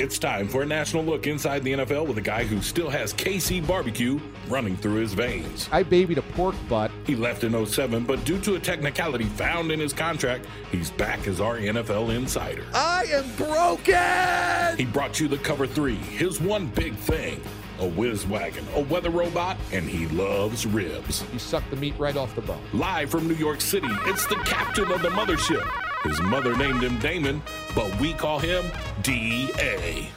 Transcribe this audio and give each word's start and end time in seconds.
It's 0.00 0.18
time 0.18 0.48
for 0.48 0.62
a 0.62 0.66
national 0.66 1.04
look 1.04 1.26
inside 1.26 1.62
the 1.62 1.74
NFL 1.74 2.06
with 2.06 2.16
a 2.16 2.22
guy 2.22 2.44
who 2.44 2.62
still 2.62 2.88
has 2.88 3.12
KC 3.12 3.66
barbecue 3.66 4.18
running 4.48 4.74
through 4.74 4.94
his 4.94 5.12
veins. 5.12 5.68
I 5.70 5.82
babied 5.82 6.16
a 6.16 6.22
pork 6.22 6.54
butt. 6.70 6.90
He 7.06 7.14
left 7.14 7.44
in 7.44 7.66
07, 7.66 8.04
but 8.04 8.24
due 8.24 8.40
to 8.40 8.54
a 8.54 8.58
technicality 8.58 9.26
found 9.26 9.70
in 9.70 9.78
his 9.78 9.92
contract, 9.92 10.46
he's 10.72 10.90
back 10.90 11.26
as 11.26 11.38
our 11.38 11.58
NFL 11.58 12.16
insider. 12.16 12.64
I 12.72 13.08
am 13.10 13.30
broken! 13.36 14.78
He 14.78 14.90
brought 14.90 15.20
you 15.20 15.28
the 15.28 15.36
cover 15.36 15.66
three, 15.66 15.96
his 15.96 16.40
one 16.40 16.68
big 16.68 16.94
thing 16.94 17.42
a 17.78 17.86
whiz 17.86 18.26
wagon, 18.26 18.64
a 18.76 18.80
weather 18.80 19.10
robot, 19.10 19.58
and 19.70 19.86
he 19.86 20.06
loves 20.08 20.66
ribs. 20.66 21.24
You 21.30 21.38
suck 21.38 21.68
the 21.68 21.76
meat 21.76 21.94
right 21.98 22.16
off 22.16 22.34
the 22.34 22.42
bone. 22.42 22.62
Live 22.72 23.10
from 23.10 23.28
New 23.28 23.34
York 23.34 23.60
City, 23.60 23.88
it's 24.06 24.24
the 24.26 24.36
captain 24.36 24.90
of 24.92 25.02
the 25.02 25.10
mothership. 25.10 25.89
His 26.04 26.20
mother 26.22 26.56
named 26.56 26.82
him 26.82 26.98
Damon, 26.98 27.42
but 27.74 27.98
we 28.00 28.14
call 28.14 28.38
him 28.38 28.64
DA. 29.02 30.08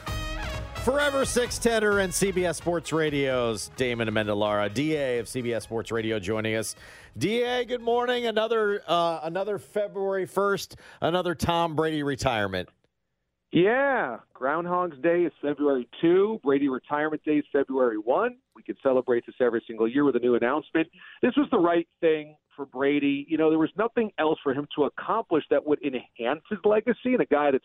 Forever 0.84 1.22
610er 1.22 2.02
and 2.02 2.12
CBS 2.12 2.56
Sports 2.56 2.92
Radio's 2.92 3.68
Damon 3.76 4.08
Amendolara, 4.08 4.72
DA 4.72 5.18
of 5.18 5.26
CBS 5.26 5.62
Sports 5.62 5.90
Radio, 5.90 6.18
joining 6.18 6.56
us. 6.56 6.76
DA, 7.16 7.64
good 7.64 7.80
morning. 7.80 8.26
Another 8.26 8.82
uh, 8.86 9.20
another 9.22 9.58
February 9.58 10.26
1st, 10.26 10.74
another 11.00 11.34
Tom 11.34 11.74
Brady 11.74 12.02
retirement. 12.02 12.68
Yeah, 13.52 14.18
Groundhog's 14.32 14.98
Day 14.98 15.22
is 15.22 15.32
February 15.40 15.88
2. 16.00 16.40
Brady 16.42 16.68
Retirement 16.68 17.22
Day 17.24 17.36
is 17.36 17.44
February 17.52 17.98
1. 17.98 18.36
We 18.56 18.62
can 18.64 18.74
celebrate 18.82 19.24
this 19.26 19.36
every 19.40 19.62
single 19.66 19.88
year 19.88 20.04
with 20.04 20.16
a 20.16 20.18
new 20.18 20.34
announcement. 20.34 20.88
This 21.22 21.34
was 21.36 21.46
the 21.52 21.58
right 21.58 21.86
thing 22.00 22.36
for 22.56 22.66
Brady. 22.66 23.26
You 23.28 23.38
know, 23.38 23.50
there 23.50 23.58
was 23.58 23.70
nothing 23.76 24.10
else 24.18 24.38
for 24.42 24.52
him 24.52 24.66
to 24.76 24.84
accomplish 24.84 25.44
that 25.50 25.64
would 25.66 25.80
enhance 25.82 26.42
his 26.48 26.58
legacy, 26.64 27.12
and 27.12 27.20
a 27.20 27.26
guy 27.26 27.50
that's 27.50 27.64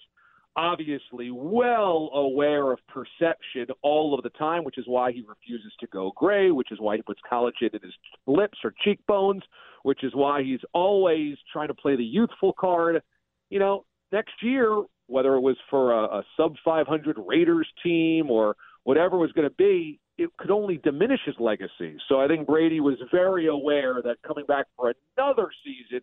obviously 0.56 1.32
well 1.32 2.10
aware 2.14 2.72
of 2.72 2.80
perception 2.88 3.68
all 3.82 4.14
of 4.14 4.24
the 4.24 4.30
time, 4.32 4.64
which 4.64 4.78
is 4.78 4.86
why 4.88 5.12
he 5.12 5.24
refuses 5.28 5.72
to 5.80 5.88
go 5.88 6.12
gray, 6.16 6.52
which 6.52 6.72
is 6.72 6.80
why 6.80 6.96
he 6.96 7.02
puts 7.02 7.20
collagen 7.32 7.74
in 7.74 7.80
his 7.82 7.94
lips 8.28 8.58
or 8.64 8.74
cheekbones, 8.84 9.44
which 9.84 10.04
is 10.04 10.14
why 10.16 10.44
he's 10.44 10.60
always 10.74 11.38
trying 11.52 11.68
to 11.68 11.74
play 11.74 11.96
the 11.96 12.04
youthful 12.04 12.54
card. 12.60 13.02
You 13.50 13.60
know, 13.60 13.86
next 14.12 14.34
year 14.42 14.84
whether 15.10 15.34
it 15.36 15.42
was 15.42 15.58
for 15.70 15.92
a, 15.92 16.20
a 16.20 16.24
sub 16.38 16.56
500 16.64 17.18
Raiders 17.26 17.68
team 17.84 18.30
or 18.30 18.56
whatever 18.84 19.18
was 19.18 19.32
going 19.32 19.48
to 19.48 19.56
be, 19.56 20.00
it 20.20 20.30
could 20.38 20.52
only 20.52 20.78
diminish 20.78 21.22
his 21.26 21.36
legacy. 21.40 21.98
So 22.08 22.20
I 22.20 22.28
think 22.28 22.46
Brady 22.46 22.80
was 22.82 22.96
very 23.12 23.48
aware 23.48 24.02
that 24.04 24.18
coming 24.26 24.46
back 24.46 24.66
for 24.76 24.94
another 25.18 25.50
season 25.64 26.02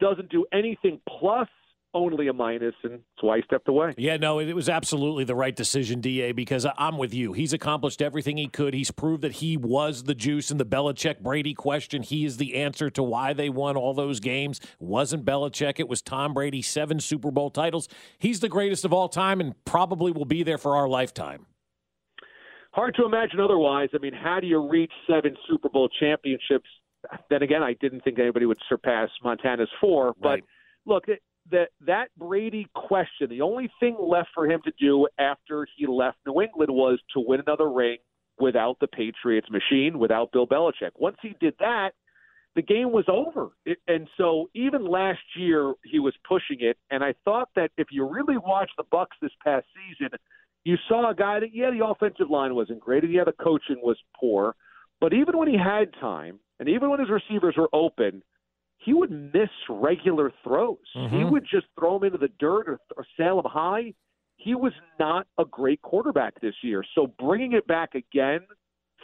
doesn't 0.00 0.30
do 0.30 0.46
anything 0.52 1.00
plus 1.06 1.48
only 1.94 2.28
a 2.28 2.32
minus, 2.32 2.74
and 2.84 2.92
that's 2.92 3.20
why 3.20 3.36
he 3.36 3.42
stepped 3.42 3.68
away. 3.68 3.92
Yeah, 3.98 4.16
no, 4.16 4.38
it 4.38 4.54
was 4.54 4.70
absolutely 4.70 5.24
the 5.24 5.34
right 5.34 5.54
decision, 5.54 6.00
DA, 6.00 6.32
because 6.32 6.66
I'm 6.78 6.96
with 6.96 7.12
you. 7.12 7.34
He's 7.34 7.52
accomplished 7.52 8.00
everything 8.00 8.38
he 8.38 8.48
could. 8.48 8.72
He's 8.72 8.90
proved 8.90 9.22
that 9.22 9.32
he 9.32 9.58
was 9.58 10.04
the 10.04 10.14
juice 10.14 10.50
in 10.50 10.56
the 10.56 10.64
Belichick 10.64 11.20
Brady 11.20 11.52
question. 11.52 12.02
He 12.02 12.24
is 12.24 12.38
the 12.38 12.54
answer 12.54 12.88
to 12.88 13.02
why 13.02 13.34
they 13.34 13.50
won 13.50 13.76
all 13.76 13.92
those 13.92 14.20
games. 14.20 14.58
It 14.58 14.68
wasn't 14.80 15.26
Belichick, 15.26 15.78
it 15.78 15.88
was 15.88 16.00
Tom 16.00 16.32
Brady, 16.32 16.62
seven 16.62 16.98
Super 16.98 17.30
Bowl 17.30 17.50
titles. 17.50 17.88
He's 18.18 18.40
the 18.40 18.48
greatest 18.48 18.86
of 18.86 18.94
all 18.94 19.10
time 19.10 19.40
and 19.40 19.54
probably 19.66 20.12
will 20.12 20.24
be 20.24 20.42
there 20.42 20.58
for 20.58 20.76
our 20.76 20.88
lifetime. 20.88 21.44
Hard 22.72 22.94
to 22.96 23.04
imagine 23.04 23.38
otherwise. 23.40 23.90
I 23.94 23.98
mean, 23.98 24.14
how 24.14 24.40
do 24.40 24.46
you 24.46 24.66
reach 24.66 24.92
seven 25.06 25.36
Super 25.48 25.68
Bowl 25.68 25.88
championships? 26.00 26.68
Then 27.28 27.42
again, 27.42 27.62
I 27.62 27.74
didn't 27.80 28.02
think 28.02 28.18
anybody 28.18 28.46
would 28.46 28.58
surpass 28.68 29.10
Montana's 29.22 29.68
four, 29.80 30.14
but 30.20 30.28
Right. 30.28 30.44
look, 30.86 31.04
that 31.50 31.70
that 31.80 32.08
Brady 32.16 32.68
question, 32.74 33.28
the 33.28 33.40
only 33.42 33.68
thing 33.80 33.96
left 33.98 34.30
for 34.32 34.46
him 34.46 34.62
to 34.62 34.72
do 34.78 35.08
after 35.18 35.66
he 35.76 35.86
left 35.86 36.18
New 36.24 36.40
England 36.40 36.70
was 36.70 37.00
to 37.14 37.20
win 37.20 37.40
another 37.40 37.68
ring 37.68 37.98
without 38.38 38.78
the 38.78 38.86
Patriots 38.86 39.50
machine, 39.50 39.98
without 39.98 40.30
Bill 40.32 40.46
Belichick. 40.46 40.92
Once 40.94 41.16
he 41.20 41.34
did 41.40 41.54
that, 41.58 41.94
the 42.54 42.62
game 42.62 42.92
was 42.92 43.04
over. 43.08 43.50
It, 43.66 43.78
and 43.88 44.08
so 44.16 44.48
even 44.54 44.86
last 44.86 45.22
year 45.36 45.74
he 45.84 45.98
was 45.98 46.14
pushing 46.26 46.60
it 46.60 46.78
and 46.90 47.02
I 47.02 47.14
thought 47.24 47.48
that 47.56 47.72
if 47.76 47.88
you 47.90 48.08
really 48.08 48.36
watched 48.38 48.76
the 48.76 48.84
Bucs 48.84 49.18
this 49.20 49.32
past 49.42 49.66
season, 49.74 50.10
you 50.64 50.76
saw 50.88 51.10
a 51.10 51.14
guy 51.14 51.40
that 51.40 51.54
yeah, 51.54 51.70
the 51.70 51.84
offensive 51.84 52.30
line 52.30 52.54
wasn't 52.54 52.80
great 52.80 53.04
and 53.04 53.12
yeah, 53.12 53.24
the 53.24 53.32
coaching 53.32 53.80
was 53.82 53.96
poor, 54.18 54.54
but 55.00 55.12
even 55.12 55.36
when 55.36 55.48
he 55.48 55.56
had 55.56 55.92
time 56.00 56.38
and 56.60 56.68
even 56.68 56.90
when 56.90 57.00
his 57.00 57.08
receivers 57.10 57.54
were 57.56 57.68
open, 57.72 58.22
he 58.78 58.92
would 58.92 59.10
miss 59.10 59.50
regular 59.68 60.32
throws. 60.42 60.76
He 60.92 61.00
mm-hmm. 61.00 61.30
would 61.30 61.44
just 61.48 61.66
throw 61.78 61.98
them 61.98 62.06
into 62.06 62.18
the 62.18 62.32
dirt 62.40 62.68
or, 62.68 62.78
or 62.96 63.06
sail 63.16 63.40
them 63.40 63.50
high. 63.50 63.94
He 64.36 64.54
was 64.54 64.72
not 64.98 65.26
a 65.38 65.44
great 65.44 65.82
quarterback 65.82 66.40
this 66.40 66.54
year. 66.62 66.84
So 66.94 67.12
bringing 67.18 67.52
it 67.52 67.66
back 67.66 67.94
again 67.94 68.40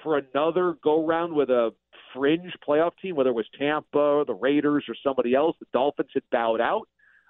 for 0.03 0.19
another 0.19 0.77
go 0.83 1.07
round 1.07 1.33
with 1.33 1.51
a 1.51 1.71
fringe 2.15 2.53
playoff 2.67 2.93
team, 3.01 3.15
whether 3.15 3.31
it 3.31 3.35
was 3.35 3.47
Tampa, 3.59 4.25
the 4.27 4.35
Raiders, 4.35 4.85
or 4.89 4.97
somebody 5.05 5.35
else, 5.35 5.57
the 5.61 5.67
Dolphins 5.73 6.11
had 6.13 6.25
bowed 6.33 6.61
out. 6.61 6.89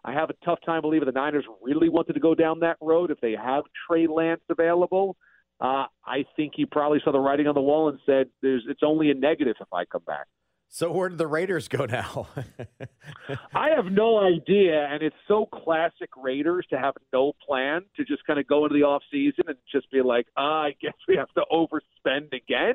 I 0.09 0.13
have 0.15 0.31
a 0.31 0.35
tough 0.43 0.59
time 0.65 0.81
believing 0.81 1.05
the 1.05 1.13
Niners 1.13 1.45
really 1.61 1.91
wanted 1.91 2.15
to 2.15 2.21
go 2.21 2.35
down 2.35 2.61
that 2.61 2.79
road 2.81 3.11
if 3.11 3.21
they 3.21 3.33
have 3.33 3.65
Trey 3.87 4.07
Lance 4.07 4.41
available. 4.49 5.17
Uh, 5.61 5.85
I 6.07 6.25
think 6.35 6.55
he 6.57 6.65
probably 6.65 6.99
saw 7.05 7.13
the 7.13 7.19
writing 7.19 7.47
on 7.47 7.55
the 7.55 7.61
wall 7.61 7.91
and 7.91 7.99
said, 8.07 8.31
"There's 8.41 8.65
it's 8.69 8.81
only 8.83 9.11
a 9.11 9.15
negative 9.15 9.57
if 9.61 9.69
I 9.71 9.85
come 9.85 10.05
back." 10.07 10.27
So 10.69 10.91
where 10.91 11.11
did 11.11 11.19
the 11.19 11.27
Raiders 11.27 11.69
go 11.69 11.85
now? 11.85 12.29
I 13.55 13.71
have 13.77 13.87
no 13.87 14.19
idea, 14.19 14.87
and 14.87 15.03
it's 15.03 15.17
so 15.27 15.45
classic 15.47 16.09
Raiders 16.17 16.67
to 16.71 16.79
have 16.79 16.95
no 17.13 17.33
plan 17.47 17.83
to 17.97 18.05
just 18.05 18.25
kind 18.27 18.39
of 18.39 18.47
go 18.47 18.65
into 18.65 18.79
the 18.79 18.85
off 18.85 19.03
season 19.11 19.45
and 19.49 19.57
just 19.71 19.91
be 19.91 20.01
like, 20.01 20.27
ah, 20.37 20.65
I 20.65 20.77
guess 20.81 20.95
we 21.07 21.17
have 21.17 21.33
to 21.35 21.45
overspend 21.53 22.33
again. 22.33 22.75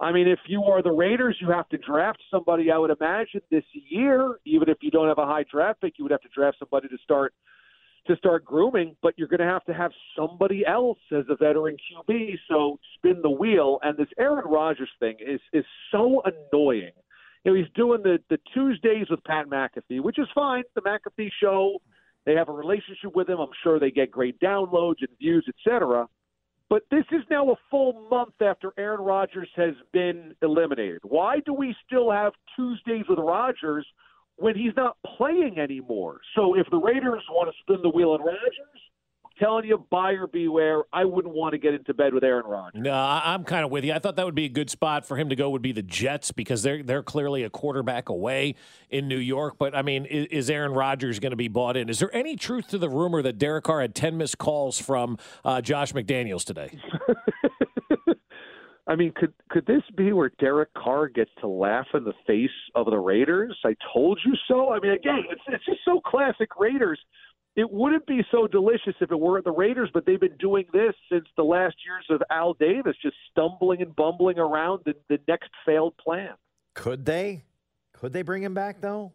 I 0.00 0.12
mean, 0.12 0.28
if 0.28 0.38
you 0.46 0.64
are 0.64 0.82
the 0.82 0.92
Raiders, 0.92 1.36
you 1.40 1.50
have 1.50 1.68
to 1.68 1.78
draft 1.78 2.22
somebody. 2.30 2.70
I 2.70 2.78
would 2.78 2.90
imagine 2.90 3.42
this 3.50 3.64
year, 3.72 4.36
even 4.46 4.68
if 4.68 4.78
you 4.80 4.90
don't 4.90 5.08
have 5.08 5.18
a 5.18 5.26
high 5.26 5.44
draft 5.50 5.82
pick, 5.82 5.94
you 5.98 6.04
would 6.04 6.12
have 6.12 6.22
to 6.22 6.28
draft 6.34 6.58
somebody 6.58 6.88
to 6.88 6.96
start 7.02 7.34
to 8.06 8.16
start 8.16 8.44
grooming. 8.44 8.96
But 9.02 9.14
you're 9.18 9.28
going 9.28 9.40
to 9.40 9.46
have 9.46 9.64
to 9.64 9.74
have 9.74 9.92
somebody 10.16 10.64
else 10.66 10.98
as 11.12 11.24
a 11.28 11.36
veteran 11.36 11.76
QB. 11.76 12.38
So 12.48 12.78
spin 12.96 13.20
the 13.22 13.30
wheel. 13.30 13.78
And 13.82 13.98
this 13.98 14.08
Aaron 14.18 14.46
Rodgers 14.46 14.90
thing 14.98 15.16
is 15.20 15.40
is 15.52 15.64
so 15.92 16.22
annoying 16.24 16.92
you 17.44 17.52
know, 17.52 17.58
he's 17.58 17.70
doing 17.74 18.02
the 18.02 18.18
the 18.28 18.38
Tuesdays 18.52 19.08
with 19.10 19.22
Pat 19.24 19.46
McAfee, 19.46 20.00
which 20.00 20.18
is 20.18 20.26
fine. 20.34 20.62
The 20.74 20.82
McAfee 20.82 21.30
show, 21.40 21.78
they 22.26 22.34
have 22.34 22.48
a 22.48 22.52
relationship 22.52 23.14
with 23.14 23.28
him. 23.28 23.38
I'm 23.38 23.48
sure 23.62 23.78
they 23.78 23.90
get 23.90 24.10
great 24.10 24.38
downloads 24.40 25.00
and 25.00 25.08
views, 25.18 25.46
etc. 25.48 26.06
But 26.70 26.84
this 26.88 27.04
is 27.10 27.22
now 27.28 27.50
a 27.50 27.56
full 27.68 28.06
month 28.08 28.40
after 28.40 28.72
Aaron 28.78 29.00
Rodgers 29.00 29.48
has 29.56 29.74
been 29.92 30.36
eliminated. 30.40 31.00
Why 31.02 31.40
do 31.44 31.52
we 31.52 31.74
still 31.84 32.12
have 32.12 32.32
Tuesdays 32.54 33.04
with 33.08 33.18
Rodgers 33.18 33.84
when 34.36 34.54
he's 34.54 34.72
not 34.76 34.96
playing 35.16 35.58
anymore? 35.58 36.20
So 36.36 36.56
if 36.56 36.68
the 36.70 36.78
Raiders 36.78 37.24
want 37.28 37.50
to 37.52 37.56
spin 37.60 37.82
the 37.82 37.90
wheel 37.90 38.10
on 38.10 38.20
Rodgers, 38.20 38.80
telling 39.40 39.64
you, 39.64 39.84
buyer 39.90 40.26
beware. 40.26 40.82
I 40.92 41.04
wouldn't 41.04 41.34
want 41.34 41.52
to 41.52 41.58
get 41.58 41.74
into 41.74 41.94
bed 41.94 42.14
with 42.14 42.22
Aaron 42.22 42.46
Rodgers. 42.46 42.80
No, 42.80 42.92
I- 42.92 43.22
I'm 43.34 43.44
kind 43.44 43.64
of 43.64 43.70
with 43.70 43.84
you. 43.84 43.92
I 43.92 43.98
thought 43.98 44.16
that 44.16 44.26
would 44.26 44.34
be 44.34 44.44
a 44.44 44.50
good 44.50 44.70
spot 44.70 45.06
for 45.06 45.16
him 45.16 45.28
to 45.30 45.36
go. 45.36 45.50
Would 45.50 45.62
be 45.62 45.72
the 45.72 45.82
Jets 45.82 46.30
because 46.30 46.62
they're 46.62 46.82
they're 46.82 47.02
clearly 47.02 47.42
a 47.42 47.50
quarterback 47.50 48.08
away 48.08 48.54
in 48.90 49.08
New 49.08 49.18
York. 49.18 49.56
But 49.58 49.74
I 49.74 49.82
mean, 49.82 50.04
is, 50.04 50.26
is 50.26 50.50
Aaron 50.50 50.72
Rodgers 50.72 51.18
going 51.18 51.30
to 51.30 51.36
be 51.36 51.48
bought 51.48 51.76
in? 51.76 51.88
Is 51.88 51.98
there 51.98 52.14
any 52.14 52.36
truth 52.36 52.68
to 52.68 52.78
the 52.78 52.88
rumor 52.88 53.22
that 53.22 53.38
Derek 53.38 53.64
Carr 53.64 53.80
had 53.80 53.94
ten 53.94 54.16
missed 54.18 54.38
calls 54.38 54.78
from 54.80 55.18
uh, 55.44 55.60
Josh 55.60 55.92
McDaniels 55.92 56.44
today? 56.44 56.70
I 58.86 58.96
mean, 58.96 59.12
could 59.14 59.32
could 59.50 59.66
this 59.66 59.82
be 59.96 60.12
where 60.12 60.32
Derek 60.40 60.74
Carr 60.74 61.08
gets 61.08 61.30
to 61.40 61.46
laugh 61.46 61.86
in 61.94 62.02
the 62.02 62.14
face 62.26 62.50
of 62.74 62.86
the 62.86 62.98
Raiders? 62.98 63.56
I 63.64 63.76
told 63.92 64.18
you 64.26 64.32
so. 64.48 64.72
I 64.72 64.80
mean, 64.80 64.90
again, 64.92 65.22
it's 65.30 65.42
it's 65.46 65.64
just 65.64 65.78
so 65.84 66.00
classic 66.00 66.48
Raiders. 66.58 66.98
It 67.56 67.70
wouldn't 67.70 68.06
be 68.06 68.24
so 68.30 68.46
delicious 68.46 68.94
if 69.00 69.10
it 69.10 69.18
weren't 69.18 69.44
the 69.44 69.50
Raiders, 69.50 69.90
but 69.92 70.06
they've 70.06 70.20
been 70.20 70.36
doing 70.38 70.66
this 70.72 70.94
since 71.10 71.26
the 71.36 71.42
last 71.42 71.76
years 71.84 72.06
of 72.08 72.22
Al 72.30 72.54
Davis, 72.54 72.96
just 73.02 73.16
stumbling 73.30 73.82
and 73.82 73.94
bumbling 73.94 74.38
around 74.38 74.82
the, 74.84 74.94
the 75.08 75.18
next 75.26 75.50
failed 75.66 75.96
plan. 75.98 76.34
Could 76.74 77.04
they? 77.04 77.44
Could 77.92 78.12
they 78.12 78.22
bring 78.22 78.42
him 78.42 78.54
back 78.54 78.80
though? 78.80 79.12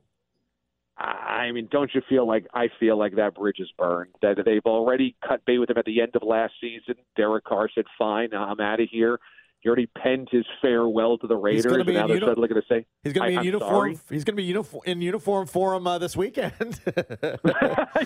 I 0.98 1.52
mean, 1.52 1.68
don't 1.72 1.94
you 1.94 2.02
feel 2.08 2.26
like 2.26 2.46
I 2.54 2.70
feel 2.80 2.98
like 2.98 3.16
that 3.16 3.36
bridge 3.36 3.60
is 3.60 3.70
burned? 3.78 4.12
That 4.22 4.38
they've 4.46 4.66
already 4.66 5.16
cut 5.28 5.44
bait 5.46 5.58
with 5.58 5.70
him 5.70 5.78
at 5.78 5.86
the 5.86 6.02
end 6.02 6.16
of 6.16 6.24
last 6.24 6.54
season. 6.62 6.96
Derek 7.18 7.44
Carr 7.44 7.70
said, 7.74 7.86
"Fine, 7.98 8.34
I'm 8.34 8.62
out 8.62 8.80
of 8.80 8.88
here." 8.90 9.20
He 9.66 9.70
already 9.70 9.88
penned 9.98 10.28
his 10.32 10.46
farewell 10.62 11.18
to 11.18 11.26
the 11.26 11.36
Raiders, 11.36 11.66
and 11.66 11.84
be 11.88 11.94
now 11.94 12.02
in 12.04 12.08
they're 12.08 12.18
uni- 12.18 12.28
suddenly 12.28 12.48
going 12.50 12.62
to 12.62 12.68
say, 12.68 12.86
He's 13.02 13.14
going 13.14 13.32
to 13.32 13.36
be 13.36 13.40
in 13.40 13.46
uniform. 13.46 13.72
sorry. 13.72 14.00
He's 14.12 14.24
going 14.24 14.36
to 14.36 14.44
be 14.44 14.44
uniform 14.44 14.84
in 14.86 15.02
uniform 15.02 15.48
for 15.48 15.74
him 15.74 15.88
uh, 15.88 15.98
this 15.98 16.16
weekend. 16.16 16.54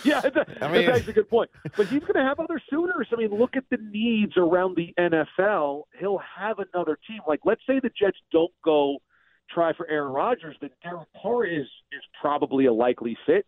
yeah, 0.06 0.22
I 0.62 0.72
mean- 0.72 0.86
that's 0.86 1.06
a 1.10 1.12
good 1.14 1.30
point. 1.30 1.50
But 1.76 1.88
he's 1.88 2.00
going 2.00 2.14
to 2.14 2.24
have 2.24 2.40
other 2.40 2.62
suitors. 2.70 3.10
I 3.12 3.18
mean, 3.18 3.38
look 3.38 3.58
at 3.58 3.66
the 3.70 3.78
needs 3.92 4.38
around 4.38 4.78
the 4.78 4.94
NFL. 4.98 5.82
He'll 6.00 6.22
have 6.38 6.60
another 6.74 6.98
team. 7.06 7.20
Like, 7.28 7.42
let's 7.44 7.62
say 7.68 7.82
the 7.82 7.90
Jets 7.90 8.20
don't 8.32 8.54
go 8.64 9.00
try 9.54 9.74
for 9.74 9.86
Aaron 9.90 10.14
Rodgers, 10.14 10.56
then 10.62 10.70
Derek 10.82 11.10
Carr 11.22 11.44
is 11.44 11.68
is 11.92 12.02
probably 12.22 12.68
a 12.68 12.74
likely 12.74 13.18
fit. 13.26 13.46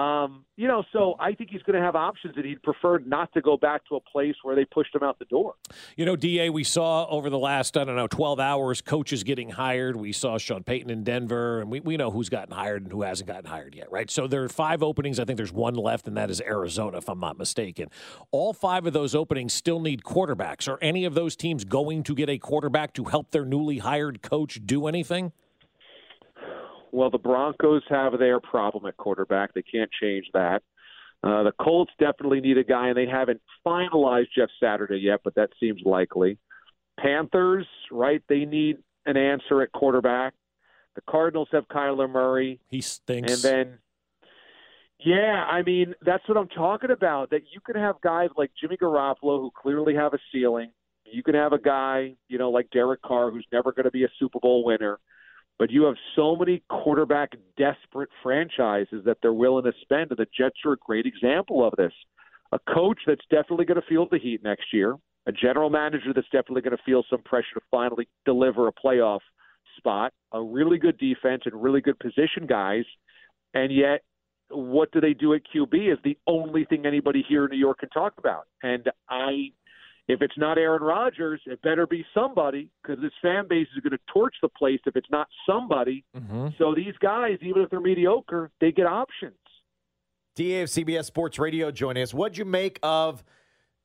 Um, 0.00 0.44
you 0.56 0.66
know, 0.66 0.82
so 0.92 1.14
I 1.18 1.32
think 1.32 1.50
he's 1.50 1.62
going 1.62 1.78
to 1.78 1.84
have 1.84 1.94
options, 1.94 2.34
and 2.36 2.44
he'd 2.44 2.62
prefer 2.62 2.98
not 2.98 3.32
to 3.34 3.40
go 3.40 3.56
back 3.56 3.86
to 3.88 3.96
a 3.96 4.00
place 4.00 4.34
where 4.42 4.56
they 4.56 4.64
pushed 4.64 4.94
him 4.94 5.02
out 5.02 5.18
the 5.18 5.24
door. 5.26 5.54
You 5.96 6.06
know, 6.06 6.16
DA, 6.16 6.48
we 6.48 6.64
saw 6.64 7.06
over 7.06 7.28
the 7.28 7.38
last, 7.38 7.76
I 7.76 7.84
don't 7.84 7.96
know, 7.96 8.06
12 8.06 8.40
hours, 8.40 8.80
coaches 8.80 9.24
getting 9.24 9.50
hired. 9.50 9.96
We 9.96 10.12
saw 10.12 10.38
Sean 10.38 10.62
Payton 10.62 10.90
in 10.90 11.04
Denver, 11.04 11.60
and 11.60 11.70
we, 11.70 11.80
we 11.80 11.96
know 11.96 12.10
who's 12.10 12.30
gotten 12.30 12.54
hired 12.54 12.84
and 12.84 12.92
who 12.92 13.02
hasn't 13.02 13.26
gotten 13.26 13.44
hired 13.44 13.74
yet, 13.74 13.90
right? 13.90 14.10
So 14.10 14.26
there 14.26 14.42
are 14.42 14.48
five 14.48 14.82
openings. 14.82 15.20
I 15.20 15.24
think 15.24 15.36
there's 15.36 15.52
one 15.52 15.74
left, 15.74 16.08
and 16.08 16.16
that 16.16 16.30
is 16.30 16.40
Arizona, 16.40 16.98
if 16.98 17.08
I'm 17.08 17.20
not 17.20 17.36
mistaken. 17.36 17.88
All 18.30 18.52
five 18.52 18.86
of 18.86 18.92
those 18.92 19.14
openings 19.14 19.52
still 19.52 19.80
need 19.80 20.02
quarterbacks. 20.02 20.66
Are 20.68 20.78
any 20.80 21.04
of 21.04 21.14
those 21.14 21.36
teams 21.36 21.64
going 21.64 22.04
to 22.04 22.14
get 22.14 22.30
a 22.30 22.38
quarterback 22.38 22.94
to 22.94 23.04
help 23.04 23.32
their 23.32 23.44
newly 23.44 23.78
hired 23.78 24.22
coach 24.22 24.60
do 24.64 24.86
anything? 24.86 25.32
Well, 26.92 27.10
the 27.10 27.18
Broncos 27.18 27.82
have 27.88 28.18
their 28.18 28.40
problem 28.40 28.86
at 28.86 28.96
quarterback. 28.96 29.54
They 29.54 29.62
can't 29.62 29.90
change 30.00 30.26
that. 30.34 30.62
Uh, 31.22 31.42
the 31.42 31.52
Colts 31.60 31.92
definitely 31.98 32.40
need 32.40 32.58
a 32.58 32.64
guy, 32.64 32.88
and 32.88 32.96
they 32.96 33.06
haven't 33.06 33.40
finalized 33.66 34.28
Jeff 34.36 34.48
Saturday 34.60 34.98
yet, 34.98 35.20
but 35.22 35.34
that 35.34 35.50
seems 35.60 35.82
likely. 35.84 36.38
Panthers, 36.98 37.66
right? 37.90 38.22
They 38.28 38.44
need 38.44 38.78
an 39.06 39.16
answer 39.16 39.62
at 39.62 39.72
quarterback. 39.72 40.34
The 40.94 41.02
Cardinals 41.08 41.48
have 41.52 41.68
Kyler 41.68 42.10
Murray. 42.10 42.60
He 42.68 42.80
stinks. 42.80 43.32
And 43.32 43.42
then, 43.42 43.78
yeah, 44.98 45.44
I 45.48 45.62
mean, 45.62 45.94
that's 46.02 46.26
what 46.26 46.38
I'm 46.38 46.48
talking 46.48 46.90
about. 46.90 47.30
That 47.30 47.42
you 47.52 47.60
can 47.60 47.76
have 47.76 48.00
guys 48.00 48.30
like 48.36 48.50
Jimmy 48.60 48.76
Garoppolo 48.76 49.40
who 49.40 49.50
clearly 49.54 49.94
have 49.94 50.14
a 50.14 50.18
ceiling. 50.32 50.72
You 51.04 51.22
can 51.22 51.34
have 51.34 51.52
a 51.52 51.58
guy, 51.58 52.14
you 52.28 52.38
know, 52.38 52.50
like 52.50 52.70
Derek 52.70 53.02
Carr 53.02 53.30
who's 53.30 53.46
never 53.52 53.72
going 53.72 53.84
to 53.84 53.90
be 53.90 54.04
a 54.04 54.08
Super 54.18 54.40
Bowl 54.40 54.64
winner 54.64 54.98
but 55.60 55.70
you 55.70 55.84
have 55.84 55.94
so 56.16 56.34
many 56.34 56.62
quarterback 56.70 57.32
desperate 57.58 58.08
franchises 58.22 59.02
that 59.04 59.18
they're 59.20 59.34
willing 59.34 59.64
to 59.64 59.72
spend, 59.82 60.10
and 60.10 60.18
the 60.18 60.26
Jets 60.34 60.56
are 60.64 60.72
a 60.72 60.76
great 60.78 61.04
example 61.04 61.64
of 61.64 61.74
this. 61.76 61.92
A 62.52 62.58
coach 62.72 62.98
that's 63.06 63.24
definitely 63.30 63.66
going 63.66 63.80
to 63.80 63.86
feel 63.86 64.08
the 64.10 64.18
heat 64.18 64.42
next 64.42 64.72
year, 64.72 64.96
a 65.26 65.32
general 65.32 65.68
manager 65.68 66.14
that's 66.14 66.26
definitely 66.32 66.62
going 66.62 66.76
to 66.76 66.82
feel 66.84 67.04
some 67.10 67.20
pressure 67.24 67.54
to 67.56 67.60
finally 67.70 68.08
deliver 68.24 68.68
a 68.68 68.72
playoff 68.72 69.20
spot, 69.76 70.14
a 70.32 70.42
really 70.42 70.78
good 70.78 70.96
defense 70.96 71.42
and 71.44 71.62
really 71.62 71.82
good 71.82 71.98
position 71.98 72.46
guys, 72.48 72.84
and 73.52 73.70
yet 73.70 74.00
what 74.48 74.90
do 74.92 75.00
they 75.00 75.12
do 75.12 75.34
at 75.34 75.42
QB 75.54 75.92
is 75.92 75.98
the 76.02 76.16
only 76.26 76.64
thing 76.64 76.86
anybody 76.86 77.22
here 77.28 77.44
in 77.44 77.50
New 77.50 77.58
York 77.58 77.80
can 77.80 77.90
talk 77.90 78.14
about. 78.16 78.44
And 78.62 78.90
I 79.10 79.52
if 80.08 80.22
it's 80.22 80.36
not 80.36 80.58
Aaron 80.58 80.82
Rodgers, 80.82 81.40
it 81.46 81.60
better 81.62 81.86
be 81.86 82.04
somebody 82.14 82.68
because 82.82 83.00
this 83.02 83.12
fan 83.22 83.46
base 83.48 83.68
is 83.76 83.82
going 83.82 83.92
to 83.92 84.12
torch 84.12 84.34
the 84.42 84.48
place 84.48 84.80
if 84.86 84.96
it's 84.96 85.10
not 85.10 85.28
somebody. 85.48 86.04
Mm-hmm. 86.16 86.48
So 86.58 86.74
these 86.74 86.94
guys, 87.00 87.38
even 87.42 87.62
if 87.62 87.70
they're 87.70 87.80
mediocre, 87.80 88.50
they 88.60 88.72
get 88.72 88.86
options. 88.86 89.34
DA 90.36 90.62
of 90.62 90.68
CBS 90.68 91.04
Sports 91.04 91.38
Radio 91.38 91.70
joining 91.70 92.02
us. 92.02 92.14
What'd 92.14 92.38
you 92.38 92.44
make 92.44 92.78
of? 92.82 93.22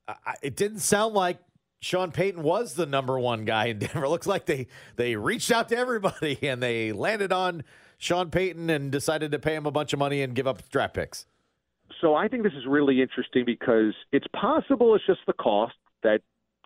Uh, 0.07 0.13
it 0.41 0.55
didn't 0.55 0.79
sound 0.79 1.13
like 1.13 1.39
Sean 1.81 2.11
Payton 2.11 2.41
was 2.41 2.73
the 2.73 2.85
number 2.85 3.19
one 3.19 3.45
guy 3.45 3.67
in 3.67 3.79
Denver. 3.79 4.05
It 4.05 4.09
looks 4.09 4.27
like 4.27 4.45
they 4.45 4.67
they 4.95 5.15
reached 5.15 5.51
out 5.51 5.69
to 5.69 5.77
everybody 5.77 6.39
and 6.47 6.61
they 6.61 6.91
landed 6.91 7.31
on 7.31 7.63
Sean 7.97 8.29
Payton 8.29 8.69
and 8.69 8.91
decided 8.91 9.31
to 9.31 9.39
pay 9.39 9.55
him 9.55 9.65
a 9.65 9.71
bunch 9.71 9.93
of 9.93 9.99
money 9.99 10.21
and 10.21 10.35
give 10.35 10.47
up 10.47 10.67
draft 10.69 10.93
picks. 10.93 11.25
So 12.01 12.15
I 12.15 12.27
think 12.27 12.43
this 12.43 12.53
is 12.53 12.65
really 12.67 13.01
interesting 13.01 13.45
because 13.45 13.93
it's 14.11 14.27
possible 14.35 14.95
it's 14.95 15.05
just 15.05 15.19
the 15.27 15.33
cost 15.33 15.75
that 16.05 16.21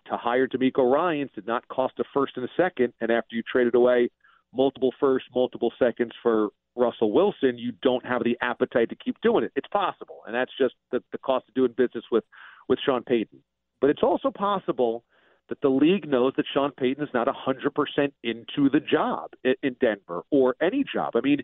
to 0.06 0.16
hire 0.16 0.46
DeMeco 0.46 0.90
Ryans 0.90 1.30
did 1.34 1.46
not 1.46 1.66
cost 1.68 1.94
a 1.98 2.04
first 2.14 2.36
and 2.36 2.44
a 2.44 2.48
second, 2.56 2.92
and 3.00 3.10
after 3.10 3.36
you 3.36 3.42
traded 3.42 3.74
away 3.74 4.10
multiple 4.54 4.92
first, 4.98 5.26
multiple 5.34 5.72
seconds 5.78 6.12
for 6.22 6.48
Russell 6.76 7.12
Wilson, 7.12 7.58
you 7.58 7.72
don't 7.82 8.04
have 8.06 8.22
the 8.24 8.36
appetite 8.40 8.88
to 8.90 8.96
keep 8.96 9.20
doing 9.20 9.44
it. 9.44 9.52
It's 9.56 9.68
possible, 9.68 10.20
and 10.26 10.34
that's 10.34 10.52
just 10.58 10.74
the, 10.92 11.02
the 11.12 11.18
cost 11.18 11.46
of 11.48 11.54
doing 11.54 11.74
business 11.76 12.04
with 12.10 12.24
with 12.68 12.78
Sean 12.84 13.02
Payton. 13.02 13.40
But 13.80 13.90
it's 13.90 14.02
also 14.02 14.30
possible 14.30 15.04
that 15.48 15.60
the 15.60 15.68
league 15.68 16.08
knows 16.08 16.32
that 16.36 16.46
Sean 16.52 16.70
Payton 16.70 17.02
is 17.02 17.10
not 17.12 17.26
100% 17.26 18.12
into 18.22 18.70
the 18.70 18.78
job 18.78 19.30
in 19.42 19.74
Denver 19.80 20.22
or 20.30 20.54
any 20.62 20.84
job. 20.84 21.14
I 21.16 21.20
mean, 21.22 21.42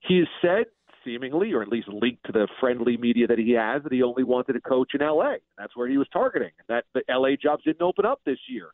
he 0.00 0.18
has 0.18 0.28
said 0.42 0.64
seemingly, 1.04 1.52
or 1.52 1.62
at 1.62 1.68
least 1.68 1.88
leaked 1.88 2.26
to 2.26 2.32
the 2.32 2.48
friendly 2.60 2.96
media 2.96 3.26
that 3.26 3.38
he 3.38 3.52
has, 3.52 3.82
that 3.82 3.92
he 3.92 4.02
only 4.02 4.24
wanted 4.24 4.54
to 4.54 4.60
coach 4.60 4.92
in 4.94 5.02
L.A. 5.02 5.38
That's 5.56 5.76
where 5.76 5.88
he 5.88 5.98
was 5.98 6.08
targeting. 6.12 6.50
That 6.68 6.84
the 6.94 7.02
L.A. 7.08 7.36
jobs 7.36 7.64
didn't 7.64 7.82
open 7.82 8.04
up 8.04 8.20
this 8.24 8.38
year. 8.48 8.70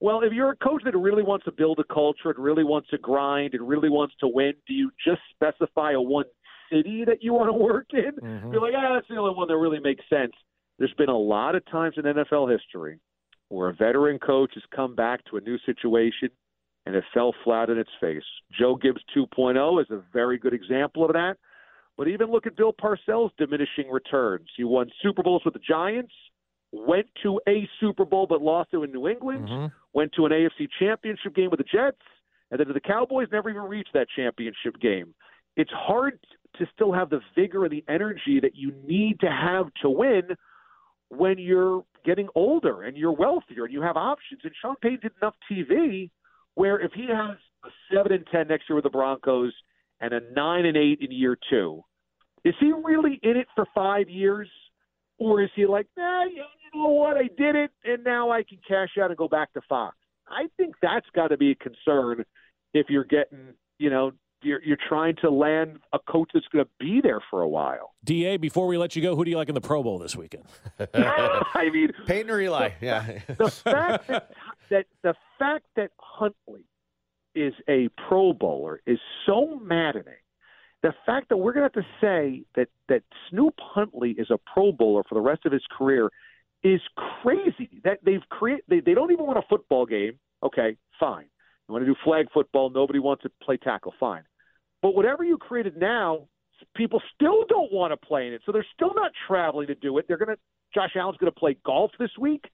Well, 0.00 0.22
if 0.22 0.32
you're 0.32 0.50
a 0.50 0.56
coach 0.56 0.82
that 0.84 0.96
really 0.96 1.22
wants 1.22 1.46
to 1.46 1.52
build 1.52 1.78
a 1.78 1.94
culture 1.94 2.30
and 2.30 2.38
really 2.38 2.64
wants 2.64 2.88
to 2.90 2.98
grind 2.98 3.54
and 3.54 3.66
really 3.66 3.88
wants 3.88 4.14
to 4.20 4.28
win, 4.28 4.52
do 4.66 4.74
you 4.74 4.90
just 5.04 5.20
specify 5.34 5.92
a 5.92 6.00
one 6.00 6.26
city 6.70 7.04
that 7.06 7.22
you 7.22 7.32
want 7.32 7.48
to 7.48 7.54
work 7.54 7.86
in? 7.92 8.12
Mm-hmm. 8.22 8.52
You're 8.52 8.60
like, 8.60 8.74
ah, 8.76 8.94
that's 8.94 9.08
the 9.08 9.16
only 9.16 9.34
one 9.34 9.48
that 9.48 9.56
really 9.56 9.80
makes 9.80 10.04
sense. 10.10 10.32
There's 10.78 10.92
been 10.98 11.08
a 11.08 11.18
lot 11.18 11.54
of 11.54 11.64
times 11.66 11.94
in 11.96 12.04
NFL 12.04 12.52
history 12.52 12.98
where 13.48 13.70
a 13.70 13.74
veteran 13.74 14.18
coach 14.18 14.50
has 14.54 14.64
come 14.74 14.94
back 14.94 15.24
to 15.30 15.36
a 15.36 15.40
new 15.40 15.56
situation 15.64 16.28
and 16.84 16.94
it 16.94 17.04
fell 17.14 17.34
flat 17.42 17.70
in 17.70 17.78
its 17.78 17.90
face. 18.00 18.22
Joe 18.58 18.76
Gibbs 18.76 19.00
2.0 19.16 19.80
is 19.80 19.90
a 19.90 20.02
very 20.12 20.38
good 20.38 20.52
example 20.52 21.04
of 21.04 21.12
that. 21.12 21.36
But 21.96 22.08
even 22.08 22.30
look 22.30 22.46
at 22.46 22.56
Bill 22.56 22.72
Parcells' 22.72 23.30
diminishing 23.38 23.90
returns. 23.90 24.48
He 24.56 24.64
won 24.64 24.90
Super 25.02 25.22
Bowls 25.22 25.42
with 25.44 25.54
the 25.54 25.60
Giants, 25.60 26.12
went 26.72 27.06
to 27.22 27.40
a 27.48 27.68
Super 27.80 28.04
Bowl 28.04 28.26
but 28.26 28.42
lost 28.42 28.70
it 28.72 28.78
in 28.78 28.92
New 28.92 29.08
England, 29.08 29.48
mm-hmm. 29.48 29.66
went 29.94 30.12
to 30.14 30.26
an 30.26 30.32
AFC 30.32 30.68
championship 30.78 31.34
game 31.34 31.50
with 31.50 31.58
the 31.58 31.64
Jets, 31.64 32.02
and 32.50 32.60
then 32.60 32.68
the 32.72 32.80
Cowboys 32.80 33.28
never 33.32 33.48
even 33.48 33.62
reached 33.62 33.92
that 33.94 34.08
championship 34.14 34.78
game. 34.80 35.14
It's 35.56 35.70
hard 35.72 36.18
to 36.58 36.66
still 36.74 36.92
have 36.92 37.08
the 37.08 37.20
vigor 37.34 37.64
and 37.64 37.72
the 37.72 37.84
energy 37.88 38.40
that 38.40 38.54
you 38.54 38.72
need 38.84 39.20
to 39.20 39.30
have 39.30 39.66
to 39.82 39.88
win 39.88 40.22
when 41.08 41.38
you're 41.38 41.84
getting 42.04 42.28
older 42.34 42.82
and 42.82 42.96
you're 42.96 43.12
wealthier 43.12 43.64
and 43.64 43.72
you 43.72 43.80
have 43.80 43.96
options. 43.96 44.40
And 44.44 44.52
Sean 44.60 44.76
Payton 44.82 45.00
did 45.02 45.12
enough 45.22 45.34
TV 45.50 46.10
where 46.54 46.78
if 46.78 46.92
he 46.92 47.06
has 47.08 47.36
a 47.64 47.68
seven 47.92 48.12
and 48.12 48.26
ten 48.30 48.48
next 48.48 48.68
year 48.68 48.76
with 48.76 48.84
the 48.84 48.90
Broncos– 48.90 49.54
and 50.00 50.12
a 50.12 50.20
nine 50.34 50.66
and 50.66 50.76
eight 50.76 51.00
in 51.00 51.10
year 51.10 51.36
two. 51.50 51.82
Is 52.44 52.54
he 52.60 52.72
really 52.72 53.18
in 53.22 53.36
it 53.36 53.48
for 53.54 53.66
five 53.74 54.08
years, 54.08 54.48
or 55.18 55.42
is 55.42 55.50
he 55.56 55.66
like, 55.66 55.86
nah, 55.96 56.24
you 56.24 56.44
know 56.74 56.90
what, 56.90 57.16
I 57.16 57.28
did 57.36 57.56
it, 57.56 57.70
and 57.84 58.04
now 58.04 58.30
I 58.30 58.42
can 58.42 58.58
cash 58.66 58.90
out 59.02 59.10
and 59.10 59.16
go 59.16 59.28
back 59.28 59.52
to 59.54 59.60
Fox? 59.68 59.96
I 60.28 60.46
think 60.56 60.74
that's 60.80 61.06
got 61.14 61.28
to 61.28 61.36
be 61.36 61.52
a 61.52 61.54
concern 61.54 62.24
if 62.74 62.86
you're 62.88 63.04
getting, 63.04 63.54
you 63.78 63.90
know, 63.90 64.12
you're 64.42 64.62
you're 64.62 64.78
trying 64.88 65.16
to 65.22 65.30
land 65.30 65.78
a 65.92 65.98
coach 65.98 66.30
that's 66.34 66.46
going 66.52 66.64
to 66.64 66.70
be 66.78 67.00
there 67.02 67.20
for 67.30 67.42
a 67.42 67.48
while. 67.48 67.94
Da, 68.04 68.36
before 68.36 68.66
we 68.66 68.76
let 68.76 68.94
you 68.94 69.02
go, 69.02 69.16
who 69.16 69.24
do 69.24 69.30
you 69.30 69.36
like 69.36 69.48
in 69.48 69.54
the 69.54 69.60
Pro 69.60 69.82
Bowl 69.82 69.98
this 69.98 70.14
weekend? 70.14 70.44
I 70.94 71.70
mean, 71.72 71.90
Peyton 72.06 72.30
or 72.30 72.40
Eli? 72.40 72.70
The, 72.80 72.86
yeah. 72.86 73.18
the 73.36 73.50
fact 73.50 74.06
that, 74.08 74.30
that 74.70 74.86
the 75.02 75.14
fact 75.38 75.66
that 75.76 75.90
Huntley 75.98 76.64
is 77.36 77.54
a 77.68 77.88
Pro 78.08 78.32
Bowler 78.32 78.80
is 78.86 78.98
so 79.26 79.60
maddening. 79.62 80.14
The 80.82 80.92
fact 81.04 81.28
that 81.28 81.36
we're 81.36 81.52
going 81.52 81.68
to 81.68 81.80
have 81.80 81.84
to 81.84 81.90
say 82.00 82.44
that 82.54 82.68
that 82.88 83.02
Snoop 83.30 83.54
Huntley 83.58 84.10
is 84.12 84.28
a 84.30 84.38
Pro 84.38 84.72
Bowler 84.72 85.02
for 85.08 85.14
the 85.14 85.20
rest 85.20 85.44
of 85.44 85.52
his 85.52 85.64
career 85.76 86.10
is 86.62 86.80
crazy. 87.22 87.80
That 87.84 87.98
they've 88.04 88.26
created 88.30 88.64
they, 88.68 88.80
they 88.80 88.94
don't 88.94 89.12
even 89.12 89.26
want 89.26 89.38
a 89.38 89.42
football 89.48 89.86
game. 89.86 90.18
Okay, 90.42 90.76
fine. 90.98 91.26
You 91.68 91.72
want 91.72 91.82
to 91.82 91.86
do 91.86 91.96
flag 92.04 92.26
football? 92.32 92.70
Nobody 92.70 92.98
wants 92.98 93.22
to 93.24 93.30
play 93.42 93.56
tackle. 93.56 93.94
Fine. 93.98 94.22
But 94.82 94.94
whatever 94.94 95.24
you 95.24 95.38
created 95.38 95.76
now, 95.76 96.28
people 96.76 97.02
still 97.14 97.44
don't 97.48 97.72
want 97.72 97.92
to 97.92 97.96
play 97.96 98.26
in 98.26 98.32
it. 98.32 98.42
So 98.46 98.52
they're 98.52 98.66
still 98.74 98.94
not 98.94 99.10
traveling 99.26 99.66
to 99.68 99.74
do 99.74 99.98
it. 99.98 100.06
They're 100.06 100.18
going 100.18 100.36
to 100.36 100.38
Josh 100.74 100.90
Allen's 100.96 101.16
going 101.18 101.32
to 101.32 101.38
play 101.38 101.56
golf 101.64 101.90
this 101.98 102.10
week. 102.18 102.44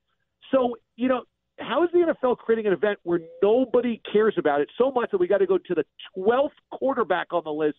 So 0.51 0.77
you 0.97 1.09
know 1.09 1.23
how 1.59 1.85
is 1.85 1.91
the 1.93 1.99
NFL 1.99 2.39
creating 2.39 2.67
an 2.67 2.73
event 2.73 2.99
where 3.03 3.21
nobody 3.43 4.01
cares 4.11 4.35
about 4.39 4.61
it 4.61 4.69
so 4.79 4.91
much 4.91 5.11
that 5.11 5.19
we 5.19 5.27
got 5.27 5.39
to 5.39 5.47
go 5.47 5.59
to 5.59 5.75
the 5.75 5.85
12th 6.17 6.51
quarterback 6.71 7.33
on 7.33 7.43
the 7.45 7.53
list 7.53 7.79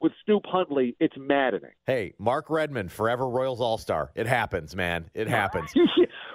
with 0.00 0.12
Snoop 0.24 0.44
Huntley? 0.46 0.96
It's 1.00 1.14
maddening. 1.18 1.72
Hey, 1.86 2.14
Mark 2.18 2.48
Redman, 2.48 2.88
forever 2.88 3.28
Royals 3.28 3.60
All 3.60 3.78
Star. 3.78 4.10
It 4.14 4.26
happens, 4.26 4.74
man. 4.74 5.10
It 5.14 5.28
happens. 5.28 5.72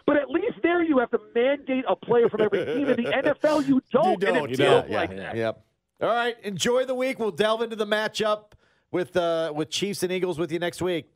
but 0.06 0.18
at 0.18 0.30
least 0.30 0.56
there 0.64 0.84
you 0.84 1.00
have 1.00 1.12
to 1.12 1.20
mandate 1.34 1.86
a 1.88 1.96
player 1.96 2.30
from 2.30 2.42
every 2.42 2.66
team. 2.66 2.90
In 2.90 3.04
the 3.04 3.12
NFL, 3.44 3.68
you 3.68 3.82
don't. 3.92 4.12
You 4.12 4.18
don't. 4.18 4.50
You 4.50 4.58
don't. 4.58 4.90
like 4.90 5.10
yeah, 5.12 5.16
that. 5.18 5.36
Yep. 5.36 5.66
All 6.02 6.10
right. 6.10 6.36
Enjoy 6.44 6.86
the 6.86 6.96
week. 6.96 7.20
We'll 7.20 7.32
delve 7.32 7.62
into 7.62 7.76
the 7.76 7.88
matchup 7.88 8.52
with 8.92 9.16
uh, 9.18 9.52
with 9.56 9.70
Chiefs 9.70 10.04
and 10.04 10.12
Eagles 10.12 10.38
with 10.38 10.52
you 10.52 10.60
next 10.60 10.82
week. 10.82 11.12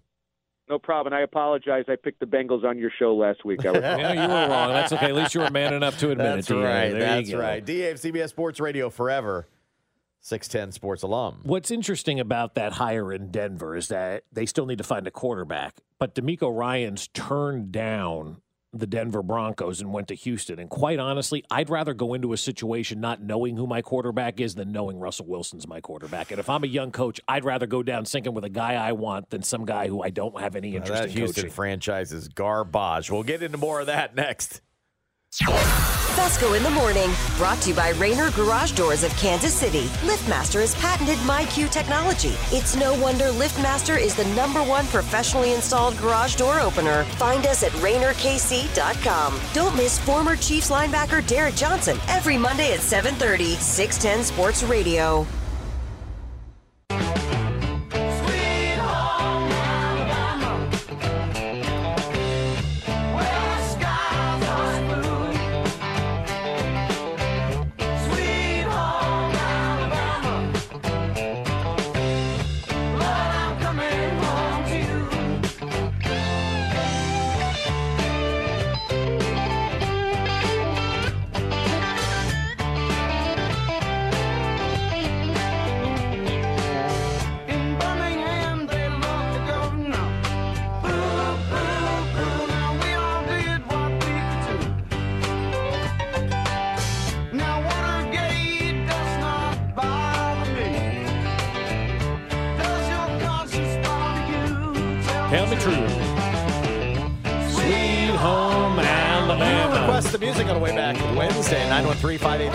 No 0.70 0.78
problem. 0.78 1.14
I 1.14 1.22
apologize. 1.22 1.86
I 1.88 1.96
picked 1.96 2.20
the 2.20 2.28
Bengals 2.28 2.64
on 2.64 2.78
your 2.78 2.92
show 3.00 3.16
last 3.16 3.44
week. 3.44 3.66
I 3.66 3.74
yeah, 3.80 4.14
you 4.14 4.28
were 4.30 4.48
wrong. 4.48 4.70
That's 4.70 4.94
okay. 4.94 5.08
At 5.08 5.16
least 5.16 5.34
you 5.34 5.42
were 5.42 5.50
man 5.50 5.74
enough 5.74 5.98
to 6.00 6.12
admit 6.12 6.36
That's 6.36 6.52
it. 6.52 6.56
Right. 6.56 6.90
There 6.90 7.00
That's 7.00 7.34
right. 7.34 7.66
DA 7.66 7.90
of 7.90 7.98
CBS 7.98 8.30
Sports 8.30 8.60
Radio 8.60 8.90
forever. 8.90 9.48
610 10.22 10.74
Sports 10.74 11.02
alum. 11.02 11.40
What's 11.44 11.72
interesting 11.72 12.20
about 12.20 12.56
that 12.56 12.74
hire 12.74 13.12
in 13.12 13.32
Denver 13.32 13.76
is 13.76 13.88
that 13.88 14.26
they 14.32 14.46
still 14.46 14.66
need 14.66 14.78
to 14.78 14.84
find 14.84 15.08
a 15.08 15.12
quarterback, 15.12 15.78
but 15.98 16.14
DeMeco 16.14 16.56
Ryans 16.56 17.08
turned 17.08 17.72
down 17.72 18.42
the 18.72 18.86
Denver 18.86 19.24
Broncos 19.24 19.82
and 19.82 19.92
went 19.92 20.08
to 20.10 20.16
Houston. 20.16 20.60
And 20.60 20.70
quite 20.70 21.00
honestly, 21.00 21.44
I'd 21.50 21.70
rather 21.70 21.94
go 21.94 22.14
into 22.14 22.34
a 22.34 22.38
situation 22.38 23.00
not 23.02 23.22
knowing 23.22 23.58
who 23.58 23.66
my 23.66 23.82
quarterback 23.82 24.40
is 24.40 24.56
than 24.56 24.72
knowing 24.72 25.00
Russell 25.00 25.26
Wilson's 25.26 25.68
my 25.68 25.82
quarterback. 25.82 26.32
And 26.32 26.40
if 26.40 26.50
I'm 26.50 26.64
a 26.64 26.68
young 26.68 26.92
coach, 26.92 27.20
I'd 27.28 27.46
rather 27.46 27.66
go 27.66 27.82
down 27.82 28.06
sinking 28.06 28.34
with 28.34 28.46
a 28.46 28.50
guy 28.50 28.76
I 28.76 28.92
want 28.92 29.30
than 29.32 29.42
some 29.42 29.66
guy 29.66 29.88
who 29.88 30.04
I 30.04 30.12
don't 30.12 30.40
have 30.40 30.56
any 30.56 30.76
interest 30.76 31.02
that 31.02 31.10
in 31.10 31.18
Houston 31.18 31.44
coaching. 31.44 31.52
franchise 31.52 32.12
is 32.12 32.28
garbage. 32.28 33.10
We'll 33.10 33.24
get 33.24 33.42
into 33.42 33.58
more 33.58 33.80
of 33.80 33.88
that 33.88 34.16
next. 34.16 34.62
Fescoe 36.20 36.52
in 36.52 36.64
the 36.64 36.70
morning, 36.72 37.10
brought 37.38 37.62
to 37.62 37.70
you 37.70 37.76
by 37.76 37.92
Rainer 37.92 38.30
Garage 38.32 38.74
Doors 38.74 39.06
of 39.06 39.16
Kansas 39.16 39.54
City. 39.54 39.84
LiftMaster 40.04 40.60
has 40.60 40.76
patented 40.76 41.18
MyQ 41.20 41.72
technology. 41.72 42.36
It's 42.52 42.76
no 42.76 42.94
wonder 43.00 43.28
LiftMaster 43.28 43.98
is 43.98 44.16
the 44.16 44.26
number 44.36 44.62
one 44.62 44.86
professionally 44.88 45.54
installed 45.54 45.98
garage 45.98 46.36
door 46.36 46.60
opener. 46.60 47.06
Find 47.16 47.48
us 47.48 47.64
at 47.64 47.72
RainerKC.com. 47.72 49.40
Don't 49.54 49.78
miss 49.78 49.98
former 50.00 50.36
Chiefs 50.36 50.70
linebacker 50.70 51.26
Derrick 51.26 51.56
Johnson 51.56 51.98
every 52.10 52.38
Monday 52.38 52.74
at 52.74 52.82
7:30. 52.82 53.56
610 53.56 54.26
Sports 54.26 54.64
Radio. 54.64 55.26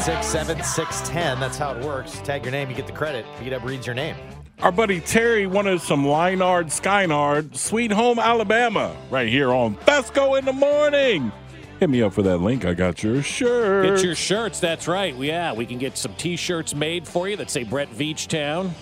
913 0.07 0.63
586 0.63 1.07
7610. 1.07 1.41
That's 1.41 1.57
how 1.57 1.75
it 1.75 1.85
works. 1.85 2.21
Tag 2.21 2.45
your 2.45 2.53
name, 2.53 2.69
you 2.69 2.77
get 2.77 2.87
the 2.87 2.93
credit. 2.93 3.25
Beat 3.41 3.53
up 3.53 3.65
reads 3.65 3.87
your 3.87 3.95
name. 3.95 4.17
Our 4.61 4.71
buddy 4.71 5.01
Terry 5.01 5.47
wanted 5.47 5.81
some 5.81 6.05
Lynyrd 6.05 6.67
Skynyrd, 6.67 7.57
Sweet 7.57 7.91
Home 7.91 8.19
Alabama, 8.19 8.95
right 9.11 9.29
here 9.29 9.53
on 9.53 9.77
Fescoe 9.77 10.39
in 10.39 10.45
the 10.45 10.53
morning. 10.53 11.33
Hit 11.81 11.91
me 11.91 12.03
up 12.03 12.13
for 12.13 12.23
that 12.23 12.39
link. 12.39 12.65
I 12.65 12.75
got 12.75 13.03
your 13.03 13.23
shirt. 13.23 13.87
Get 13.87 14.05
your 14.05 14.15
shirts. 14.15 14.61
That's 14.61 14.87
right. 14.87 15.15
Yeah, 15.17 15.53
we 15.53 15.67
can 15.67 15.79
get 15.79 15.97
some 15.99 16.15
T-shirts 16.15 16.75
made 16.75 17.07
for 17.07 17.29
you 17.29 17.37
that 17.37 17.51
say 17.51 17.65
Brett 17.65 17.91
Veach 17.91 18.29
Town. 18.29 18.75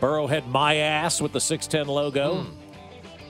Burrowhead 0.00 0.46
My 0.48 0.76
Ass 0.76 1.22
with 1.22 1.32
the 1.32 1.40
610 1.40 1.92
logo. 1.92 2.42
Hmm. 2.42 2.54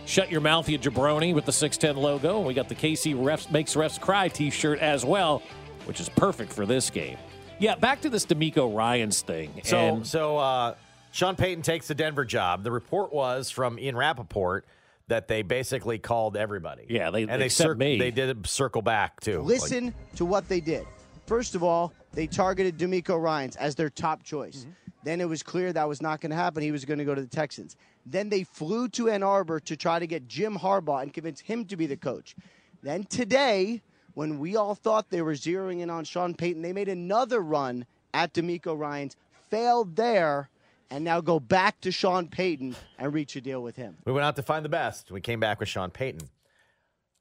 Shut 0.06 0.30
Your 0.30 0.40
Mouth, 0.40 0.68
You 0.68 0.78
Jabroni 0.78 1.34
with 1.34 1.44
the 1.44 1.52
610 1.52 2.02
logo. 2.02 2.40
We 2.40 2.52
got 2.52 2.68
the 2.68 2.74
KC 2.74 3.14
refs, 3.14 3.50
Makes 3.50 3.74
Refs 3.74 3.98
Cry 3.98 4.28
T-shirt 4.28 4.78
as 4.80 5.04
well, 5.04 5.42
which 5.86 6.00
is 6.00 6.08
perfect 6.08 6.52
for 6.52 6.66
this 6.66 6.90
game. 6.90 7.16
Yeah, 7.58 7.76
back 7.76 8.00
to 8.02 8.10
this 8.10 8.26
DeMeco 8.26 8.74
Ryans 8.76 9.22
thing. 9.22 9.60
So, 9.64 9.78
and 9.78 10.06
so 10.06 10.38
uh, 10.38 10.74
Sean 11.12 11.36
Payton 11.36 11.62
takes 11.62 11.86
the 11.86 11.94
Denver 11.94 12.24
job. 12.24 12.64
The 12.64 12.70
report 12.72 13.12
was 13.12 13.50
from 13.50 13.78
Ian 13.78 13.96
Rapoport 13.96 14.64
that 15.08 15.28
they 15.28 15.42
basically 15.42 15.98
called 15.98 16.36
everybody. 16.36 16.86
Yeah, 16.88 17.10
they- 17.10 17.22
and 17.22 17.40
they 17.40 17.46
except 17.46 17.76
me. 17.78 17.98
They 17.98 18.10
did 18.10 18.46
circle 18.46 18.82
back 18.82 19.20
too. 19.20 19.38
Like, 19.40 19.46
Listen 19.60 19.94
to 20.16 20.24
what 20.24 20.48
they 20.48 20.60
did. 20.60 20.86
First 21.26 21.54
of 21.54 21.62
all, 21.62 21.92
they 22.12 22.26
targeted 22.26 22.78
DeMeco 22.78 23.20
Ryans 23.20 23.56
as 23.56 23.74
their 23.74 23.90
top 23.90 24.22
choice. 24.24 24.60
Mm-hmm. 24.60 24.70
Then 25.04 25.20
it 25.20 25.28
was 25.28 25.42
clear 25.42 25.72
that 25.72 25.88
was 25.88 26.00
not 26.00 26.20
going 26.20 26.30
to 26.30 26.36
happen. 26.36 26.62
He 26.62 26.72
was 26.72 26.84
going 26.84 26.98
to 26.98 27.04
go 27.04 27.14
to 27.14 27.20
the 27.20 27.26
Texans. 27.28 27.76
Then 28.06 28.30
they 28.30 28.44
flew 28.44 28.88
to 28.90 29.10
Ann 29.10 29.22
Arbor 29.22 29.60
to 29.60 29.76
try 29.76 29.98
to 29.98 30.06
get 30.06 30.26
Jim 30.28 30.56
Harbaugh 30.56 31.02
and 31.02 31.12
convince 31.12 31.40
him 31.40 31.66
to 31.66 31.76
be 31.76 31.86
the 31.86 31.96
coach. 31.96 32.34
Then 32.82 33.04
today, 33.04 33.82
when 34.14 34.38
we 34.38 34.56
all 34.56 34.74
thought 34.74 35.10
they 35.10 35.22
were 35.22 35.34
zeroing 35.34 35.80
in 35.80 35.90
on 35.90 36.04
Sean 36.04 36.34
Payton, 36.34 36.62
they 36.62 36.72
made 36.72 36.88
another 36.88 37.40
run 37.40 37.84
at 38.12 38.32
DeMeco 38.32 38.78
Ryans, 38.78 39.16
failed 39.50 39.96
there, 39.96 40.48
and 40.90 41.04
now 41.04 41.20
go 41.20 41.40
back 41.40 41.80
to 41.80 41.90
Sean 41.90 42.28
Payton 42.28 42.76
and 42.98 43.12
reach 43.12 43.36
a 43.36 43.40
deal 43.40 43.62
with 43.62 43.76
him. 43.76 43.96
we 44.04 44.12
went 44.12 44.24
out 44.24 44.36
to 44.36 44.42
find 44.42 44.64
the 44.64 44.68
best. 44.68 45.10
We 45.10 45.20
came 45.20 45.40
back 45.40 45.58
with 45.60 45.68
Sean 45.68 45.90
Payton. 45.90 46.28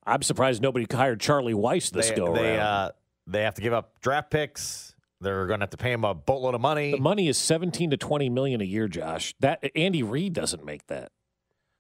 I'm 0.06 0.22
surprised 0.22 0.62
nobody 0.62 0.86
hired 0.92 1.20
Charlie 1.20 1.54
Weis 1.54 1.90
this 1.90 2.10
they, 2.10 2.16
go 2.16 2.34
they, 2.34 2.58
around. 2.58 2.60
uh, 2.60 2.92
they 3.26 3.42
have 3.44 3.56
to 3.56 3.62
give 3.62 3.74
up 3.74 4.00
draft 4.02 4.30
picks. 4.32 4.96
They're 5.22 5.48
going 5.48 5.62
to 5.62 5.64
have 5.64 5.70
to 5.70 5.78
pay 5.78 5.94
him 5.94 6.04
a 6.04 6.14
boatload 6.14 6.54
of 6.54 6.60
money. 6.62 6.92
the 6.92 6.98
money 7.00 7.30
is 7.30 7.38
17 7.38 7.92
to 7.92 7.98
20 7.98 8.30
million 8.30 8.60
a 8.60 8.66
year, 8.66 8.90
Josh. 8.90 9.34
That 9.40 9.64
Andy 9.76 10.04
Reid 10.04 10.34
doesn't 10.34 10.66
make 10.66 10.86
that. 10.88 11.12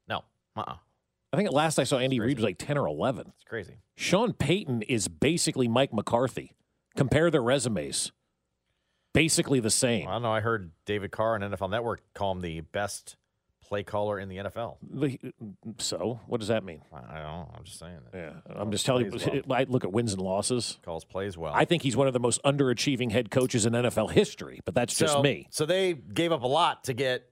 no, 0.07 0.23
uh-uh. 0.55 0.75
I 1.33 1.35
think 1.35 1.47
at 1.47 1.53
last 1.53 1.79
I 1.79 1.83
saw 1.83 1.97
Andy 1.97 2.19
Reid 2.19 2.37
was 2.37 2.43
like 2.43 2.59
10 2.59 2.77
or 2.77 2.85
11. 2.87 3.33
it's 3.35 3.43
crazy. 3.43 3.77
Sean 3.95 4.33
Payton 4.33 4.83
is 4.83 5.07
basically 5.07 5.67
Mike 5.67 5.91
McCarthy. 5.91 6.55
Compare 6.95 7.31
their 7.31 7.41
resumes. 7.41 8.11
Basically 9.13 9.59
the 9.59 9.71
same. 9.71 10.07
I 10.07 10.13
don't 10.13 10.21
know. 10.21 10.31
I 10.31 10.41
heard 10.41 10.71
David 10.85 11.11
Carr 11.11 11.33
on 11.33 11.41
NFL 11.41 11.71
Network 11.71 12.01
call 12.13 12.33
him 12.33 12.41
the 12.41 12.61
best 12.61 13.15
play 13.63 13.81
caller 13.81 14.19
in 14.19 14.29
the 14.29 14.37
NFL. 14.37 14.77
So, 15.79 16.19
what 16.27 16.39
does 16.39 16.49
that 16.49 16.63
mean? 16.63 16.81
I 16.93 16.99
don't 16.99 17.23
know. 17.23 17.49
I'm 17.57 17.63
just 17.63 17.79
saying. 17.79 17.97
That. 18.11 18.17
Yeah, 18.17 18.55
I'm 18.55 18.71
just 18.71 18.85
telling 18.85 19.05
you. 19.05 19.11
plays 19.11 19.43
I 19.49 19.63
look 19.63 19.83
at 19.83 19.91
wins 19.91 20.13
and 20.13 20.21
losses. 20.21 20.77
Calls 20.83 21.03
plays 21.03 21.35
well. 21.35 21.53
I 21.55 21.65
think 21.65 21.81
he's 21.81 21.95
one 21.95 22.05
of 22.05 22.13
the 22.13 22.19
most 22.19 22.43
underachieving 22.43 23.11
head 23.11 23.31
coaches 23.31 23.65
in 23.65 23.73
NFL 23.73 24.11
history, 24.11 24.61
but 24.65 24.75
that's 24.75 24.95
just 24.95 25.13
so, 25.13 25.21
me. 25.23 25.47
So 25.49 25.65
they 25.65 25.93
gave 25.93 26.31
up 26.31 26.43
a 26.43 26.47
lot 26.47 26.83
to 26.85 26.93
get 26.93 27.27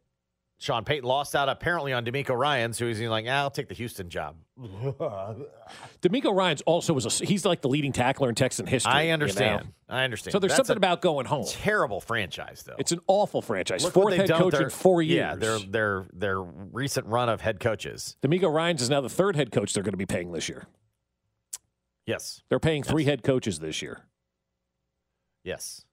Sean 0.62 0.86
Payton. 0.86 1.04
Lost 1.10 1.36
out 1.36 1.50
apparently 1.50 1.92
on 1.92 2.06
DeMeco 2.06 2.38
Ryan, 2.38 2.72
so 2.72 2.86
he's 2.86 3.02
like, 3.02 3.26
ah, 3.28 3.32
I'll 3.32 3.50
take 3.50 3.68
the 3.68 3.74
Houston 3.74 4.10
job. 4.10 4.36
DeMeco 4.60 6.36
Ryan's 6.36 6.62
also 6.62 6.94
was 6.94 7.22
a, 7.22 7.26
he's 7.26 7.46
like 7.46 7.62
the 7.62 7.68
leading 7.68 7.92
tackler 7.92 8.30
in 8.30 8.36
Texan 8.36 8.68
history. 8.68 8.92
I 8.94 9.02
you 9.02 9.08
know? 9.08 9.14
understand. 9.14 9.74
I 9.90 10.04
understand. 10.04 10.34
So 10.34 10.38
there's 10.40 10.52
That's 10.52 10.58
something 10.68 10.78
about 10.78 11.02
going 11.02 11.26
home. 11.26 11.46
terrible 11.50 12.00
franchise, 12.00 12.64
though. 12.66 12.76
It's 12.78 12.92
an 12.92 13.00
awful 13.08 13.42
franchise. 13.42 13.84
Look 13.84 13.94
Fourth 13.94 14.16
head 14.16 14.30
coach 14.30 14.52
their- 14.52 14.62
in 14.62 14.70
four 14.70 15.02
years. 15.02 15.18
Yeah, 15.18 15.36
their 15.36 15.58
their 15.58 16.06
their 16.14 16.40
recent 16.42 17.08
run 17.08 17.28
of 17.28 17.42
head 17.42 17.60
coaches. 17.60 18.16
DeMeco 18.22 18.54
Ryan's 18.54 18.84
is 18.84 18.90
now 18.92 19.02
the 19.02 19.10
third 19.10 19.36
head 19.36 19.52
coach 19.52 19.74
they're 19.74 19.82
going 19.84 19.94
to 19.94 19.98
be 19.98 20.06
paying 20.06 20.32
this 20.32 20.48
year. 20.48 20.68
Yes, 22.06 22.44
They're 22.50 22.60
paying 22.60 22.84
three 22.84 23.06
head 23.06 23.24
coaches 23.24 23.60
this 23.60 23.82
year. 23.82 24.02
yes. 25.44 25.86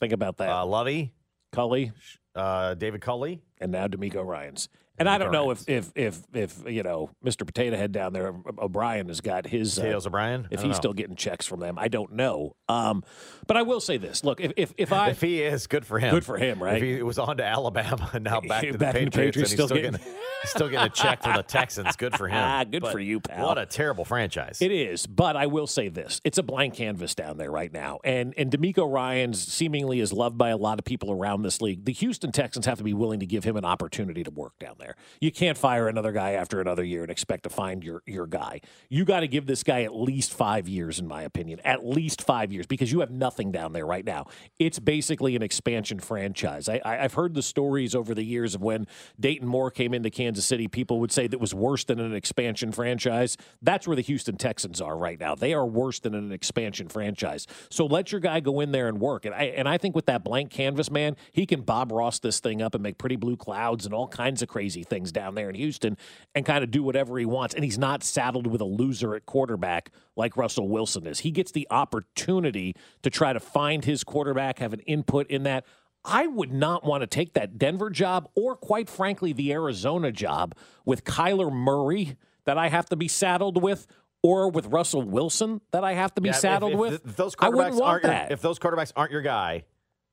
Think 0.00 0.12
about 0.12 0.36
that. 0.38 0.50
Uh, 0.50 0.66
Lovie, 0.66 1.12
Culley 1.52 1.92
uh, 2.34 2.74
David 2.74 3.00
Culley. 3.00 3.40
and 3.60 3.72
now 3.72 3.86
DeMeco 3.86 4.24
Ryan's. 4.24 4.68
And 4.96 5.08
I 5.08 5.18
don't 5.18 5.32
know 5.32 5.50
if, 5.50 5.68
if 5.68 5.90
if 5.96 6.20
if 6.32 6.62
you 6.68 6.84
know 6.84 7.10
Mr. 7.24 7.44
Potato 7.44 7.76
Head 7.76 7.90
down 7.90 8.12
there, 8.12 8.32
O'Brien 8.58 9.08
has 9.08 9.20
got 9.20 9.44
his 9.44 9.76
uh, 9.76 10.00
O'Brien. 10.06 10.46
If 10.52 10.60
he's 10.60 10.68
know. 10.68 10.74
still 10.74 10.92
getting 10.92 11.16
checks 11.16 11.46
from 11.46 11.58
them. 11.58 11.80
I 11.80 11.88
don't 11.88 12.12
know. 12.12 12.54
Um, 12.68 13.02
but 13.48 13.56
I 13.56 13.62
will 13.62 13.80
say 13.80 13.96
this: 13.96 14.22
Look, 14.22 14.40
if 14.40 14.52
if, 14.56 14.72
if 14.76 14.92
I 14.92 15.08
if 15.10 15.20
he 15.20 15.42
is 15.42 15.66
good 15.66 15.84
for 15.84 15.98
him, 15.98 16.14
Good 16.14 16.24
for 16.24 16.38
him, 16.38 16.62
right? 16.62 16.76
If 16.76 16.82
he 16.82 17.02
was 17.02 17.18
on 17.18 17.38
to 17.38 17.44
Alabama 17.44 18.08
and 18.12 18.22
now 18.22 18.40
back 18.40 18.62
to 18.66 18.72
the 18.72 18.78
Back 18.78 18.94
the 18.94 19.10
Patriots, 19.10 19.36
he's 19.36 19.50
still 19.50 19.66
still 19.66 19.78
getting- 19.78 19.92
getting, 19.92 20.12
still 20.44 20.68
getting 20.68 20.86
a 20.86 20.90
check 20.90 21.24
from 21.24 21.34
the 21.34 21.42
Texans. 21.48 21.96
Good 21.96 22.16
for 22.16 22.28
him. 22.28 22.36
Ah, 22.36 22.62
good 22.62 22.82
But 22.82 22.92
for 22.92 23.00
you, 23.00 23.18
pal. 23.18 23.48
What 23.48 23.58
a 23.58 23.66
terrible 23.66 24.04
franchise. 24.04 24.62
It 24.62 24.70
is, 24.70 25.08
but 25.08 25.36
I 25.36 25.46
will 25.46 25.66
say 25.66 25.88
this: 25.88 26.20
it's 26.22 26.38
a 26.38 26.42
blank 26.44 26.74
canvas 26.74 27.16
down 27.16 27.36
there 27.36 27.50
right 27.50 27.72
now, 27.72 27.98
and 28.04 28.32
and 28.36 28.48
DeMeco 28.48 28.88
Ryan's 28.90 29.42
seemingly 29.42 29.98
is 29.98 30.12
loved 30.12 30.38
by 30.38 30.50
a 30.50 30.56
lot 30.56 30.78
of 30.78 30.84
people 30.84 31.10
around 31.10 31.42
this 31.42 31.60
league. 31.60 31.84
The 31.84 31.92
Houston 31.92 32.30
Texans 32.30 32.66
have 32.66 32.78
to 32.78 32.84
be 32.84 32.94
willing 32.94 33.18
to 33.18 33.26
give 33.26 33.42
him 33.42 33.56
an 33.56 33.64
opportunity 33.64 34.22
to 34.22 34.30
work 34.30 34.52
down 34.60 34.76
there. 34.78 34.83
You 35.20 35.32
can't 35.32 35.56
fire 35.56 35.88
another 35.88 36.12
guy 36.12 36.32
after 36.32 36.60
another 36.60 36.84
year 36.84 37.02
and 37.02 37.10
expect 37.10 37.44
to 37.44 37.50
find 37.50 37.82
your 37.82 38.02
your 38.06 38.26
guy. 38.26 38.60
You 38.88 39.04
got 39.04 39.20
to 39.20 39.28
give 39.28 39.46
this 39.46 39.62
guy 39.62 39.82
at 39.82 39.94
least 39.94 40.32
five 40.34 40.68
years, 40.68 40.98
in 40.98 41.06
my 41.06 41.22
opinion, 41.22 41.60
at 41.64 41.86
least 41.86 42.22
five 42.22 42.52
years, 42.52 42.66
because 42.66 42.92
you 42.92 43.00
have 43.00 43.10
nothing 43.10 43.52
down 43.52 43.72
there 43.72 43.86
right 43.86 44.04
now. 44.04 44.26
It's 44.58 44.78
basically 44.78 45.36
an 45.36 45.42
expansion 45.42 45.98
franchise. 45.98 46.68
I, 46.68 46.80
I, 46.84 47.04
I've 47.04 47.14
heard 47.14 47.34
the 47.34 47.42
stories 47.42 47.94
over 47.94 48.14
the 48.14 48.24
years 48.24 48.54
of 48.54 48.62
when 48.62 48.86
Dayton 49.18 49.48
Moore 49.48 49.70
came 49.70 49.94
into 49.94 50.10
Kansas 50.10 50.44
City. 50.44 50.68
People 50.68 51.00
would 51.00 51.12
say 51.12 51.26
that 51.26 51.38
was 51.38 51.54
worse 51.54 51.84
than 51.84 52.00
an 52.00 52.14
expansion 52.14 52.72
franchise. 52.72 53.36
That's 53.62 53.86
where 53.86 53.96
the 53.96 54.02
Houston 54.02 54.36
Texans 54.36 54.80
are 54.80 54.96
right 54.96 55.18
now. 55.18 55.34
They 55.34 55.54
are 55.54 55.66
worse 55.66 56.00
than 56.00 56.14
an 56.14 56.32
expansion 56.32 56.88
franchise. 56.88 57.46
So 57.70 57.86
let 57.86 58.12
your 58.12 58.20
guy 58.20 58.40
go 58.40 58.60
in 58.60 58.72
there 58.72 58.88
and 58.88 59.00
work. 59.00 59.24
And 59.24 59.34
I 59.34 59.44
and 59.44 59.68
I 59.68 59.78
think 59.78 59.94
with 59.94 60.06
that 60.06 60.24
blank 60.24 60.50
canvas, 60.50 60.90
man, 60.90 61.16
he 61.32 61.46
can 61.46 61.62
Bob 61.62 61.92
Ross 61.92 62.18
this 62.18 62.40
thing 62.40 62.62
up 62.62 62.74
and 62.74 62.82
make 62.82 62.98
pretty 62.98 63.16
blue 63.16 63.36
clouds 63.36 63.84
and 63.84 63.94
all 63.94 64.08
kinds 64.08 64.42
of 64.42 64.48
crazy 64.48 64.73
crazy 64.74 64.84
things 64.84 65.12
down 65.12 65.34
there 65.34 65.48
in 65.48 65.54
Houston 65.54 65.96
and 66.34 66.44
kind 66.44 66.64
of 66.64 66.70
do 66.70 66.82
whatever 66.82 67.18
he 67.18 67.24
wants. 67.26 67.54
And 67.54 67.64
he's 67.64 67.78
not 67.78 68.02
saddled 68.02 68.46
with 68.46 68.60
a 68.60 68.64
loser 68.64 69.14
at 69.14 69.24
quarterback 69.26 69.90
like 70.16 70.36
Russell 70.36 70.68
Wilson 70.68 71.06
is. 71.06 71.20
He 71.20 71.30
gets 71.30 71.52
the 71.52 71.66
opportunity 71.70 72.74
to 73.02 73.10
try 73.10 73.32
to 73.32 73.40
find 73.40 73.84
his 73.84 74.04
quarterback, 74.04 74.58
have 74.58 74.72
an 74.72 74.80
input 74.80 75.28
in 75.28 75.44
that. 75.44 75.64
I 76.04 76.26
would 76.26 76.52
not 76.52 76.84
want 76.84 77.00
to 77.02 77.06
take 77.06 77.32
that 77.34 77.56
Denver 77.56 77.88
job 77.88 78.28
or, 78.36 78.56
quite 78.56 78.90
frankly, 78.90 79.32
the 79.32 79.52
Arizona 79.52 80.12
job 80.12 80.54
with 80.84 81.04
Kyler 81.04 81.50
Murray 81.50 82.16
that 82.44 82.58
I 82.58 82.68
have 82.68 82.86
to 82.90 82.96
be 82.96 83.08
saddled 83.08 83.62
with 83.62 83.86
or 84.22 84.50
with 84.50 84.66
Russell 84.66 85.02
Wilson 85.02 85.60
that 85.70 85.82
I 85.84 85.94
have 85.94 86.14
to 86.16 86.20
be 86.20 86.28
Yeah, 86.28 86.34
saddled 86.34 86.72
if, 86.72 86.78
with. 86.78 87.06
if 87.06 87.16
those 87.16 87.34
I 87.38 87.48
wouldn't 87.48 87.74
quarterbacks 87.74 87.80
want 87.80 87.90
aren't 87.90 88.02
your, 88.04 88.12
that. 88.12 88.32
if 88.32 88.42
those 88.42 88.58
quarterbacks 88.58 88.92
aren't 88.96 89.12
your 89.12 89.22
guy, 89.22 89.64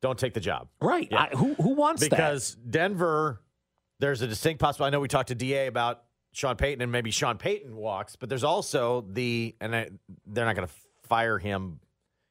don't 0.02 0.18
take 0.18 0.34
the 0.34 0.40
job. 0.40 0.70
right. 0.82 1.08
Yeah. 1.12 1.28
I, 1.32 1.36
who, 1.36 1.54
who 1.56 1.74
wants 1.76 2.02
that? 2.04 2.10
because 2.10 2.56
Denver, 2.70 3.42
there's 4.02 4.22
a 4.22 4.28
distinct 4.28 4.60
possibility. 4.60 4.90
I 4.90 4.92
know 4.92 5.00
we 5.00 5.08
talked 5.08 5.30
to 5.30 5.36
Da 5.36 5.68
about 5.68 6.04
Sean 6.34 6.56
Payton 6.58 6.82
and 6.82 6.92
maybe 6.92 7.12
Sean 7.12 7.38
Payton 7.38 7.76
walks, 7.76 8.16
but 8.16 8.28
there's 8.30 8.44
also 8.44 9.06
the 9.10 9.56
and 9.62 9.76
I, 9.76 9.90
they're 10.26 10.46
not 10.46 10.56
going 10.56 10.68
to 10.68 10.74
fire 11.08 11.38
him 11.38 11.80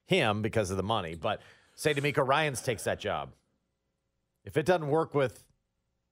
him 0.07 0.43
because 0.43 0.71
of 0.71 0.77
the 0.77 0.83
money. 0.83 1.15
But 1.15 1.41
say 1.77 1.95
DeMeco 1.95 2.27
Ryan's 2.27 2.61
takes 2.63 2.85
that 2.85 2.99
job. 3.01 3.33
If 4.45 4.57
it 4.57 4.67
doesn't 4.67 4.89
work 4.89 5.15
with 5.15 5.45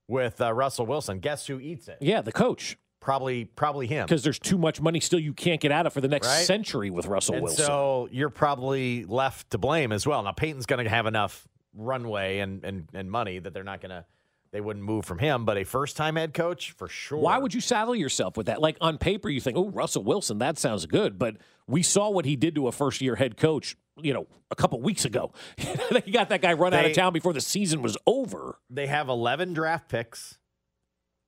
with 0.07 0.41
uh, 0.41 0.53
Russell 0.55 0.87
Wilson, 0.87 1.19
guess 1.19 1.47
who 1.47 1.61
eats 1.61 1.89
it? 1.89 1.99
Yeah, 2.01 2.21
the 2.23 2.33
coach. 2.33 2.77
Probably 3.01 3.45
probably 3.45 3.87
him. 3.87 4.07
Because 4.07 4.23
there's 4.23 4.39
too 4.39 4.59
much 4.59 4.81
money 4.81 5.01
still 5.01 5.21
you 5.21 5.33
can't 5.33 5.61
get 5.61 5.71
out 5.73 5.87
of 5.87 5.93
for 5.93 6.01
the 6.01 6.09
next 6.09 6.27
Right. 6.27 6.45
century 6.45 6.91
with 6.91 7.07
Russell 7.07 7.37
and 7.37 7.45
Wilson. 7.45 7.65
so 7.65 8.09
you're 8.11 8.29
probably 8.29 9.05
left 9.05 9.51
to 9.51 9.59
blame 9.59 9.93
as 9.93 10.07
well. 10.07 10.23
Now 10.23 10.33
Payton's 10.33 10.67
going 10.67 10.83
to 10.85 10.91
have 10.91 11.07
enough 11.07 11.47
runway 11.75 12.39
and, 12.41 12.65
and 12.65 12.89
and 12.93 13.11
money 13.11 13.39
that 13.39 13.55
they're 13.55 13.63
not 13.65 13.81
going 13.81 13.91
to 13.91 14.05
they 14.51 14.61
wouldn't 14.61 14.85
move 14.85 15.05
from 15.05 15.19
him, 15.19 15.45
but 15.45 15.59
a 15.59 15.65
first 15.65 15.97
time 15.97 16.17
head 16.17 16.33
coach 16.33 16.73
for 16.73 16.89
sure. 16.89 17.19
Why 17.19 17.39
would 17.39 17.55
you 17.55 17.61
saddle 17.61 17.95
yourself 17.95 18.37
with 18.37 18.47
that? 18.47 18.61
Like 18.61 18.77
on 18.81 18.99
paper, 18.99 19.29
you 19.29 19.41
think, 19.41 19.57
oh, 19.57 19.69
Russell 19.69 20.05
Wilson, 20.05 20.39
that 20.39 20.59
sounds 20.59 20.87
good. 20.87 21.19
But 21.19 21.37
we 21.67 21.83
saw 21.83 22.09
what 22.11 22.25
he 22.25 22.37
did 22.37 22.55
to 22.55 22.67
a 22.67 22.73
first 22.73 23.01
year 23.01 23.17
head 23.17 23.37
coach, 23.37 23.77
you 24.01 24.15
know, 24.15 24.27
a 24.51 24.57
couple 24.57 24.81
weeks 24.81 25.05
ago. 25.05 25.33
he 26.05 26.11
got 26.11 26.31
that 26.31 26.41
guy 26.41 26.55
run 26.55 26.73
out 26.73 26.87
of 26.87 26.95
town 26.95 27.13
before 27.13 27.33
the 27.33 27.41
season 27.41 27.83
was 27.83 27.97
over. 28.07 28.59
they 28.71 28.87
have 28.87 29.09
11 29.09 29.53
draft 29.53 29.89
picks, 29.89 30.39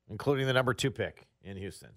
including 0.09 0.47
the 0.47 0.53
number 0.53 0.73
two 0.73 0.89
pick 0.91 1.27
in 1.43 1.57
Houston. 1.57 1.91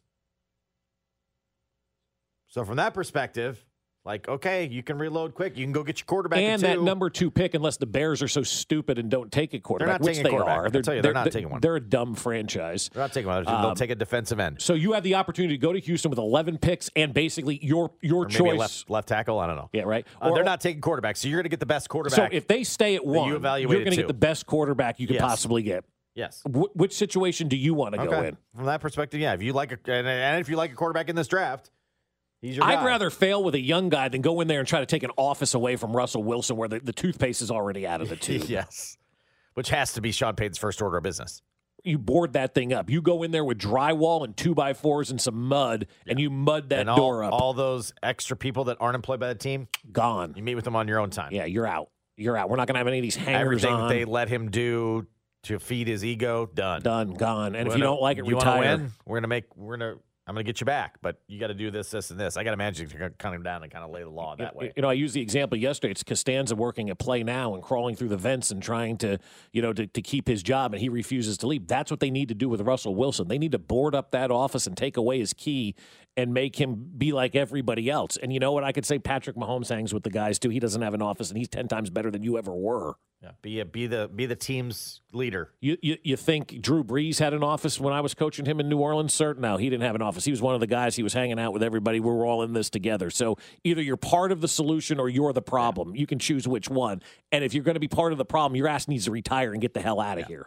So 2.48 2.64
from 2.64 2.76
that 2.76 2.94
perspective, 2.94 3.64
like, 4.04 4.28
okay, 4.28 4.66
you 4.70 4.82
can 4.82 4.98
reload 4.98 5.34
quick. 5.34 5.56
You 5.56 5.64
can 5.64 5.72
go 5.72 5.82
get 5.82 5.98
your 5.98 6.04
quarterback. 6.04 6.38
and 6.38 6.60
that 6.62 6.80
number 6.82 7.08
two 7.08 7.30
pick, 7.30 7.54
unless 7.54 7.78
the 7.78 7.86
Bears 7.86 8.22
are 8.22 8.28
so 8.28 8.42
stupid 8.42 8.98
and 8.98 9.10
don't 9.10 9.32
take 9.32 9.54
a 9.54 9.58
quarterback, 9.60 10.00
not 10.00 10.04
which 10.04 10.16
taking 10.16 10.20
a 10.20 10.24
they 10.24 10.30
quarterback. 10.30 10.58
are. 10.88 10.94
You, 10.96 11.02
they're 11.02 11.12
not 11.14 11.32
taking 11.32 11.48
one. 11.48 11.60
They're 11.62 11.76
a 11.76 11.80
dumb 11.80 12.14
franchise. 12.14 12.90
They're 12.92 13.02
not 13.02 13.12
taking 13.14 13.28
one. 13.28 13.44
They'll 13.44 13.54
Um, 13.54 13.74
take 13.74 13.88
a 13.90 13.94
defensive 13.94 14.38
end. 14.38 14.60
So 14.60 14.74
you 14.74 14.92
have 14.92 15.04
the 15.04 15.14
opportunity 15.14 15.54
to 15.54 15.58
go 15.60 15.72
to 15.72 15.78
Houston 15.80 16.10
with 16.10 16.18
11 16.18 16.58
picks 16.58 16.90
and 16.94 17.14
basically 17.14 17.58
your 17.64 17.92
your 18.02 18.24
Or 18.24 18.28
maybe 18.28 18.34
a 18.34 18.38
choice. 18.38 18.58
left, 18.58 18.90
left 18.90 19.08
tackle. 19.08 19.38
I 19.38 19.46
don't 19.46 19.56
know. 19.56 19.70
Yeah, 19.72 19.82
right. 19.84 20.06
Uh, 20.20 20.28
Or- 20.28 20.34
they're 20.34 20.44
not 20.44 20.60
taking 20.60 20.82
quarterback, 20.82 21.16
so 21.16 21.26
you're 21.28 21.38
going 21.38 21.44
to 21.44 21.48
get 21.48 21.60
the 21.60 21.66
best 21.66 21.88
quarterback. 21.88 22.16
So 22.30 22.36
if 22.36 22.46
they 22.46 22.62
stay 22.62 22.96
at 22.96 23.04
you 23.04 23.10
one, 23.10 23.32
evaluate 23.32 23.70
you're 23.74 23.84
going 23.84 23.92
to 23.96 24.02
get 24.02 24.06
the 24.08 24.14
best 24.14 24.44
quarterback 24.44 25.00
you 25.00 25.06
could 25.06 25.14
Yes. 25.14 25.22
possibly 25.22 25.62
get. 25.62 25.84
yes. 26.14 26.42
Wh- 26.46 26.76
which 26.76 26.92
situation 26.94 27.48
do 27.48 27.56
you 27.56 27.72
want 27.72 27.94
to 27.94 28.04
go 28.04 28.12
Okay. 28.12 28.28
in? 28.28 28.36
From 28.54 28.66
that 28.66 28.80
perspective, 28.82 29.18
yeah. 29.20 29.32
If 29.32 29.42
you 29.42 29.52
like 29.54 29.72
a, 29.72 29.78
and, 29.90 30.06
and 30.06 30.40
if 30.40 30.48
you 30.50 30.56
like 30.56 30.72
a 30.72 30.74
quarterback 30.74 31.08
in 31.08 31.16
this 31.16 31.26
draft, 31.26 31.70
he's 32.44 32.56
your 32.56 32.64
I'd 32.64 32.76
guy. 32.76 32.84
rather 32.86 33.10
fail 33.10 33.42
with 33.42 33.54
a 33.54 33.60
young 33.60 33.88
guy 33.88 34.08
than 34.08 34.20
go 34.22 34.40
in 34.40 34.48
there 34.48 34.58
and 34.60 34.68
try 34.68 34.80
to 34.80 34.86
take 34.86 35.02
an 35.02 35.10
office 35.16 35.54
away 35.54 35.76
from 35.76 35.94
Russell 35.96 36.22
Wilson 36.22 36.56
where 36.56 36.68
the, 36.68 36.80
the 36.80 36.92
toothpaste 36.92 37.42
is 37.42 37.50
already 37.50 37.86
out 37.86 38.00
of 38.00 38.08
the 38.08 38.16
tube. 38.26 38.44
yes. 38.48 38.96
Which 39.54 39.68
has 39.70 39.92
to 39.94 40.00
be 40.00 40.10
Sean 40.12 40.34
Payton's 40.34 40.58
first 40.58 40.82
order 40.82 40.96
of 40.96 41.02
business. 41.04 41.40
You 41.84 41.98
board 41.98 42.32
that 42.32 42.54
thing 42.54 42.72
up. 42.72 42.88
You 42.88 43.02
go 43.02 43.22
in 43.22 43.30
there 43.30 43.44
with 43.44 43.58
drywall 43.58 44.24
and 44.24 44.34
two 44.36 44.54
by 44.54 44.72
fours 44.72 45.10
and 45.10 45.20
some 45.20 45.48
mud, 45.48 45.86
and 46.06 46.18
you 46.18 46.30
mud 46.30 46.70
that 46.70 46.88
all, 46.88 46.96
door 46.96 47.22
up. 47.24 47.32
all 47.34 47.52
those 47.52 47.92
extra 48.02 48.36
people 48.36 48.64
that 48.64 48.78
aren't 48.80 48.94
employed 48.94 49.20
by 49.20 49.28
the 49.28 49.34
team, 49.34 49.68
Gone. 49.92 50.32
you 50.34 50.42
meet 50.42 50.54
with 50.54 50.64
them 50.64 50.74
on 50.76 50.88
your 50.88 50.98
own 50.98 51.10
time. 51.10 51.28
Yeah, 51.32 51.44
you're 51.44 51.66
out. 51.66 51.90
You're 52.16 52.36
out. 52.38 52.48
We're 52.48 52.56
not 52.56 52.68
going 52.68 52.74
to 52.74 52.78
have 52.78 52.86
any 52.88 52.98
of 52.98 53.02
these 53.02 53.16
hangers 53.16 53.64
Everything 53.64 53.72
on. 53.74 53.88
that 53.88 53.94
they 53.94 54.04
let 54.06 54.28
him 54.28 54.50
do 54.50 55.06
to 55.42 55.58
feed 55.58 55.86
his 55.88 56.02
ego, 56.04 56.48
done. 56.54 56.80
Done, 56.80 57.12
gone. 57.12 57.54
And 57.54 57.66
if 57.68 57.72
We're 57.74 57.78
you 57.78 57.84
gonna- 57.84 57.96
don't 57.96 58.02
like 58.02 58.16
it, 58.18 58.24
you 58.26 58.34
retire. 58.36 58.76
Win, 58.78 58.92
we're 59.04 59.18
gonna 59.18 59.28
make. 59.28 59.54
We're 59.54 59.76
gonna. 59.76 59.96
I'm 60.26 60.34
gonna 60.34 60.44
get 60.44 60.60
you 60.60 60.64
back, 60.64 60.96
but 61.02 61.20
you 61.28 61.38
got 61.38 61.48
to 61.48 61.54
do 61.54 61.70
this, 61.70 61.90
this, 61.90 62.10
and 62.10 62.18
this. 62.18 62.38
I 62.38 62.44
got 62.44 62.50
to 62.50 62.54
imagine 62.54 62.88
you're 62.88 62.98
gonna 62.98 63.10
cut 63.18 63.34
him 63.34 63.42
down 63.42 63.62
and 63.62 63.70
kind 63.70 63.84
of 63.84 63.90
lay 63.90 64.02
the 64.02 64.08
law 64.08 64.34
that 64.36 64.56
way. 64.56 64.72
You 64.74 64.80
know, 64.80 64.88
I 64.88 64.94
used 64.94 65.14
the 65.14 65.20
example 65.20 65.58
yesterday. 65.58 65.90
It's 65.90 66.02
Costanza 66.02 66.56
working 66.56 66.88
at 66.88 66.98
Play 66.98 67.22
Now 67.22 67.54
and 67.54 67.62
crawling 67.62 67.94
through 67.94 68.08
the 68.08 68.16
vents 68.16 68.50
and 68.50 68.62
trying 68.62 68.96
to, 68.98 69.18
you 69.52 69.60
know, 69.60 69.74
to, 69.74 69.86
to 69.86 70.00
keep 70.00 70.26
his 70.26 70.42
job, 70.42 70.72
and 70.72 70.80
he 70.80 70.88
refuses 70.88 71.36
to 71.38 71.46
leave. 71.46 71.66
That's 71.66 71.90
what 71.90 72.00
they 72.00 72.10
need 72.10 72.28
to 72.28 72.34
do 72.34 72.48
with 72.48 72.62
Russell 72.62 72.94
Wilson. 72.94 73.28
They 73.28 73.38
need 73.38 73.52
to 73.52 73.58
board 73.58 73.94
up 73.94 74.12
that 74.12 74.30
office 74.30 74.66
and 74.66 74.76
take 74.76 74.96
away 74.96 75.18
his 75.18 75.34
key 75.34 75.74
and 76.16 76.32
make 76.32 76.56
him 76.56 76.90
be 76.96 77.12
like 77.12 77.34
everybody 77.34 77.90
else. 77.90 78.16
And 78.16 78.32
you 78.32 78.40
know 78.40 78.52
what? 78.52 78.64
I 78.64 78.72
could 78.72 78.86
say 78.86 78.98
Patrick 78.98 79.36
Mahomes 79.36 79.68
hangs 79.68 79.92
with 79.92 80.04
the 80.04 80.10
guys 80.10 80.38
too. 80.38 80.48
He 80.48 80.60
doesn't 80.60 80.80
have 80.80 80.94
an 80.94 81.02
office, 81.02 81.28
and 81.28 81.36
he's 81.36 81.48
ten 81.48 81.68
times 81.68 81.90
better 81.90 82.10
than 82.10 82.22
you 82.22 82.38
ever 82.38 82.54
were. 82.54 82.94
Yeah, 83.24 83.30
be 83.40 83.60
a, 83.60 83.64
be 83.64 83.86
the 83.86 84.10
be 84.14 84.26
the 84.26 84.36
team's 84.36 85.00
leader. 85.14 85.50
You, 85.58 85.78
you 85.80 85.96
you 86.02 86.14
think 86.14 86.60
Drew 86.60 86.84
Brees 86.84 87.18
had 87.18 87.32
an 87.32 87.42
office 87.42 87.80
when 87.80 87.94
I 87.94 88.02
was 88.02 88.12
coaching 88.12 88.44
him 88.44 88.60
in 88.60 88.68
New 88.68 88.76
Orleans? 88.76 89.14
Sir, 89.14 89.32
no, 89.32 89.56
he 89.56 89.70
didn't 89.70 89.84
have 89.84 89.94
an 89.94 90.02
office. 90.02 90.26
He 90.26 90.30
was 90.30 90.42
one 90.42 90.52
of 90.54 90.60
the 90.60 90.66
guys. 90.66 90.94
He 90.94 91.02
was 91.02 91.14
hanging 91.14 91.38
out 91.38 91.54
with 91.54 91.62
everybody. 91.62 92.00
We 92.00 92.12
were 92.12 92.26
all 92.26 92.42
in 92.42 92.52
this 92.52 92.68
together. 92.68 93.08
So 93.08 93.38
either 93.62 93.80
you're 93.80 93.96
part 93.96 94.30
of 94.30 94.42
the 94.42 94.48
solution 94.48 95.00
or 95.00 95.08
you're 95.08 95.32
the 95.32 95.40
problem. 95.40 95.96
You 95.96 96.06
can 96.06 96.18
choose 96.18 96.46
which 96.46 96.68
one. 96.68 97.00
And 97.32 97.42
if 97.42 97.54
you're 97.54 97.64
going 97.64 97.76
to 97.76 97.80
be 97.80 97.88
part 97.88 98.12
of 98.12 98.18
the 98.18 98.26
problem, 98.26 98.56
your 98.56 98.68
ass 98.68 98.88
needs 98.88 99.06
to 99.06 99.10
retire 99.10 99.52
and 99.52 99.62
get 99.62 99.72
the 99.72 99.80
hell 99.80 100.00
out 100.00 100.18
of 100.18 100.26
here. 100.26 100.46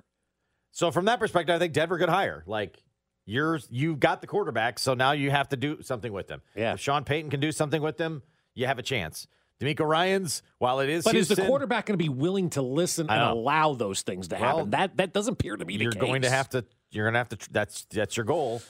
So 0.72 0.92
from 0.92 1.06
that 1.06 1.20
perspective, 1.20 1.56
I 1.56 1.58
think 1.58 1.74
Denver 1.74 1.98
could 1.98 2.10
hire. 2.10 2.44
Like 2.46 2.84
you're 3.26 3.60
you've 3.72 4.00
got 4.00 4.22
the 4.22 4.28
quarterback, 4.28 4.78
so 4.78 4.94
now 4.94 5.14
you 5.14 5.32
have 5.32 5.50
to 5.50 5.58
do 5.58 5.82
something 5.82 6.14
with 6.14 6.28
them. 6.28 6.44
Yeah. 6.56 6.74
If 6.74 6.80
Sean 6.80 7.06
Payton 7.06 7.32
can 7.32 7.40
do 7.40 7.52
something 7.52 7.82
with 7.82 7.98
them, 7.98 8.22
you 8.54 8.68
have 8.68 8.78
a 8.78 8.84
chance. 8.84 9.28
DeMeco 9.60 9.88
Ryan's, 9.88 10.44
while 10.60 10.80
it 10.82 10.90
is 10.90 11.04
But 11.04 11.16
is 11.16 11.30
the 11.30 11.36
quarterback 11.36 11.88
going 11.88 11.98
to 11.98 12.04
be 12.04 12.10
willing 12.10 12.50
to 12.52 12.62
listen 12.62 13.10
and 13.10 13.22
allow 13.22 13.74
those 13.74 14.02
things 14.02 14.28
to 14.30 14.36
Well, 14.36 14.58
happen? 14.58 14.70
That 14.72 14.98
that 14.98 15.14
doesn't 15.14 15.34
appear 15.34 15.58
to 15.58 15.66
be 15.66 15.78
the 15.78 15.86
case. 15.86 15.94
you're 15.96 16.02
going 16.08 16.22
to 16.24 16.30
have 16.30 16.50
to 16.50 16.64
you're 16.92 17.06
going 17.06 17.14
to 17.14 17.20
have 17.20 17.30
to 17.30 17.52
that's 17.52 17.86
that's 17.86 18.16
your 18.16 18.26
goal. 18.26 18.62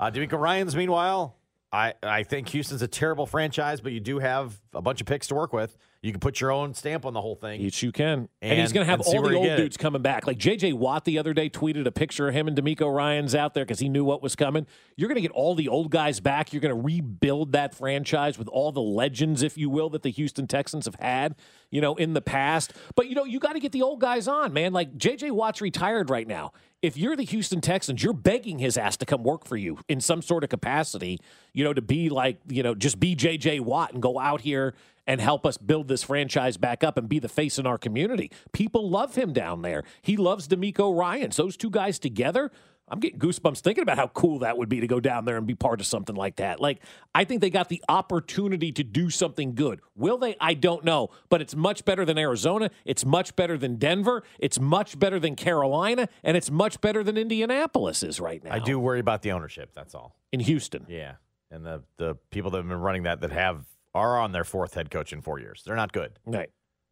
Uh 0.00 0.10
DeMeco 0.10 0.38
Ryan's 0.38 0.74
meanwhile, 0.74 1.36
I 1.72 1.94
I 2.02 2.24
think 2.24 2.48
Houston's 2.48 2.82
a 2.82 2.88
terrible 2.88 3.26
franchise, 3.26 3.80
but 3.80 3.92
you 3.92 4.00
do 4.00 4.18
have 4.18 4.60
a 4.74 4.82
bunch 4.82 5.00
of 5.00 5.06
picks 5.06 5.28
to 5.28 5.34
work 5.34 5.52
with. 5.52 5.76
You 6.04 6.12
can 6.12 6.20
put 6.20 6.38
your 6.38 6.52
own 6.52 6.74
stamp 6.74 7.06
on 7.06 7.14
the 7.14 7.20
whole 7.22 7.34
thing. 7.34 7.62
Yes, 7.62 7.82
you 7.82 7.90
can. 7.90 8.28
And, 8.42 8.60
he's 8.60 8.74
going 8.74 8.84
to 8.86 8.90
have 8.90 9.00
all 9.00 9.22
the 9.22 9.36
old 9.36 9.46
get 9.46 9.58
it. 9.58 9.62
dudes 9.62 9.78
coming 9.78 10.02
back. 10.02 10.26
Like 10.26 10.36
J.J. 10.36 10.74
Watt 10.74 11.06
the 11.06 11.18
other 11.18 11.32
day 11.32 11.48
tweeted 11.48 11.86
a 11.86 11.90
picture 11.90 12.28
of 12.28 12.34
him 12.34 12.46
and 12.46 12.54
DeMeco 12.54 12.94
Ryan's 12.94 13.34
out 13.34 13.54
there 13.54 13.64
because 13.64 13.78
he 13.78 13.88
knew 13.88 14.04
what 14.04 14.22
was 14.22 14.36
coming. 14.36 14.66
You're 14.96 15.08
going 15.08 15.16
to 15.16 15.22
get 15.22 15.30
all 15.30 15.54
the 15.54 15.68
old 15.68 15.90
guys 15.90 16.20
back. 16.20 16.52
You're 16.52 16.60
going 16.60 16.76
to 16.76 16.80
rebuild 16.82 17.52
that 17.52 17.74
franchise 17.74 18.36
with 18.38 18.48
all 18.48 18.70
the 18.70 18.82
legends, 18.82 19.42
if 19.42 19.56
you 19.56 19.70
will, 19.70 19.88
that 19.90 20.02
the 20.02 20.10
Houston 20.10 20.46
Texans 20.46 20.84
have 20.84 20.96
had, 20.96 21.36
you 21.70 21.80
know, 21.80 21.94
in 21.94 22.12
the 22.12 22.20
past. 22.20 22.74
But, 22.96 23.08
you 23.08 23.14
know, 23.14 23.24
you 23.24 23.40
got 23.40 23.54
to 23.54 23.60
get 23.60 23.72
the 23.72 23.80
old 23.80 24.02
guys 24.02 24.28
on, 24.28 24.52
man. 24.52 24.74
Like 24.74 24.98
J.J. 24.98 25.30
Watt's 25.30 25.62
retired 25.62 26.10
right 26.10 26.28
now. 26.28 26.52
If 26.84 26.98
you're 26.98 27.16
the 27.16 27.24
Houston 27.24 27.62
Texans, 27.62 28.02
you're 28.02 28.12
begging 28.12 28.58
his 28.58 28.76
ass 28.76 28.98
to 28.98 29.06
come 29.06 29.22
work 29.22 29.46
for 29.46 29.56
you 29.56 29.78
in 29.88 30.02
some 30.02 30.20
sort 30.20 30.44
of 30.44 30.50
capacity, 30.50 31.18
you 31.54 31.64
know, 31.64 31.72
to 31.72 31.80
be 31.80 32.10
like, 32.10 32.40
you 32.46 32.62
know, 32.62 32.74
just 32.74 33.00
be 33.00 33.14
J.J. 33.14 33.60
Watt 33.60 33.94
and 33.94 34.02
go 34.02 34.18
out 34.18 34.42
here 34.42 34.74
and 35.06 35.18
help 35.18 35.46
us 35.46 35.56
build 35.56 35.88
this 35.88 36.02
franchise 36.02 36.58
back 36.58 36.84
up 36.84 36.98
and 36.98 37.08
be 37.08 37.18
the 37.18 37.28
face 37.30 37.58
in 37.58 37.66
our 37.66 37.78
community. 37.78 38.30
People 38.52 38.90
love 38.90 39.14
him 39.14 39.32
down 39.32 39.62
there. 39.62 39.82
He 40.02 40.18
loves 40.18 40.46
DeMeco 40.46 40.94
Ryans. 40.94 41.36
Those 41.36 41.56
two 41.56 41.70
guys 41.70 41.98
together, 41.98 42.50
I'm 42.88 43.00
getting 43.00 43.18
goosebumps 43.18 43.60
thinking 43.60 43.82
about 43.82 43.96
how 43.96 44.08
cool 44.08 44.40
that 44.40 44.58
would 44.58 44.68
be 44.68 44.80
to 44.80 44.86
go 44.86 45.00
down 45.00 45.24
there 45.24 45.38
and 45.38 45.46
be 45.46 45.54
part 45.54 45.80
of 45.80 45.86
something 45.86 46.14
like 46.14 46.36
that. 46.36 46.60
Like, 46.60 46.82
I 47.14 47.24
think 47.24 47.40
they 47.40 47.48
got 47.48 47.70
the 47.70 47.82
opportunity 47.88 48.72
to 48.72 48.84
do 48.84 49.08
something 49.08 49.54
good. 49.54 49.80
Will 49.96 50.18
they? 50.18 50.36
I 50.38 50.52
don't 50.54 50.84
know. 50.84 51.08
But 51.30 51.40
it's 51.40 51.56
much 51.56 51.84
better 51.86 52.04
than 52.04 52.18
Arizona. 52.18 52.70
It's 52.84 53.04
much 53.06 53.36
better 53.36 53.56
than 53.56 53.76
Denver. 53.76 54.22
It's 54.38 54.60
much 54.60 54.98
better 54.98 55.18
than 55.18 55.34
Carolina. 55.34 56.08
And 56.22 56.36
it's 56.36 56.50
much 56.50 56.80
better 56.82 57.02
than 57.02 57.16
Indianapolis 57.16 58.02
is 58.02 58.20
right 58.20 58.44
now. 58.44 58.52
I 58.52 58.58
do 58.58 58.78
worry 58.78 59.00
about 59.00 59.22
the 59.22 59.32
ownership, 59.32 59.70
that's 59.74 59.94
all. 59.94 60.16
In 60.30 60.40
Houston. 60.40 60.84
Yeah. 60.88 61.14
And 61.50 61.64
the 61.64 61.82
the 61.96 62.16
people 62.30 62.50
that 62.50 62.58
have 62.58 62.68
been 62.68 62.80
running 62.80 63.04
that 63.04 63.20
that 63.20 63.32
have 63.32 63.64
are 63.94 64.18
on 64.18 64.32
their 64.32 64.44
fourth 64.44 64.74
head 64.74 64.90
coach 64.90 65.12
in 65.12 65.22
4 65.22 65.38
years. 65.38 65.62
They're 65.64 65.76
not 65.76 65.92
good. 65.92 66.18
Right. 66.26 66.50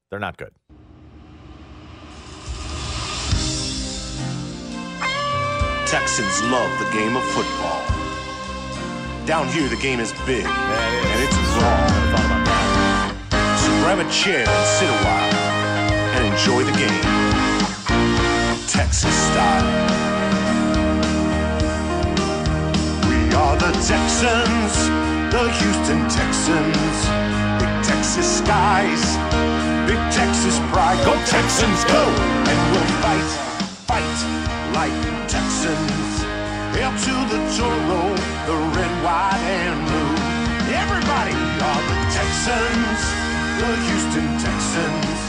They're 0.09 0.21
not 0.21 0.37
good. 0.37 0.53
Texans 5.93 6.43
love 6.45 6.73
the 6.79 6.91
game 6.91 7.17
of 7.19 7.23
football. 7.37 7.85
Down 9.27 9.47
here, 9.49 9.69
the 9.69 9.77
game 9.77 10.01
is 10.01 10.11
big 10.25 10.47
and 10.47 11.19
it's 11.23 11.37
raw. 11.61 11.85
So 13.61 13.69
grab 13.85 13.99
a 13.99 14.09
chair 14.11 14.49
and 14.49 14.67
sit 14.73 14.89
a 14.89 14.99
while 15.05 15.35
and 16.17 16.33
enjoy 16.33 16.65
the 16.65 16.73
game. 16.81 17.03
Texas 18.69 19.13
style. 19.13 19.69
We 23.05 23.35
are 23.37 23.57
the 23.61 23.73
Texans, 23.85 24.75
the 25.29 25.45
Houston 25.61 26.09
Texans. 26.09 26.97
Big 27.61 27.75
Texas 27.85 28.39
skies, 28.39 29.05
big 29.85 30.01
Texas 30.09 30.57
pride. 30.73 31.05
Go 31.05 31.13
Texans, 31.27 31.85
go! 31.85 32.03
And 32.49 32.73
we'll 32.73 32.89
fight, 33.05 33.52
fight 34.03 34.75
like 34.75 35.29
Texans. 35.29 36.15
Hail 36.75 36.91
to 36.91 37.15
the 37.31 37.41
Toro, 37.55 38.03
the 38.49 38.57
red, 38.75 38.95
white, 39.05 39.43
and 39.45 39.79
blue. 39.87 40.13
Everybody 40.73 41.37
are 41.61 41.83
the 41.91 41.99
Texans, 42.11 43.01
the 43.61 43.71
Houston 43.87 44.29
Texans. 44.41 45.21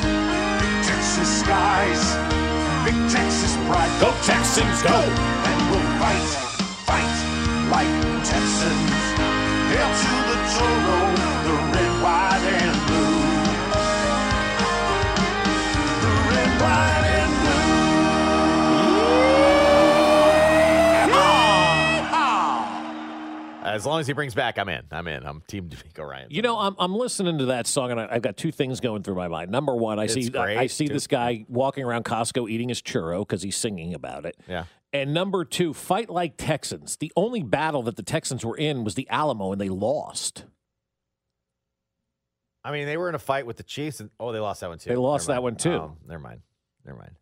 Big 0.62 0.76
Texas 0.88 1.30
skies, 1.42 2.04
big 2.86 2.98
Texas 3.12 3.54
pride. 3.68 3.92
Go 4.00 4.10
Texans, 4.24 4.82
go! 4.82 4.98
And 5.50 5.60
we'll 5.70 5.90
fight, 6.00 6.28
fight 6.88 7.16
like 7.70 7.92
Texans. 8.24 9.04
Hail 9.70 9.92
to 10.02 10.14
the 10.30 10.38
Toro, 10.54 11.00
the 11.46 11.54
red, 11.74 11.94
white, 12.02 12.46
and 12.62 12.88
blue. 12.88 13.13
As 23.74 23.86
long 23.88 24.00
as 24.00 24.06
he 24.08 24.14
brings 24.14 24.36
back, 24.36 24.60
I'm 24.60 24.70
in. 24.70 24.84
I'm 24.92 25.08
in. 25.08 25.26
I'm 25.26 25.42
Team 25.48 25.68
DeMeco 25.68 26.08
Ryan. 26.08 26.28
You 26.30 26.44
know, 26.44 26.60
I'm, 26.60 26.76
I'm 26.78 26.94
listening 26.96 27.40
to 27.40 27.46
that 27.46 27.66
song, 27.66 27.90
and 27.92 28.00
I, 28.00 28.08
I've 28.12 28.22
got 28.22 28.38
two 28.38 28.52
things 28.52 28.80
going 28.80 29.02
through 29.02 29.16
my 29.16 29.28
mind. 29.28 29.50
Number 29.52 29.76
one, 29.76 30.00
I 30.00 30.04
It's 30.04 30.14
see 30.14 30.30
great, 30.30 30.58
I 30.58 30.68
see 30.68 30.88
too. 30.88 30.94
this 30.94 31.08
guy 31.08 31.46
walking 31.50 31.84
around 31.84 32.06
Costco 32.06 32.50
eating 32.50 32.70
his 32.70 32.82
churro 32.82 33.22
because 33.22 33.42
he's 33.42 33.58
singing 33.58 33.94
about 33.96 34.26
it. 34.26 34.38
Yeah. 34.48 34.66
And 34.94 35.12
number 35.12 35.44
two, 35.44 35.74
fight 35.74 36.10
like 36.12 36.36
Texans. 36.38 36.98
The 36.98 37.12
only 37.16 37.42
battle 37.42 37.82
that 37.84 37.96
the 37.96 38.04
Texans 38.04 38.46
were 38.46 38.56
in 38.56 38.84
was 38.84 38.94
the 38.94 39.10
Alamo, 39.10 39.52
and 39.52 39.60
they 39.60 39.70
lost. 39.70 40.46
I 42.64 42.72
mean, 42.72 42.86
they 42.86 42.96
were 42.96 43.10
in 43.10 43.16
a 43.16 43.20
fight 43.20 43.48
with 43.48 43.58
the 43.58 43.64
Chiefs, 43.64 44.00
and 44.00 44.12
oh, 44.20 44.32
they 44.32 44.40
lost 44.40 44.62
that 44.62 44.70
one 44.70 44.78
too. 44.78 44.90
They 44.92 44.96
lost 44.96 45.28
that 45.28 45.42
one, 45.42 45.56
too. 45.56 45.74
Oh, 45.74 45.98
never 46.08 46.22
mind. 46.22 46.42
Never 46.86 47.00
mind. 47.00 47.16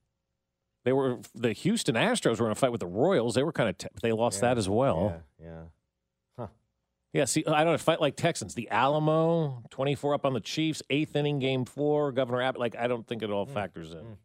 They 0.83 0.91
were 0.93 1.19
the 1.35 1.53
Houston 1.53 1.95
Astros 1.95 2.39
were 2.39 2.47
in 2.47 2.51
a 2.51 2.55
fight 2.55 2.71
with 2.71 2.81
the 2.81 2.87
Royals. 2.87 3.35
They 3.35 3.43
were 3.43 3.51
kind 3.53 3.69
of 3.69 3.77
te- 3.77 3.87
they 4.01 4.11
lost 4.11 4.41
that 4.41 4.57
as 4.57 4.67
well. 4.67 5.21
Yeah. 5.39 5.45
yeah. 5.47 5.61
Yeah, 7.13 7.25
see, 7.25 7.43
I 7.45 7.63
don't 7.63 7.73
know, 7.73 7.77
fight 7.77 7.99
like 7.99 8.15
Texans. 8.15 8.53
The 8.55 8.69
Alamo, 8.69 9.63
24 9.69 10.13
up 10.13 10.25
on 10.25 10.33
the 10.33 10.39
Chiefs, 10.39 10.81
eighth 10.89 11.15
inning, 11.15 11.39
game 11.39 11.65
four, 11.65 12.11
Governor 12.13 12.41
Abbott. 12.41 12.59
Like, 12.61 12.75
I 12.77 12.87
don't 12.87 13.05
think 13.05 13.21
it 13.21 13.29
all 13.29 13.45
Mm, 13.45 13.53
factors 13.53 13.91
in. 13.93 14.17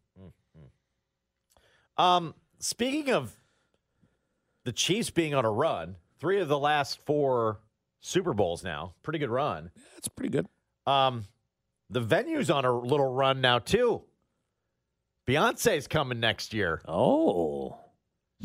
Um, 1.97 2.35
speaking 2.59 3.11
of 3.11 3.35
the 4.63 4.71
Chiefs 4.71 5.09
being 5.09 5.33
on 5.33 5.43
a 5.45 5.51
run, 5.51 5.95
three 6.19 6.39
of 6.39 6.47
the 6.47 6.59
last 6.59 6.99
four 7.05 7.59
Super 8.01 8.33
Bowls 8.33 8.63
now, 8.63 8.93
pretty 9.03 9.19
good 9.19 9.29
run. 9.31 9.71
That's 9.95 10.07
pretty 10.07 10.29
good. 10.29 10.47
Um, 10.85 11.25
the 11.89 11.99
venue's 12.01 12.49
on 12.49 12.65
a 12.65 12.71
little 12.71 13.11
run 13.11 13.41
now 13.41 13.59
too. 13.59 14.03
Beyonce's 15.27 15.87
coming 15.87 16.19
next 16.19 16.53
year. 16.53 16.81
Oh. 16.87 17.77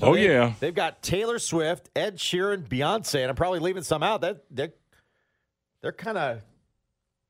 Oh, 0.00 0.14
they- 0.14 0.24
yeah. 0.26 0.54
they've 0.60 0.74
got 0.74 1.02
Taylor 1.02 1.38
Swift, 1.38 1.90
Ed 1.94 2.16
Sheeran, 2.16 2.66
Beyonce, 2.66 3.20
and 3.20 3.28
I'm 3.30 3.36
probably 3.36 3.58
leaving 3.58 3.82
some 3.82 4.02
out. 4.02 4.22
That 4.22 4.44
they're 4.50 4.72
they're 5.82 5.92
kind 5.92 6.16
of 6.16 6.40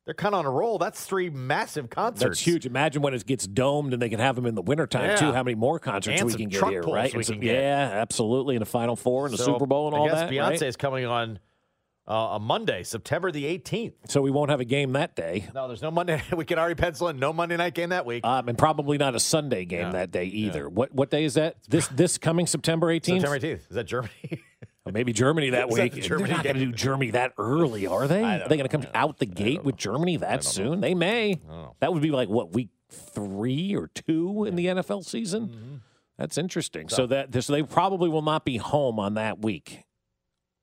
they're 0.04 0.14
kind 0.14 0.34
of 0.34 0.40
on 0.40 0.46
a 0.46 0.50
roll. 0.50 0.78
That's 0.78 1.04
three 1.04 1.30
massive 1.30 1.88
concerts. 1.90 2.22
That's 2.22 2.40
huge. 2.40 2.66
Imagine 2.66 3.02
when 3.02 3.14
it 3.14 3.24
gets 3.26 3.46
domed 3.46 3.92
and 3.92 4.02
they 4.02 4.08
can 4.08 4.18
have 4.20 4.34
them 4.36 4.46
in 4.46 4.54
the 4.54 4.62
wintertime, 4.62 5.10
Yeah. 5.10 5.16
too. 5.16 5.32
How 5.32 5.42
many 5.42 5.54
more 5.54 5.78
concerts 5.78 6.20
And 6.20 6.28
we 6.30 6.36
can 6.36 6.48
get 6.48 6.68
here, 6.68 6.82
right? 6.82 7.14
we 7.14 7.22
some- 7.22 7.34
can 7.36 7.40
get. 7.42 7.54
Yeah, 7.54 7.88
absolutely. 7.92 8.56
In 8.56 8.60
the 8.60 8.66
Final 8.66 8.96
Four 8.96 9.26
and 9.26 9.32
the 9.34 9.38
So, 9.38 9.44
Super 9.44 9.66
Bowl 9.66 9.86
and 9.88 9.96
all 9.96 10.06
I 10.06 10.08
guess 10.10 10.20
that. 10.20 10.30
Beyonce 10.30 10.48
right? 10.50 10.62
is 10.62 10.76
coming 10.76 11.04
on 11.06 11.38
uh, 12.12 12.34
on 12.34 12.42
Monday, 12.42 12.82
September 12.82 13.32
the 13.32 13.44
18th. 13.44 13.94
So 14.08 14.20
we 14.20 14.30
won't 14.30 14.50
have 14.50 14.60
a 14.60 14.66
game 14.66 14.92
that 14.92 15.16
day. 15.16 15.48
No, 15.54 15.66
there's 15.66 15.80
no 15.80 15.90
Monday. 15.90 16.22
We 16.36 16.44
can 16.44 16.58
already 16.58 16.74
pencil 16.74 17.08
in 17.08 17.18
no 17.18 17.32
Monday 17.32 17.56
night 17.56 17.74
game 17.74 17.88
that 17.88 18.04
week. 18.04 18.24
Um, 18.24 18.48
and 18.48 18.58
probably 18.58 18.98
not 18.98 19.14
a 19.14 19.20
Sunday 19.20 19.64
game 19.64 19.86
Yeah. 19.86 19.90
that 19.92 20.10
day 20.10 20.26
either. 20.26 20.68
What 20.68 20.94
what 20.94 21.10
day 21.10 21.24
is 21.24 21.34
that? 21.34 21.56
This 21.68 21.86
this 21.94 22.18
coming 22.18 22.46
September 22.46 22.88
18th? 22.88 23.20
September 23.20 23.38
18th. 23.38 23.70
Is 23.70 23.74
that 23.74 23.84
Germany? 23.86 24.12
Or 24.84 24.90
maybe 24.90 25.12
Germany 25.12 25.50
that 25.50 25.68
Is 25.68 25.76
that 25.76 25.82
week. 25.94 26.02
the 26.02 26.08
They're 26.08 26.26
not 26.26 26.42
going 26.42 26.56
to 26.56 26.64
do 26.64 26.72
Germany 26.72 27.12
that 27.12 27.34
early, 27.38 27.86
are 27.86 28.08
they? 28.08 28.24
Are 28.24 28.48
they 28.48 28.56
going 28.56 28.68
to 28.68 28.76
come 28.78 28.84
out 28.94 29.18
the 29.18 29.26
gate 29.26 29.62
with 29.62 29.76
Germany 29.76 30.16
that 30.16 30.42
soon? 30.42 30.80
They 30.80 30.92
may. 30.92 31.40
That 31.78 31.92
would 31.92 32.02
be 32.02 32.10
like 32.10 32.28
what 32.28 32.52
week 32.52 32.70
three 32.90 33.76
or 33.76 33.86
two 33.86 34.44
in 34.44 34.56
the 34.56 34.66
NFL 34.66 35.04
season. 35.04 35.46
Mm-hmm. 35.46 35.74
That's 36.18 36.36
interesting. 36.36 36.88
So 36.88 37.06
that 37.06 37.32
so 37.44 37.52
they 37.52 37.62
probably 37.62 38.08
will 38.08 38.22
not 38.22 38.44
be 38.44 38.56
home 38.56 38.98
on 38.98 39.14
that 39.14 39.38
week. 39.40 39.84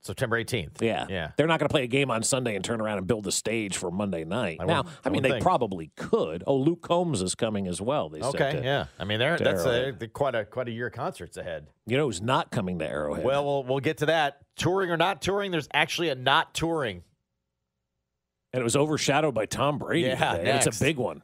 September 0.02 0.42
18th. 0.42 0.82
Yeah, 0.82 1.06
Yeah. 1.10 1.32
They're 1.36 1.46
not 1.48 1.60
going 1.60 1.68
to 1.68 1.74
play 1.74 1.84
a 1.84 1.88
game 1.88 2.10
on 2.10 2.24
Sunday 2.24 2.56
and 2.56 2.64
turn 2.64 2.80
around 2.80 3.00
and 3.00 3.08
build 3.08 3.28
a 3.28 3.32
stage 3.32 3.76
for 3.78 3.92
Monday 3.92 4.24
night. 4.24 4.58
I 4.62 4.66
now, 4.66 4.86
I 5.04 5.10
mean, 5.10 5.24
they 5.24 5.32
think. 5.32 5.44
probably 5.44 5.92
could. 5.98 6.44
Oh, 6.48 6.56
Luke 6.56 6.82
Combs 6.82 7.22
is 7.22 7.36
coming 7.36 7.68
as 7.68 7.82
well. 7.82 8.08
They 8.10 8.22
said. 8.22 8.28
Okay, 8.36 8.52
to- 8.60 8.64
yeah. 8.64 8.86
I 8.98 9.04
mean, 9.04 9.20
they're 9.20 9.38
that's 9.38 9.66
a, 9.66 9.94
they're 9.98 10.08
quite 10.08 10.36
a 10.36 10.46
quite 10.46 10.70
a 10.70 10.72
year 10.72 10.88
of 10.88 10.94
concerts 10.94 11.36
ahead. 11.36 11.68
You 11.86 11.98
know 11.98 12.06
who's 12.06 12.22
not 12.22 12.50
coming 12.50 12.80
to 12.80 12.88
Arrowhead? 12.88 13.26
Well, 13.26 13.44
we'll 13.44 13.64
we'll 13.66 13.80
get 13.82 13.98
to 13.98 14.06
that. 14.08 14.38
Touring 14.56 14.90
or 14.90 14.98
not 14.98 15.22
touring, 15.22 15.52
there's 15.52 15.68
actually 15.74 16.10
a 16.10 16.16
not 16.16 16.54
touring. 16.54 17.04
and 18.54 18.62
it 18.62 18.64
was 18.64 18.76
overshadowed 18.76 19.34
by 19.34 19.46
Tom 19.46 19.78
Brady. 19.80 20.08
Yeah. 20.08 20.34
It's 20.36 20.68
a 20.68 20.84
big 20.84 20.98
one. 20.98 21.22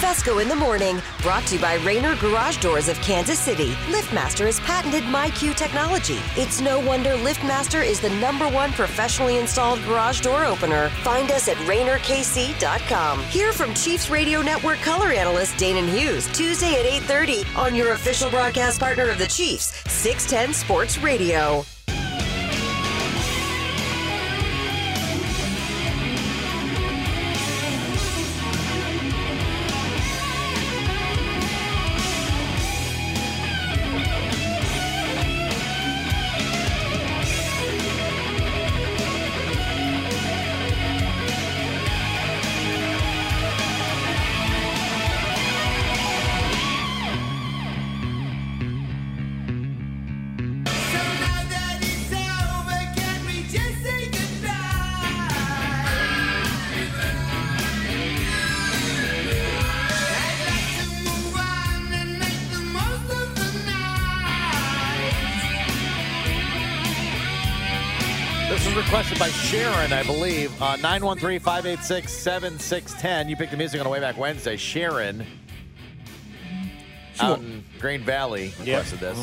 Fescoe 0.00 0.38
in 0.38 0.48
the 0.48 0.56
morning, 0.56 1.02
brought 1.20 1.46
to 1.46 1.56
you 1.56 1.60
by 1.60 1.74
Rainer 1.74 2.16
Garage 2.16 2.56
Doors 2.56 2.88
of 2.88 2.96
Kansas 3.02 3.38
City. 3.38 3.72
LiftMaster 3.90 4.46
has 4.46 4.58
patented 4.60 5.02
MyQ 5.02 5.54
technology. 5.54 6.18
It's 6.36 6.58
no 6.58 6.80
wonder 6.80 7.10
LiftMaster 7.10 7.84
is 7.84 8.00
the 8.00 8.08
number 8.08 8.48
one 8.48 8.72
professionally 8.72 9.36
installed 9.36 9.78
garage 9.84 10.20
door 10.20 10.46
opener. 10.46 10.88
Find 11.04 11.30
us 11.30 11.48
at 11.48 11.56
RainerKC.com. 11.58 13.22
Hear 13.24 13.52
from 13.52 13.74
Chiefs 13.74 14.08
Radio 14.08 14.40
Network 14.40 14.78
color 14.78 15.12
analyst 15.12 15.56
Danan 15.56 15.86
Hughes 15.86 16.26
Tuesday 16.32 16.80
at 16.80 16.86
8:30 16.86 17.44
on 17.54 17.74
your 17.74 17.92
official 17.92 18.30
broadcast 18.30 18.80
partner 18.80 19.10
of 19.10 19.18
the 19.18 19.26
Chiefs, 19.26 19.66
610 19.90 20.54
Sports 20.54 20.96
Radio. 20.98 21.64
This 68.50 68.66
was 68.66 68.74
requested 68.74 69.16
by 69.18 69.28
Sharon, 69.28 69.92
I 69.92 70.02
believe. 70.02 70.50
Uh, 70.60 70.76
913-586-7610. 70.78 73.28
You 73.30 73.36
picked 73.36 73.52
the 73.52 73.56
music 73.56 73.80
on 73.80 73.86
a 73.86 73.90
way 73.90 74.00
back 74.00 74.18
Wednesday. 74.18 74.56
Sharon 74.56 75.24
out 77.20 77.38
in 77.38 77.62
Green 77.78 78.02
Valley 78.02 78.52
requested 78.58 78.98
this. 78.98 79.16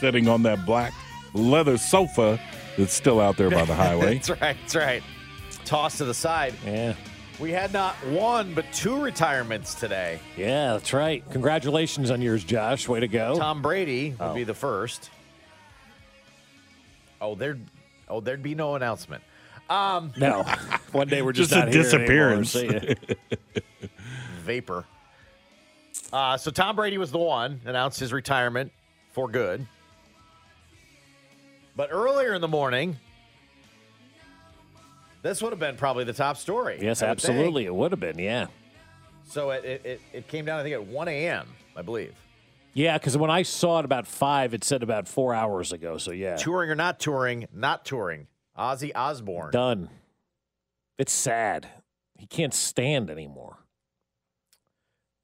Sitting 0.00 0.26
on 0.28 0.42
that 0.44 0.64
black 0.64 0.94
leather 1.34 1.76
sofa 1.76 2.40
that's 2.78 2.94
still 2.94 3.20
out 3.20 3.36
there 3.36 3.50
by 3.50 3.66
the 3.66 3.74
highway. 3.74 4.14
that's 4.14 4.30
right. 4.30 4.56
That's 4.62 4.74
right. 4.76 5.02
Tossed 5.66 5.98
to 5.98 6.06
the 6.06 6.14
side. 6.14 6.54
Yeah. 6.64 6.94
We 7.38 7.50
had 7.52 7.74
not 7.74 7.94
one, 8.06 8.54
but 8.54 8.64
two 8.72 8.98
retirements 9.02 9.74
today. 9.74 10.18
Yeah, 10.36 10.72
that's 10.72 10.94
right. 10.94 11.22
Congratulations 11.30 12.10
on 12.10 12.22
yours, 12.22 12.42
Josh. 12.42 12.88
Way 12.88 13.00
to 13.00 13.08
go. 13.08 13.36
Tom 13.38 13.60
Brady 13.60 14.10
would 14.18 14.20
Oh. 14.20 14.32
be 14.34 14.44
the 14.44 14.54
first. 14.54 15.10
Oh, 17.20 17.34
there'd 17.34 17.60
oh 18.10 18.20
there'd 18.20 18.42
be 18.42 18.54
no 18.54 18.74
announcement. 18.74 19.22
Um, 19.70 20.12
No. 20.16 20.44
One 20.92 21.08
day 21.08 21.20
we're 21.22 21.32
just, 21.32 21.50
Just 21.50 21.60
a 21.62 21.64
not 21.66 21.74
here 21.74 21.82
disappearance. 21.82 22.50
See 22.52 22.94
vapor. 24.42 24.84
Uh, 26.12 26.36
so 26.38 26.50
Tom 26.50 26.74
Brady 26.76 26.96
was 26.96 27.10
the 27.10 27.18
one 27.18 27.60
announced 27.66 28.00
his 28.00 28.12
retirement 28.12 28.72
for 29.12 29.28
good. 29.28 29.66
But 31.76 31.90
earlier 31.92 32.34
in 32.34 32.40
the 32.40 32.48
morning, 32.48 32.96
this 35.22 35.42
would 35.42 35.52
have 35.52 35.60
been 35.60 35.76
probably 35.76 36.04
the 36.04 36.12
top 36.14 36.36
story. 36.38 36.78
yes, 36.80 37.02
I 37.02 37.08
would 37.10 37.20
think. 37.20 37.30
absolutely. 37.30 37.66
It 37.66 37.74
would 37.74 37.92
have 37.92 38.00
been. 38.00 38.18
Yeah. 38.18 38.46
So 39.26 39.50
it, 39.50 39.64
it, 39.64 39.86
it, 39.86 40.00
it 40.12 40.28
came 40.28 40.46
down, 40.46 40.58
I 40.58 40.62
think, 40.62 40.72
at 40.72 40.86
1 40.86 41.08
a.m., 41.08 41.46
I 41.76 41.82
believe. 41.82 42.14
Yeah, 42.74 42.96
because 42.98 43.16
when 43.16 43.30
I 43.30 43.42
saw 43.42 43.78
it 43.80 43.84
about 43.84 44.06
five, 44.06 44.54
it 44.54 44.62
said 44.64 44.82
about 44.82 45.08
four 45.08 45.34
hours 45.34 45.72
ago. 45.72 45.98
So 45.98 46.12
yeah, 46.12 46.36
Touring 46.36 46.70
or 46.70 46.74
not 46.74 47.00
touring, 47.00 47.46
not 47.52 47.84
touring. 47.84 48.26
Ozzy 48.56 48.90
Osbourne. 48.94 49.50
done. 49.52 49.88
It's 50.98 51.12
sad. 51.12 51.68
He 52.16 52.26
can't 52.26 52.52
stand 52.52 53.08
anymore. 53.10 53.58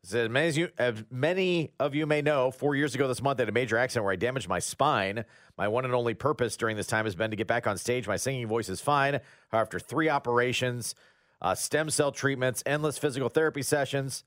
Said, 0.05 0.31
many, 0.31 0.49
as 0.49 0.59
you, 0.59 0.69
as 0.77 1.03
many 1.11 1.73
of 1.81 1.95
you 1.95 2.07
may 2.07 2.21
know, 2.21 2.51
four 2.51 2.77
years 2.77 2.95
ago 2.95 3.09
this 3.09 3.23
month, 3.23 3.41
I 3.41 3.43
had 3.43 3.49
a 3.49 3.53
major 3.53 3.79
accident 3.79 4.05
where 4.05 4.13
I 4.13 4.17
damaged 4.17 4.49
my 4.49 4.59
spine. 4.59 5.25
My 5.57 5.67
one 5.67 5.87
and 5.87 5.95
only 5.95 6.13
purpose 6.13 6.57
during 6.59 6.77
this 6.77 6.87
time 6.87 7.07
has 7.07 7.15
been 7.15 7.31
to 7.31 7.37
get 7.37 7.47
back 7.47 7.67
on 7.67 7.79
stage. 7.79 8.07
My 8.07 8.17
singing 8.17 8.47
voice 8.47 8.69
is 8.69 8.83
fine. 8.83 9.21
After 9.51 9.81
three 9.81 10.11
operations, 10.11 10.95
uh, 11.41 11.55
stem 11.55 11.89
cell 11.89 12.13
treatments, 12.13 12.63
endless 12.67 12.99
physical 12.99 13.31
therapy 13.31 13.63
sessions, 13.63 14.25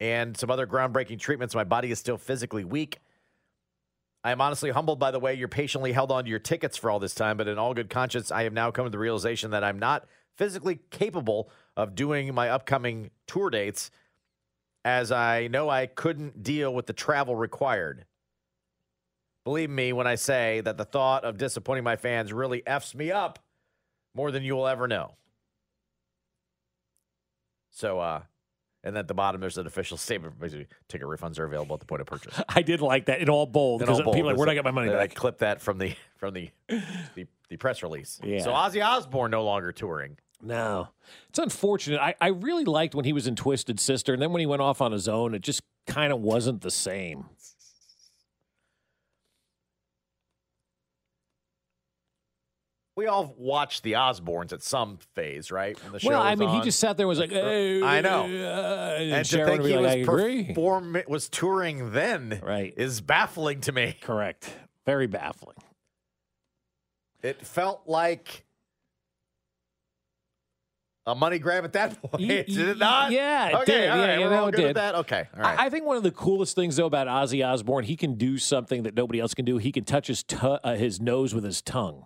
and 0.00 0.36
some 0.36 0.50
other 0.50 0.66
groundbreaking 0.66 1.18
treatments, 1.18 1.54
my 1.54 1.64
body 1.64 1.90
is 1.90 1.98
still 1.98 2.16
physically 2.16 2.64
weak. 2.64 2.98
I 4.22 4.32
am 4.32 4.40
honestly 4.40 4.70
humbled 4.70 4.98
by 4.98 5.10
the 5.10 5.20
way 5.20 5.34
you're 5.34 5.48
patiently 5.48 5.92
held 5.92 6.10
on 6.10 6.24
to 6.24 6.30
your 6.30 6.38
tickets 6.38 6.76
for 6.76 6.90
all 6.90 6.98
this 6.98 7.14
time, 7.14 7.36
but 7.36 7.48
in 7.48 7.58
all 7.58 7.74
good 7.74 7.88
conscience, 7.88 8.30
I 8.30 8.42
have 8.42 8.52
now 8.52 8.70
come 8.70 8.84
to 8.84 8.90
the 8.90 8.98
realization 8.98 9.50
that 9.52 9.64
I'm 9.64 9.78
not 9.78 10.06
physically 10.36 10.80
capable 10.90 11.50
of 11.76 11.94
doing 11.94 12.34
my 12.34 12.50
upcoming 12.50 13.10
tour 13.26 13.50
dates 13.50 13.90
as 14.84 15.12
I 15.12 15.48
know 15.48 15.68
I 15.68 15.86
couldn't 15.86 16.42
deal 16.42 16.74
with 16.74 16.86
the 16.86 16.92
travel 16.92 17.34
required. 17.34 18.06
Believe 19.44 19.70
me 19.70 19.92
when 19.92 20.06
I 20.06 20.14
say 20.14 20.60
that 20.62 20.76
the 20.76 20.84
thought 20.84 21.24
of 21.24 21.38
disappointing 21.38 21.84
my 21.84 21.96
fans 21.96 22.32
really 22.32 22.66
F's 22.66 22.94
me 22.94 23.10
up 23.10 23.38
more 24.14 24.30
than 24.30 24.42
you 24.42 24.54
will 24.54 24.66
ever 24.66 24.86
know. 24.86 25.14
So, 27.70 28.00
uh, 28.00 28.22
and 28.82 28.96
at 28.96 29.08
the 29.08 29.14
bottom, 29.14 29.40
there's 29.40 29.58
an 29.58 29.66
official 29.66 29.96
statement. 29.96 30.38
Basically, 30.40 30.66
ticket 30.88 31.06
refunds 31.06 31.38
are 31.38 31.44
available 31.44 31.74
at 31.74 31.80
the 31.80 31.86
point 31.86 32.00
of 32.00 32.06
purchase. 32.06 32.40
I 32.48 32.62
did 32.62 32.80
like 32.80 33.06
that 33.06 33.20
in 33.20 33.28
all 33.28 33.46
bold 33.46 33.80
because 33.80 33.98
people 33.98 34.20
are 34.22 34.24
like, 34.24 34.36
where 34.36 34.46
do 34.46 34.52
I 34.52 34.54
get 34.54 34.64
my 34.64 34.70
money 34.70 34.88
and 34.88 34.96
I 34.96 35.06
clipped 35.06 35.40
that 35.40 35.60
from 35.60 35.78
the 35.78 35.94
from 36.16 36.34
the 36.34 36.50
the, 36.68 37.26
the 37.48 37.56
press 37.56 37.82
release. 37.82 38.20
Yeah. 38.22 38.42
So 38.42 38.50
Ozzy 38.50 38.84
Osbourne 38.84 39.30
no 39.30 39.44
longer 39.44 39.72
touring. 39.72 40.18
No, 40.42 40.88
it's 41.28 41.38
unfortunate. 41.38 42.00
I, 42.00 42.14
I 42.18 42.28
really 42.28 42.64
liked 42.64 42.94
when 42.94 43.04
he 43.04 43.12
was 43.12 43.26
in 43.26 43.36
Twisted 43.36 43.78
Sister, 43.78 44.14
and 44.14 44.22
then 44.22 44.32
when 44.32 44.40
he 44.40 44.46
went 44.46 44.62
off 44.62 44.80
on 44.80 44.92
his 44.92 45.06
own, 45.06 45.34
it 45.34 45.42
just 45.42 45.62
kind 45.86 46.12
of 46.12 46.20
wasn't 46.20 46.62
the 46.62 46.70
same. 46.70 47.26
We 53.00 53.06
all 53.06 53.34
watched 53.38 53.82
the 53.82 53.92
Osbournes 53.92 54.52
at 54.52 54.62
some 54.62 54.98
phase, 55.14 55.50
right? 55.50 55.82
When 55.82 55.92
the 55.92 56.00
show 56.00 56.10
well, 56.10 56.20
I 56.20 56.34
mean, 56.34 56.50
he 56.50 56.60
just 56.60 56.78
sat 56.78 56.98
there 56.98 57.04
and 57.04 57.08
was 57.08 57.18
like, 57.18 57.30
hey, 57.30 57.82
I 57.82 58.02
know. 58.02 58.24
uh, 58.24 58.96
and, 58.98 59.10
and 59.10 59.24
to 59.24 59.46
think 59.46 59.64
he 59.64 59.74
like, 59.78 60.06
was 60.06 60.44
perform 60.46 60.98
was 61.08 61.30
touring 61.30 61.92
then 61.92 62.42
Right. 62.44 62.74
is 62.76 63.00
baffling 63.00 63.62
to 63.62 63.72
me. 63.72 63.96
Correct. 64.02 64.52
Very 64.84 65.06
baffling. 65.06 65.56
It 67.22 67.40
felt 67.46 67.84
like 67.86 68.44
a 71.06 71.14
money 71.14 71.38
grab 71.38 71.64
at 71.64 71.72
that 71.72 72.02
point. 72.02 72.28
Did 72.28 72.50
it 72.50 72.76
not? 72.76 73.12
yeah, 73.12 73.48
it 73.48 73.54
okay, 73.54 73.64
did. 73.64 73.88
All 73.90 73.96
Yeah, 73.96 74.18
yeah, 74.18 74.28
we're 74.28 74.36
all 74.36 74.50
good 74.50 74.56
did. 74.58 74.66
with 74.66 74.76
that. 74.76 74.94
Okay, 74.96 75.26
all 75.34 75.40
right. 75.42 75.58
I, 75.58 75.66
I 75.66 75.70
think 75.70 75.86
one 75.86 75.96
of 75.96 76.02
the 76.02 76.10
coolest 76.10 76.54
things 76.54 76.76
though 76.76 76.84
about 76.84 77.06
Ozzy 77.06 77.42
Osbourne, 77.46 77.84
he 77.84 77.96
can 77.96 78.16
do 78.16 78.36
something 78.36 78.82
that 78.82 78.94
nobody 78.94 79.20
else 79.20 79.32
can 79.32 79.46
do. 79.46 79.56
He 79.56 79.72
can 79.72 79.84
touch 79.84 80.08
his 80.08 80.22
tu- 80.22 80.36
uh, 80.36 80.76
his 80.76 81.00
nose 81.00 81.34
with 81.34 81.44
his 81.44 81.62
tongue. 81.62 82.04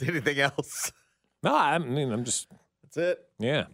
Anything 0.06 0.40
else? 0.40 0.92
No, 1.42 1.54
I 1.54 1.78
mean, 1.78 2.10
I'm 2.12 2.24
just 2.24 2.48
That's 2.82 2.96
it. 2.96 3.18
yeah. 3.38 3.64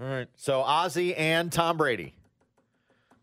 All 0.00 0.06
right. 0.06 0.28
So 0.36 0.62
Ozzy 0.62 1.14
and 1.18 1.52
Tom 1.52 1.76
Brady, 1.76 2.14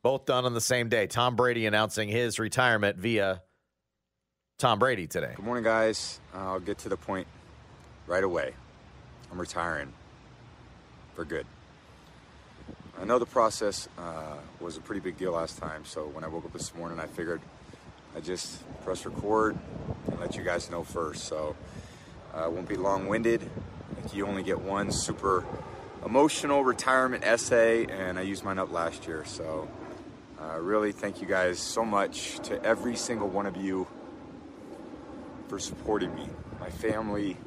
both 0.03 0.25
done 0.25 0.45
on 0.45 0.53
the 0.53 0.61
same 0.61 0.89
day. 0.89 1.07
Tom 1.07 1.35
Brady 1.35 1.65
announcing 1.65 2.07
his 2.07 2.37
retirement 2.39 2.97
via 2.97 3.41
Tom 4.59 4.79
Brady 4.79 5.07
today. 5.07 5.33
Good 5.35 5.45
morning, 5.45 5.63
guys. 5.63 6.19
I'll 6.33 6.59
get 6.59 6.77
to 6.79 6.89
the 6.89 6.97
point 6.97 7.27
right 8.05 8.23
away. 8.23 8.53
I'm 9.31 9.39
retiring 9.39 9.91
for 11.15 11.25
good. 11.25 11.45
I 12.99 13.05
know 13.05 13.19
the 13.19 13.25
process 13.25 13.87
uh, 13.99 14.37
was 14.59 14.77
a 14.77 14.81
pretty 14.81 15.01
big 15.01 15.17
deal 15.17 15.33
last 15.33 15.57
time, 15.59 15.85
so 15.85 16.05
when 16.07 16.23
I 16.23 16.27
woke 16.27 16.45
up 16.45 16.53
this 16.53 16.73
morning, 16.73 16.99
I 16.99 17.05
figured 17.07 17.41
I'd 18.15 18.23
just 18.23 18.63
press 18.83 19.05
record 19.05 19.57
and 20.09 20.19
let 20.19 20.35
you 20.35 20.43
guys 20.43 20.71
know 20.71 20.83
first. 20.83 21.25
So 21.25 21.55
uh, 22.37 22.49
won't 22.49 22.67
be 22.67 22.75
long 22.75 23.07
winded. 23.07 23.49
You 24.13 24.25
only 24.25 24.43
get 24.43 24.61
one 24.61 24.91
super 24.91 25.43
emotional 26.05 26.63
retirement 26.63 27.23
essay, 27.25 27.85
and 27.85 28.17
I 28.17 28.21
used 28.21 28.43
mine 28.43 28.59
up 28.59 28.71
last 28.71 29.07
year. 29.07 29.25
So 29.25 29.67
uh, 30.39 30.59
really, 30.59 30.91
thank 30.91 31.21
you 31.21 31.27
guys 31.27 31.59
so 31.59 31.83
much 31.83 32.39
to 32.41 32.63
every 32.63 32.95
single 32.95 33.27
one 33.27 33.45
of 33.45 33.57
you 33.57 33.87
for 35.47 35.59
supporting 35.59 36.13
me, 36.15 36.27
my 36.59 36.69
family, 36.69 37.37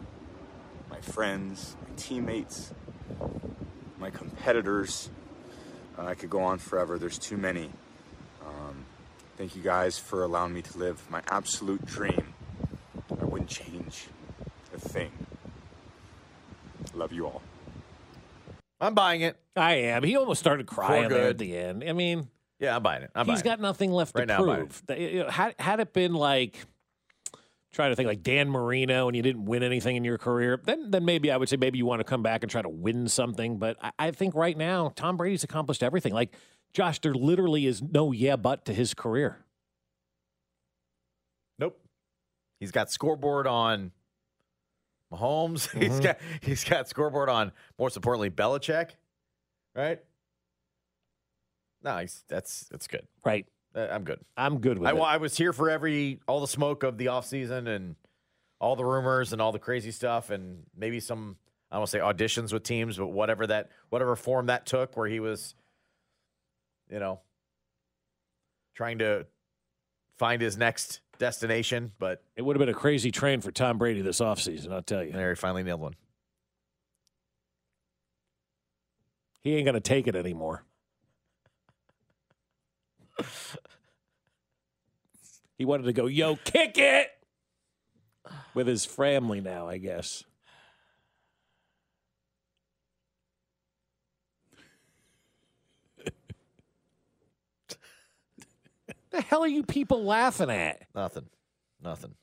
my 0.91 1.01
friends, 1.01 1.77
my 1.89 1.95
teammates, 1.97 2.73
my 3.99 4.11
competitors. 4.11 5.11
Uh, 5.99 6.07
I 6.07 6.15
could 6.15 6.31
go 6.31 6.41
on 6.41 6.59
forever. 6.59 6.99
There's 6.99 7.19
too 7.19 7.37
many. 7.37 7.71
Um, 8.45 8.85
thank 9.37 9.55
you 9.55 9.63
guys 9.63 9.99
for 9.99 10.23
allowing 10.23 10.53
me 10.53 10.63
to 10.63 10.79
live 10.79 11.11
my 11.11 11.23
absolute 11.29 11.85
dream. 11.87 12.35
I 13.21 13.25
wouldn't 13.25 13.51
change 13.51 13.80
thing. 14.81 15.11
Love 16.95 17.13
you 17.13 17.27
all. 17.27 17.43
I'm 18.81 18.95
buying 18.95 19.21
it. 19.21 19.37
I 19.57 19.75
am. 19.75 20.03
He 20.03 20.17
almost 20.17 20.41
started 20.41 20.67
crying 20.67 21.09
there 21.09 21.29
at 21.29 21.39
the 21.39 21.57
end. 21.57 21.85
I 21.87 21.93
mean, 21.93 22.29
Yeah, 22.59 22.77
I'm 22.77 22.83
buying 22.83 23.03
it. 23.03 23.11
I'm 23.15 23.27
he's 23.27 23.43
buying 23.43 23.45
got 23.45 23.59
it. 23.59 23.63
nothing 23.63 23.93
left 23.93 24.15
Right 24.15 24.23
to 24.23 24.27
now, 24.27 24.43
prove. 24.43 24.83
The- 24.87 24.99
you 25.01 25.19
know, 25.21 25.31
had 25.31 25.55
had 25.59 25.81
it 25.81 25.93
been 25.93 26.15
like 26.15 26.57
trying 27.73 27.91
to 27.93 27.97
think 27.97 28.07
like 28.09 28.23
Dan 28.23 28.49
Marino 28.49 29.07
and 29.07 29.15
you 29.17 29.23
didn't 29.23 29.45
win 29.45 29.63
anything 29.63 29.97
in 29.97 30.05
your 30.05 30.19
career, 30.19 30.59
then 30.65 30.91
then 30.91 31.05
maybe 31.05 31.31
I 31.31 31.37
would 31.37 31.49
say 31.49 31.57
maybe 31.57 31.77
you 31.79 31.85
want 31.87 32.01
to 32.01 32.05
come 32.05 32.23
back 32.23 32.43
and 32.43 32.51
try 32.51 32.63
to 32.63 32.69
win 32.69 33.07
something. 33.07 33.59
But 33.59 33.77
I, 33.83 33.93
I 33.99 34.11
think 34.13 34.35
right 34.35 34.57
now 34.57 34.93
Tom 34.97 35.17
Brady's 35.19 35.45
accomplished 35.45 35.83
everything. 35.83 36.15
Like 36.15 36.35
Josh, 36.73 37.01
there 37.01 37.15
literally 37.15 37.67
is 37.67 37.83
no 37.83 38.13
yeah 38.13 38.37
but 38.37 38.65
to 38.65 38.73
his 38.73 38.95
career. 38.95 39.45
Nope. 41.59 41.79
He's 42.61 42.71
got 42.71 42.91
scoreboard 42.91 43.47
on 43.47 43.93
Mahomes. 45.13 45.69
He's 45.79 45.99
Mhm. 46.01 46.03
got 46.03 46.19
he's 46.41 46.65
got 46.65 46.89
scoreboard 46.89 47.29
on 47.29 47.53
most 47.79 47.97
importantly 47.97 48.31
Belichick. 48.31 48.91
Right? 49.75 50.01
No, 51.83 51.99
he's, 51.99 52.25
that's 52.29 52.67
that's 52.71 52.87
good. 52.87 53.07
Right. 53.25 53.47
Uh, 53.75 53.87
I'm 53.91 54.05
good. 54.05 54.21
I'm 54.37 54.59
good 54.61 54.79
with 54.79 54.89
I, 54.89 54.93
it. 54.97 55.01
I 55.01 55.17
was 55.17 55.37
here 55.37 55.53
for 55.53 55.71
every 55.71 56.21
all 56.29 56.41
the 56.41 56.47
smoke 56.49 56.83
of 56.83 56.99
the 56.99 57.07
offseason 57.07 57.69
and 57.69 57.97
all 58.61 58.77
the 58.77 58.85
rumors 58.85 59.33
and 59.33 59.41
all 59.41 59.53
the 59.53 59.59
crazy 59.59 59.91
stuff 59.91 60.31
and 60.31 60.65
maybe 60.77 61.01
some 61.01 61.37
I 61.71 61.77
don't 61.77 61.81
want 61.83 61.91
to 61.91 61.97
say 61.99 62.01
auditions 62.01 62.53
with 62.53 62.65
teams, 62.65 62.97
but 62.99 63.09
whatever 63.09 63.47
that 63.47 63.71
whatever 63.89 64.17
form 64.17 64.47
that 64.47 64.67
took 64.67 64.97
where 64.97 65.07
he 65.09 65.21
was 65.21 65.55
you 66.91 66.99
know 66.99 67.21
trying 68.75 68.99
to 68.99 69.27
find 70.19 70.43
his 70.43 70.57
next 70.57 71.01
destination, 71.21 71.93
but 72.01 72.25
It 72.35 72.43
would 72.43 72.57
have 72.57 72.59
been 72.59 72.75
a 72.75 72.79
crazy 72.79 73.13
train 73.13 73.41
for 73.41 73.53
Tom 73.53 73.79
Brady 73.79 74.03
this 74.03 74.19
offseason, 74.19 74.73
I'll 74.73 74.83
tell 74.83 75.05
you. 75.05 75.13
there 75.13 75.31
he 75.31 75.37
finally 75.37 75.63
nailed 75.63 75.81
one. 75.81 75.95
He 79.43 79.55
ain't 79.55 79.65
going 79.65 79.75
to 79.75 79.81
take 79.81 80.09
it 80.09 80.17
anymore. 80.17 80.65
he 85.57 85.65
wanted 85.65 85.85
to 85.85 85.93
go, 85.93 86.07
yo, 86.07 86.37
kick 86.37 86.77
it 86.77 87.11
with 88.55 88.67
his 88.67 88.85
family 88.85 89.41
now, 89.41 89.69
I 89.69 89.79
guess. 89.79 90.25
Hell 99.31 99.45
are 99.45 99.49
you 99.49 99.63
people 99.63 100.05
laughing 100.05 100.51
at? 100.51 100.83
Nothing. 100.93 101.27
Nothing. 101.81 102.15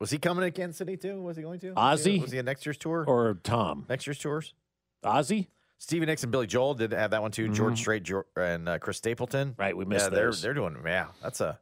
Was 0.00 0.10
he 0.10 0.18
coming 0.18 0.44
to 0.44 0.50
Kansas 0.50 0.76
City 0.76 0.96
too? 0.96 1.22
Was 1.22 1.36
he 1.36 1.44
going 1.44 1.60
to? 1.60 1.72
Ozzy? 1.74 2.20
was 2.20 2.32
he 2.32 2.38
at 2.38 2.44
next 2.44 2.66
year's 2.66 2.76
tour? 2.76 3.04
Or 3.06 3.38
Tom? 3.44 3.86
next 3.88 4.06
year's 4.06 4.18
tours? 4.18 4.52
Ozzy? 5.04 5.46
Stevie 5.78 6.06
Nicks 6.06 6.24
and 6.24 6.32
Billy 6.32 6.46
Joel 6.46 6.74
did 6.74 6.92
have 6.92 7.12
that 7.12 7.22
one 7.22 7.30
too. 7.30 7.48
George 7.48 7.78
Strait 7.78 8.10
and 8.36 8.68
uh, 8.68 8.78
Chris 8.78 8.96
Stapleton. 8.96 9.54
Right, 9.56 9.76
we 9.76 9.84
missed 9.84 10.06
yeah, 10.06 10.10
they're 10.10 10.32
they're 10.32 10.54
doing. 10.54 10.76
Yeah, 10.84 11.08
that's 11.22 11.40
a 11.40 11.58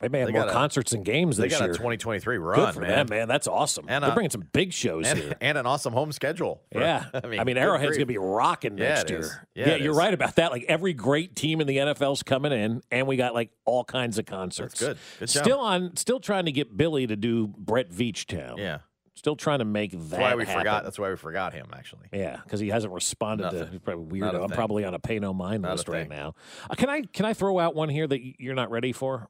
They 0.00 0.08
may 0.08 0.20
have 0.20 0.28
They 0.28 0.32
more 0.32 0.46
a- 0.48 0.52
concerts 0.52 0.92
and 0.92 1.04
games 1.04 1.36
they 1.36 1.48
this 1.48 1.58
got 1.58 1.64
year. 1.66 1.72
a 1.72 1.74
2023 1.74 2.36
Good 2.38 2.42
run, 2.42 2.72
for 2.72 2.80
man. 2.80 2.90
them, 2.90 3.06
man. 3.10 3.28
That's 3.28 3.46
awesome. 3.46 3.84
And 3.88 4.02
They're 4.02 4.10
a- 4.12 4.14
bringing 4.14 4.30
some 4.30 4.48
big 4.52 4.72
shows 4.72 5.06
and, 5.06 5.18
here. 5.18 5.34
and 5.42 5.58
an 5.58 5.66
awesome 5.66 5.92
home 5.92 6.10
schedule. 6.12 6.62
for- 6.72 6.80
Yeah, 6.80 7.04
I 7.14 7.26
mean, 7.26 7.44
good 7.44 7.58
Arrowhead's 7.58 7.90
going 7.90 8.00
to 8.00 8.06
be 8.06 8.16
rocking 8.16 8.78
Yeah, 8.78 8.88
next 8.94 9.10
year. 9.10 9.46
Yeah, 9.54 9.68
Yeah, 9.68 9.74
you're 9.76 9.92
is. 9.92 9.98
right 9.98 10.14
about 10.14 10.36
that. 10.36 10.52
Like 10.52 10.64
every 10.68 10.94
great 10.94 11.36
team 11.36 11.60
in 11.60 11.66
the 11.66 11.76
NFL's 11.76 12.22
coming 12.22 12.52
in, 12.52 12.80
and 12.90 13.06
we 13.06 13.16
got 13.16 13.34
like 13.34 13.50
all 13.66 13.84
kinds 13.84 14.18
of 14.18 14.24
concerts. 14.24 14.80
good. 14.80 14.96
Good 15.18 15.28
job. 15.28 15.44
still 15.44 15.60
on, 15.60 15.96
still 15.96 16.18
trying 16.20 16.46
to 16.46 16.52
get 16.52 16.74
Billy 16.76 17.06
to 17.06 17.14
do 17.16 17.48
Brett 17.58 17.90
Veach 17.90 18.24
Town. 18.24 18.56
Yeah, 18.56 18.78
still 19.16 19.36
trying 19.36 19.58
to 19.58 19.66
make 19.66 19.90
that. 19.90 19.98
that's 19.98 20.18
why 20.22 20.34
we 20.34 20.46
happen. 20.46 20.60
forgot. 20.60 20.84
That's 20.84 20.98
why 20.98 21.10
we 21.10 21.16
forgot 21.16 21.52
him. 21.52 21.66
Actually, 21.74 22.06
Yeah, 22.10 22.38
because 22.42 22.58
he 22.60 22.68
hasn't 22.70 22.94
responded 22.94 23.50
to. 23.50 23.56
Nothing. 23.58 23.72
He's 23.72 23.80
probably 23.80 24.18
weirdo. 24.20 24.42
I'm 24.44 24.48
probably 24.50 24.86
on 24.86 24.94
a 24.94 24.98
pay 24.98 25.18
no 25.18 25.34
mind 25.34 25.60
Not 25.62 25.72
list 25.72 25.88
right 25.90 26.08
now. 26.08 26.34
Uh, 26.70 26.74
can 26.74 26.88
I 26.88 27.02
can 27.02 27.26
I 27.26 27.34
throw 27.34 27.58
out 27.58 27.74
one 27.74 27.90
here 27.90 28.06
that 28.06 28.40
you're 28.40 28.54
not 28.54 28.70
ready 28.70 28.92
for? 28.92 29.28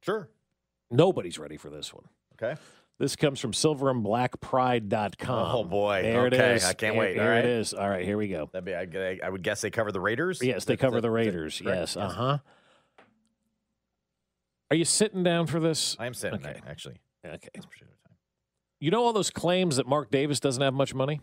Sure. 0.00 0.28
Nobody's 0.90 1.38
ready 1.38 1.56
for 1.56 1.70
this 1.70 1.92
one. 1.92 2.04
Okay. 2.34 2.60
This 2.98 3.14
comes 3.16 3.40
from 3.40 3.52
silverandblackpride.com. 3.52 5.56
Oh, 5.56 5.64
boy. 5.64 6.00
There 6.02 6.26
Okay, 6.26 6.36
it 6.36 6.56
is. 6.56 6.64
I 6.64 6.72
can't 6.72 6.96
wait. 6.96 7.14
Here 7.14 7.22
All 7.24 7.28
right. 7.28 7.44
it 7.44 7.50
is. 7.50 7.74
All 7.74 7.88
right, 7.88 8.04
here 8.04 8.16
we 8.16 8.28
go. 8.28 8.48
That'd 8.52 8.64
be, 8.64 8.74
I, 8.74 9.18
I 9.22 9.28
would 9.28 9.42
guess 9.42 9.60
they 9.60 9.70
cover 9.70 9.92
the 9.92 10.00
Raiders. 10.00 10.40
Yes, 10.42 10.64
they 10.64 10.76
cover 10.78 10.96
that- 10.96 11.02
the 11.02 11.08
that 11.08 11.12
Raiders. 11.12 11.60
correct? 11.60 11.78
Yes. 11.78 11.96
Uh 11.96 12.08
huh. 12.08 12.38
Are 14.70 14.76
you 14.76 14.84
sitting 14.86 15.22
down 15.22 15.46
for 15.46 15.60
this? 15.60 15.94
I 15.98 16.06
am 16.06 16.14
sitting 16.14 16.40
Okay. 16.40 16.54
there, 16.54 16.62
actually. 16.68 16.96
Okay. 17.24 17.48
You 18.80 18.90
know 18.90 19.04
all 19.04 19.12
those 19.12 19.30
claims 19.30 19.76
that 19.76 19.86
Mark 19.86 20.10
Davis 20.10 20.40
doesn't 20.40 20.62
have 20.62 20.74
much 20.74 20.94
money? 20.94 21.20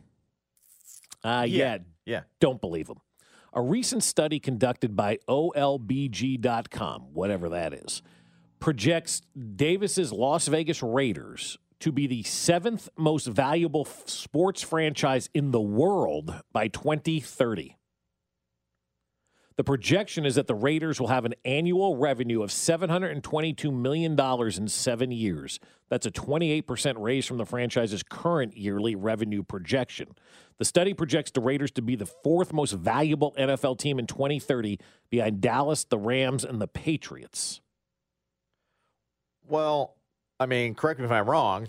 Uh, 1.24 1.46
Yeah. 1.48 1.76
yeah. 1.76 1.78
Yeah. 2.06 2.22
Don't 2.40 2.62
believe 2.62 2.88
them. 2.88 3.00
A 3.54 3.62
recent 3.62 4.04
study 4.04 4.40
conducted 4.40 4.96
by 4.96 5.18
OLBG.com, 5.28 7.02
whatever 7.14 7.50
that 7.50 7.74
is, 7.74 8.02
projects 8.63 9.21
Davis's 9.58 10.13
Las 10.13 10.47
Vegas 10.47 10.82
Raiders 10.82 11.58
to 11.82 11.91
be 11.91 12.08
the 12.08 12.23
seventh 12.23 12.88
most 12.97 13.28
valuable 13.28 13.86
f- 13.86 14.08
sports 14.08 14.62
franchise 14.62 15.30
in 15.34 15.52
the 15.52 15.60
world 15.60 16.34
by 16.54 16.69
2030. 16.69 17.76
The 19.58 19.65
projection 19.65 20.26
is 20.26 20.36
that 20.36 20.47
the 20.47 20.56
Raiders 20.56 20.97
will 20.97 21.10
have 21.10 21.26
an 21.26 21.34
annual 21.43 21.97
revenue 21.97 22.41
of 22.41 22.52
$722 22.52 23.73
million 23.73 24.17
in 24.17 24.67
seven 24.69 25.12
years. 25.12 25.60
That's 25.89 26.06
a 26.06 26.12
28% 26.12 26.95
raise 26.99 27.26
from 27.26 27.39
the 27.39 27.45
franchise's 27.45 28.02
current 28.02 28.56
yearly 28.56 28.95
revenue 28.95 29.43
projection. 29.43 30.15
The 30.58 30.63
study 30.63 30.93
projects 30.93 31.32
the 31.32 31.41
Raiders 31.41 31.71
to 31.71 31.82
be 31.82 31.97
the 31.97 32.06
fourth 32.06 32.54
most 32.54 32.71
valuable 32.71 33.36
NFL 33.38 33.78
team 33.80 33.99
in 33.99 34.08
2030 34.08 34.80
behind 35.10 35.41
Dallas, 35.41 35.84
the 35.84 35.97
Rams, 35.97 36.45
and 36.45 36.62
the 36.62 36.67
Patriots. 36.69 37.60
Well, 39.54 39.96
I 40.39 40.48
mean, 40.48 40.74
correct 40.74 41.00
me 41.00 41.06
if 41.06 41.12
I'm 41.12 41.30
wrong. 41.30 41.68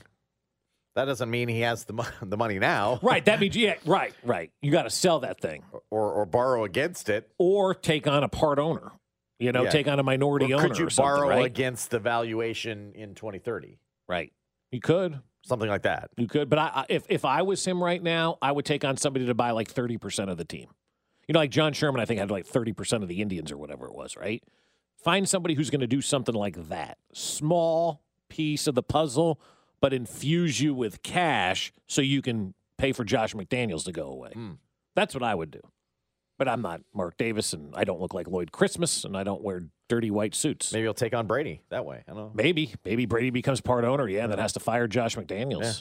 That 0.97 1.05
doesn't 1.05 1.29
mean 1.31 1.49
he 1.49 1.61
has 1.61 1.85
the 1.85 1.93
mo- 1.93 2.07
the 2.23 2.37
money 2.37 2.59
now, 2.59 2.99
Right. 3.03 3.25
That 3.25 3.41
means, 3.41 3.55
yeah, 3.57 3.75
right, 3.85 4.15
right. 4.25 4.51
You 4.63 4.71
got 4.73 4.85
to 4.85 4.91
sell 4.91 5.21
that 5.21 5.39
thing 5.41 5.63
or 5.91 6.11
or 6.13 6.25
borrow 6.27 6.65
against 6.65 7.09
it. 7.11 7.31
or 7.39 7.75
take 7.75 8.07
on 8.07 8.25
a 8.25 8.29
part 8.29 8.59
owner, 8.59 8.93
you 9.39 9.53
know, 9.53 9.65
Yeah. 9.65 9.71
take 9.71 9.87
on 9.89 9.99
a 9.99 10.03
minority 10.03 10.53
Or 10.53 10.57
owner. 10.61 10.69
could 10.69 10.79
you 10.79 10.87
or 10.87 10.91
something, 10.91 11.15
borrow 11.15 11.29
right? 11.29 11.45
against 11.45 11.91
the 11.91 11.99
valuation 11.99 12.93
in 12.95 13.15
2030? 13.15 13.79
Right. 14.09 14.33
You 14.73 14.81
could. 14.81 15.21
Something 15.45 15.69
like 15.69 15.83
that. 15.83 16.09
You 16.17 16.27
could, 16.27 16.49
but 16.49 16.59
I, 16.59 16.71
I, 16.75 16.85
if 16.89 17.05
if 17.11 17.27
I 17.27 17.43
was 17.43 17.63
him 17.67 17.83
right 17.85 18.03
now, 18.03 18.39
I 18.41 18.51
would 18.51 18.65
take 18.65 18.83
on 18.83 18.97
somebody 18.97 19.27
to 19.27 19.35
buy 19.35 19.51
like 19.51 19.69
thirty 19.69 19.99
percent 19.99 20.31
of 20.31 20.39
the 20.39 20.45
team. 20.47 20.69
You 21.29 21.35
know, 21.35 21.39
like 21.41 21.51
John 21.51 21.75
Sherman, 21.75 22.01
I 22.01 22.07
think 22.07 22.19
had 22.19 22.31
like 22.31 22.47
thirty 22.47 22.73
percent 22.73 23.03
of 23.03 23.11
the 23.11 23.21
Indians 23.21 23.53
or 23.53 23.59
whatever 23.59 23.85
it 23.87 23.95
was. 23.95 24.17
Right? 24.17 24.43
Find 25.03 25.29
somebody 25.29 25.55
who's 25.55 25.71
going 25.71 25.81
to 25.81 25.87
do 25.87 26.01
something 26.01 26.35
like 26.35 26.69
that, 26.69 26.99
small 27.13 28.03
piece 28.29 28.67
of 28.67 28.75
the 28.75 28.83
puzzle, 28.83 29.41
but 29.81 29.93
infuse 29.93 30.61
you 30.61 30.75
with 30.75 31.03
cash 31.03 31.73
so 31.87 32.01
you 32.01 32.23
can 32.23 32.55
pay 32.79 32.93
for 32.93 33.05
Josh 33.05 33.35
McDaniels 33.35 33.85
to 33.85 33.93
go 33.93 34.07
away. 34.07 34.31
Hmm. 34.33 34.53
That's 34.97 35.15
what 35.15 35.23
I 35.23 35.35
would 35.35 35.51
do. 35.51 35.61
But 36.39 36.49
I'm 36.49 36.63
not 36.63 36.81
Mark 36.93 37.17
Davis, 37.17 37.53
and 37.53 37.75
I 37.77 37.85
don't 37.85 38.01
look 38.01 38.13
like 38.15 38.27
Lloyd 38.27 38.51
Christmas, 38.51 39.05
and 39.05 39.17
I 39.17 39.23
don't 39.23 39.43
wear 39.43 39.65
dirty 39.89 40.11
white 40.11 40.35
suits. 40.35 40.73
Maybe 40.73 40.83
he'll 40.83 40.95
take 40.95 41.15
on 41.15 41.27
Brady 41.27 41.61
that 41.69 41.85
way. 41.85 42.03
I 42.09 42.13
don't 42.13 42.17
know. 42.17 42.33
Maybe, 42.35 42.75
maybe 42.85 43.07
Brady 43.07 43.31
becomes 43.31 43.61
part 43.61 43.85
owner. 43.85 44.09
Yeah, 44.09 44.27
that 44.29 44.39
has 44.39 44.55
to 44.55 44.61
fire 44.61 44.89
Josh 44.89 45.17
McDaniels. 45.17 45.63
Yeah. 45.63 45.73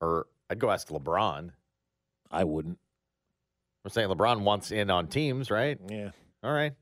Or 0.00 0.26
I'd 0.48 0.58
go 0.58 0.70
ask 0.70 0.88
LeBron. 0.88 1.50
I 2.30 2.44
wouldn't. 2.44 2.78
I'm 3.84 3.90
saying 3.90 4.08
LeBron 4.08 4.40
wants 4.40 4.70
in 4.70 4.90
on 4.90 5.08
teams, 5.08 5.50
right? 5.50 5.78
Yeah. 5.88 6.10
All 6.42 6.52
right. 6.52 6.72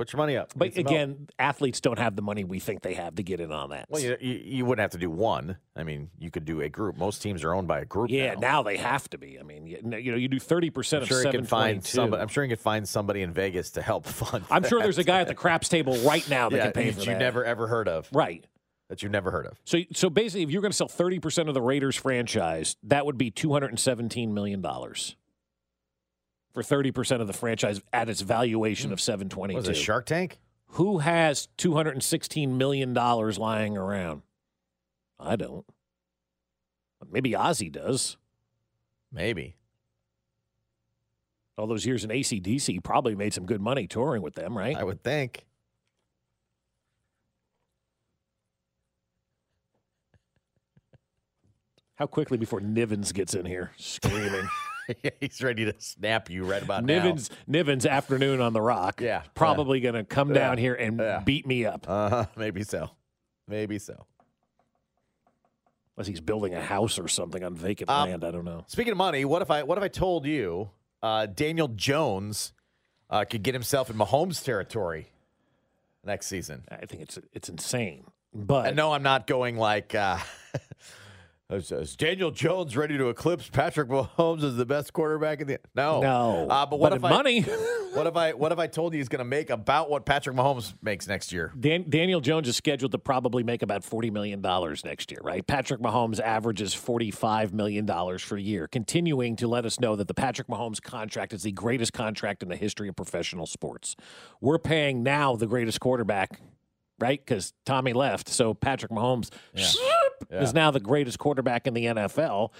Put 0.00 0.14
your 0.14 0.18
money 0.18 0.34
up. 0.34 0.50
But 0.56 0.72
Get 0.72 0.76
some 0.76 0.84
help. 0.84 0.94
again, 0.94 1.28
athletes 1.38 1.78
don't 1.82 1.98
have 1.98 2.16
the 2.16 2.22
money 2.22 2.42
we 2.42 2.58
think 2.58 2.80
they 2.80 2.94
have 2.94 3.16
to 3.16 3.22
get 3.22 3.38
in 3.38 3.52
on 3.52 3.68
that. 3.68 3.84
well, 3.90 4.00
you, 4.00 4.16
you, 4.18 4.40
you 4.42 4.64
wouldn't 4.64 4.80
have 4.80 4.92
to 4.92 4.98
do 4.98 5.10
one. 5.10 5.58
I 5.76 5.82
mean, 5.82 6.08
you 6.18 6.30
could 6.30 6.46
do 6.46 6.62
a 6.62 6.70
group. 6.70 6.96
Most 6.96 7.20
teams 7.20 7.44
are 7.44 7.52
owned 7.52 7.68
by 7.68 7.80
a 7.80 7.84
group. 7.84 8.08
yeah, 8.08 8.32
now. 8.32 8.40
now 8.40 8.62
they 8.62 8.78
have 8.78 9.10
to 9.10 9.18
be. 9.18 9.38
I 9.38 9.42
mean, 9.42 9.66
you 9.66 9.78
you 9.98 10.10
know, 10.10 10.16
you 10.16 10.28
do 10.28 10.38
thirty 10.38 10.70
percent 10.70 11.02
of 11.02 11.08
sure 11.10 11.22
seven 11.22 11.40
can 11.40 11.46
find 11.46 11.84
somebody. 11.84 12.22
I'm 12.22 12.28
sure 12.28 12.44
he 12.44 12.48
can 12.48 12.56
find 12.56 12.88
somebody 12.88 13.20
in 13.20 13.30
Vegas 13.30 13.72
to 13.72 13.82
help 13.82 14.06
fund. 14.06 14.46
I'm 14.50 14.64
sure 14.64 14.80
there's 14.80 14.96
a 14.96 15.04
guy 15.04 15.20
at 15.20 15.28
the 15.28 15.34
craps 15.34 15.68
table 15.68 15.94
right 15.98 16.26
now 16.30 16.48
that 16.48 16.56
yeah, 16.56 16.62
can 16.62 16.72
pay 16.72 16.88
that 16.88 16.94
for 16.94 17.00
you 17.00 17.12
that. 17.12 17.18
never 17.18 17.44
ever 17.44 17.66
heard 17.66 17.86
of. 17.86 18.08
right. 18.10 18.42
That 18.88 19.02
you've 19.02 19.12
never 19.12 19.30
heard 19.30 19.46
of. 19.46 19.60
So, 19.64 19.80
so 19.92 20.10
basically, 20.10 20.44
if 20.44 20.50
you're 20.50 20.62
going 20.62 20.72
to 20.72 20.76
sell 20.76 20.88
thirty 20.88 21.18
percent 21.20 21.48
of 21.48 21.54
the 21.54 21.60
Raiders 21.60 21.94
franchise, 21.94 22.76
that 22.84 23.04
would 23.04 23.18
be 23.18 23.30
two 23.30 23.52
hundred 23.52 23.68
and 23.68 23.78
seventeen 23.78 24.32
million 24.32 24.62
dollars 24.62 25.14
for 26.52 26.62
thirty 26.62 26.90
percent 26.90 27.20
of 27.20 27.26
the 27.26 27.32
franchise 27.32 27.80
at 27.92 28.08
its 28.08 28.20
valuation 28.20 28.92
of 28.92 29.00
seven 29.00 29.28
Was 29.28 29.68
it 29.68 29.74
Shark 29.74 30.06
Tank? 30.06 30.38
Who 30.74 30.98
has 30.98 31.48
two 31.56 31.74
hundred 31.74 31.92
and 31.92 32.02
sixteen 32.02 32.58
million 32.58 32.92
dollars 32.92 33.38
lying 33.38 33.76
around? 33.76 34.22
I 35.18 35.36
don't. 35.36 35.66
Maybe 37.10 37.32
Ozzy 37.32 37.70
does. 37.70 38.16
Maybe. 39.12 39.56
All 41.56 41.66
those 41.66 41.84
years 41.84 42.04
in 42.04 42.10
ACDC, 42.10 42.82
probably 42.82 43.14
made 43.14 43.34
some 43.34 43.44
good 43.44 43.60
money 43.60 43.86
touring 43.86 44.22
with 44.22 44.34
them, 44.34 44.56
right? 44.56 44.76
I 44.76 44.84
would 44.84 45.02
think. 45.02 45.44
How 51.96 52.06
quickly 52.06 52.38
before 52.38 52.60
Nivens 52.60 53.12
gets 53.12 53.34
in 53.34 53.44
here 53.44 53.72
screaming? 53.76 54.48
He's 55.20 55.42
ready 55.42 55.64
to 55.64 55.74
snap 55.78 56.30
you 56.30 56.44
right 56.44 56.62
about 56.62 56.84
now. 56.84 57.02
Nivens, 57.04 57.30
Nivens 57.48 57.88
afternoon 57.88 58.40
on 58.40 58.52
the 58.52 58.60
rock. 58.62 59.00
Yeah, 59.00 59.22
Probably 59.34 59.80
going 59.80 59.94
to 59.94 60.04
come 60.04 60.28
Yeah. 60.28 60.34
down 60.34 60.58
here 60.58 60.74
and 60.74 60.98
Yeah. 60.98 61.20
beat 61.20 61.46
me 61.46 61.64
up. 61.64 61.86
Uh. 61.88 62.26
Maybe 62.36 62.62
so. 62.62 62.90
Maybe 63.48 63.78
so. 63.78 64.06
Unless 65.96 66.08
he's 66.08 66.20
building 66.20 66.54
a 66.54 66.60
house 66.62 66.98
or 66.98 67.08
something 67.08 67.42
on 67.44 67.54
vacant 67.54 67.90
Um, 67.90 68.08
land. 68.08 68.24
I 68.24 68.30
don't 68.30 68.44
know. 68.44 68.64
Speaking 68.68 68.92
of 68.92 68.96
money, 68.98 69.24
what 69.24 69.42
if 69.42 69.50
I 69.50 69.62
what 69.64 69.76
if 69.76 69.84
I 69.84 69.88
told 69.88 70.24
you 70.24 70.70
uh, 71.02 71.26
Daniel 71.26 71.68
Jones 71.68 72.52
uh, 73.10 73.24
could 73.28 73.42
get 73.42 73.54
himself 73.54 73.90
in 73.90 73.96
Mahomes 73.96 74.42
territory 74.42 75.10
next 76.04 76.26
season? 76.28 76.64
I 76.70 76.86
think 76.86 77.02
it's 77.02 77.18
it's 77.32 77.48
insane. 77.48 78.04
But 78.32 78.66
I 78.66 78.70
know 78.70 78.92
I'm 78.92 79.02
not 79.02 79.26
going 79.26 79.56
like. 79.56 79.94
Is, 81.50 81.72
is 81.72 81.96
Daniel 81.96 82.30
Jones 82.30 82.76
ready 82.76 82.96
to 82.96 83.08
eclipse 83.08 83.48
Patrick 83.50 83.88
Mahomes 83.88 84.44
as 84.44 84.56
the 84.56 84.64
best 84.64 84.92
quarterback 84.92 85.40
in 85.40 85.48
the? 85.48 85.58
No, 85.74 86.00
No. 86.00 86.46
Uh, 86.48 86.64
but 86.66 86.78
what 86.78 86.90
But 86.90 86.98
if 86.98 87.04
in 87.04 87.06
I, 87.06 87.10
money- 87.10 87.40
what 87.94 88.06
if 88.06 88.16
I 88.16 88.32
what 88.34 88.52
if 88.52 88.58
I 88.60 88.68
told 88.68 88.92
you 88.92 88.98
he's 88.98 89.08
going 89.08 89.18
to 89.18 89.24
make 89.24 89.50
about 89.50 89.90
what 89.90 90.06
Patrick 90.06 90.36
Mahomes 90.36 90.74
makes 90.80 91.08
next 91.08 91.32
year? 91.32 91.52
Dan, 91.58 91.86
Daniel 91.88 92.20
Jones 92.20 92.46
is 92.46 92.56
scheduled 92.56 92.92
to 92.92 92.98
probably 92.98 93.42
make 93.42 93.62
about 93.62 93.82
$40 93.82 94.12
million 94.12 94.40
next 94.84 95.10
year, 95.10 95.20
right? 95.24 95.44
Patrick 95.44 95.80
Mahomes 95.80 96.20
averages 96.20 96.72
$45 96.72 97.52
million 97.52 97.84
for 98.18 98.36
a 98.36 98.40
year, 98.40 98.68
continuing 98.68 99.34
to 99.36 99.48
let 99.48 99.66
us 99.66 99.80
know 99.80 99.96
that 99.96 100.06
the 100.06 100.14
Patrick 100.14 100.46
Mahomes 100.46 100.80
contract 100.80 101.32
is 101.32 101.42
the 101.42 101.52
greatest 101.52 101.92
contract 101.92 102.44
in 102.44 102.48
the 102.48 102.56
history 102.56 102.88
of 102.88 102.94
professional 102.94 103.46
sports. 103.46 103.96
We're 104.40 104.58
paying 104.60 105.02
now 105.02 105.34
the 105.34 105.48
greatest 105.48 105.80
quarterback, 105.80 106.40
right? 107.00 107.18
Because 107.18 107.52
Tommy 107.66 107.92
left. 107.92 108.28
So 108.28 108.54
Patrick 108.54 108.92
Mahomes 108.92 109.30
is 110.30 110.54
now 110.54 110.70
the 110.70 110.80
greatest 110.80 111.18
quarterback 111.18 111.66
in 111.66 111.74
the 111.74 111.86
NFL. 111.86 112.50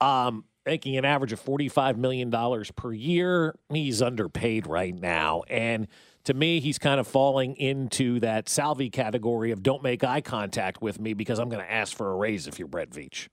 Um, 0.00 0.44
making 0.68 0.96
an 0.98 1.04
average 1.04 1.32
of 1.32 1.42
$45 1.42 1.96
million 1.96 2.30
per 2.76 2.92
year. 2.92 3.54
He's 3.70 4.02
underpaid 4.02 4.66
right 4.66 4.94
now. 4.94 5.42
And 5.48 5.88
to 6.24 6.34
me, 6.34 6.60
he's 6.60 6.78
kind 6.78 7.00
of 7.00 7.06
falling 7.06 7.56
into 7.56 8.20
that 8.20 8.50
Salvi 8.50 8.90
category 8.90 9.50
of 9.50 9.62
don't 9.62 9.82
make 9.82 10.04
eye 10.04 10.20
contact 10.20 10.82
with 10.82 11.00
me 11.00 11.14
because 11.14 11.38
I'm 11.38 11.48
going 11.48 11.64
to 11.64 11.72
ask 11.72 11.96
for 11.96 12.10
a 12.10 12.14
raise 12.14 12.46
if 12.46 12.58
you're 12.58 12.68
Brett 12.68 12.90
Veach. 12.90 13.28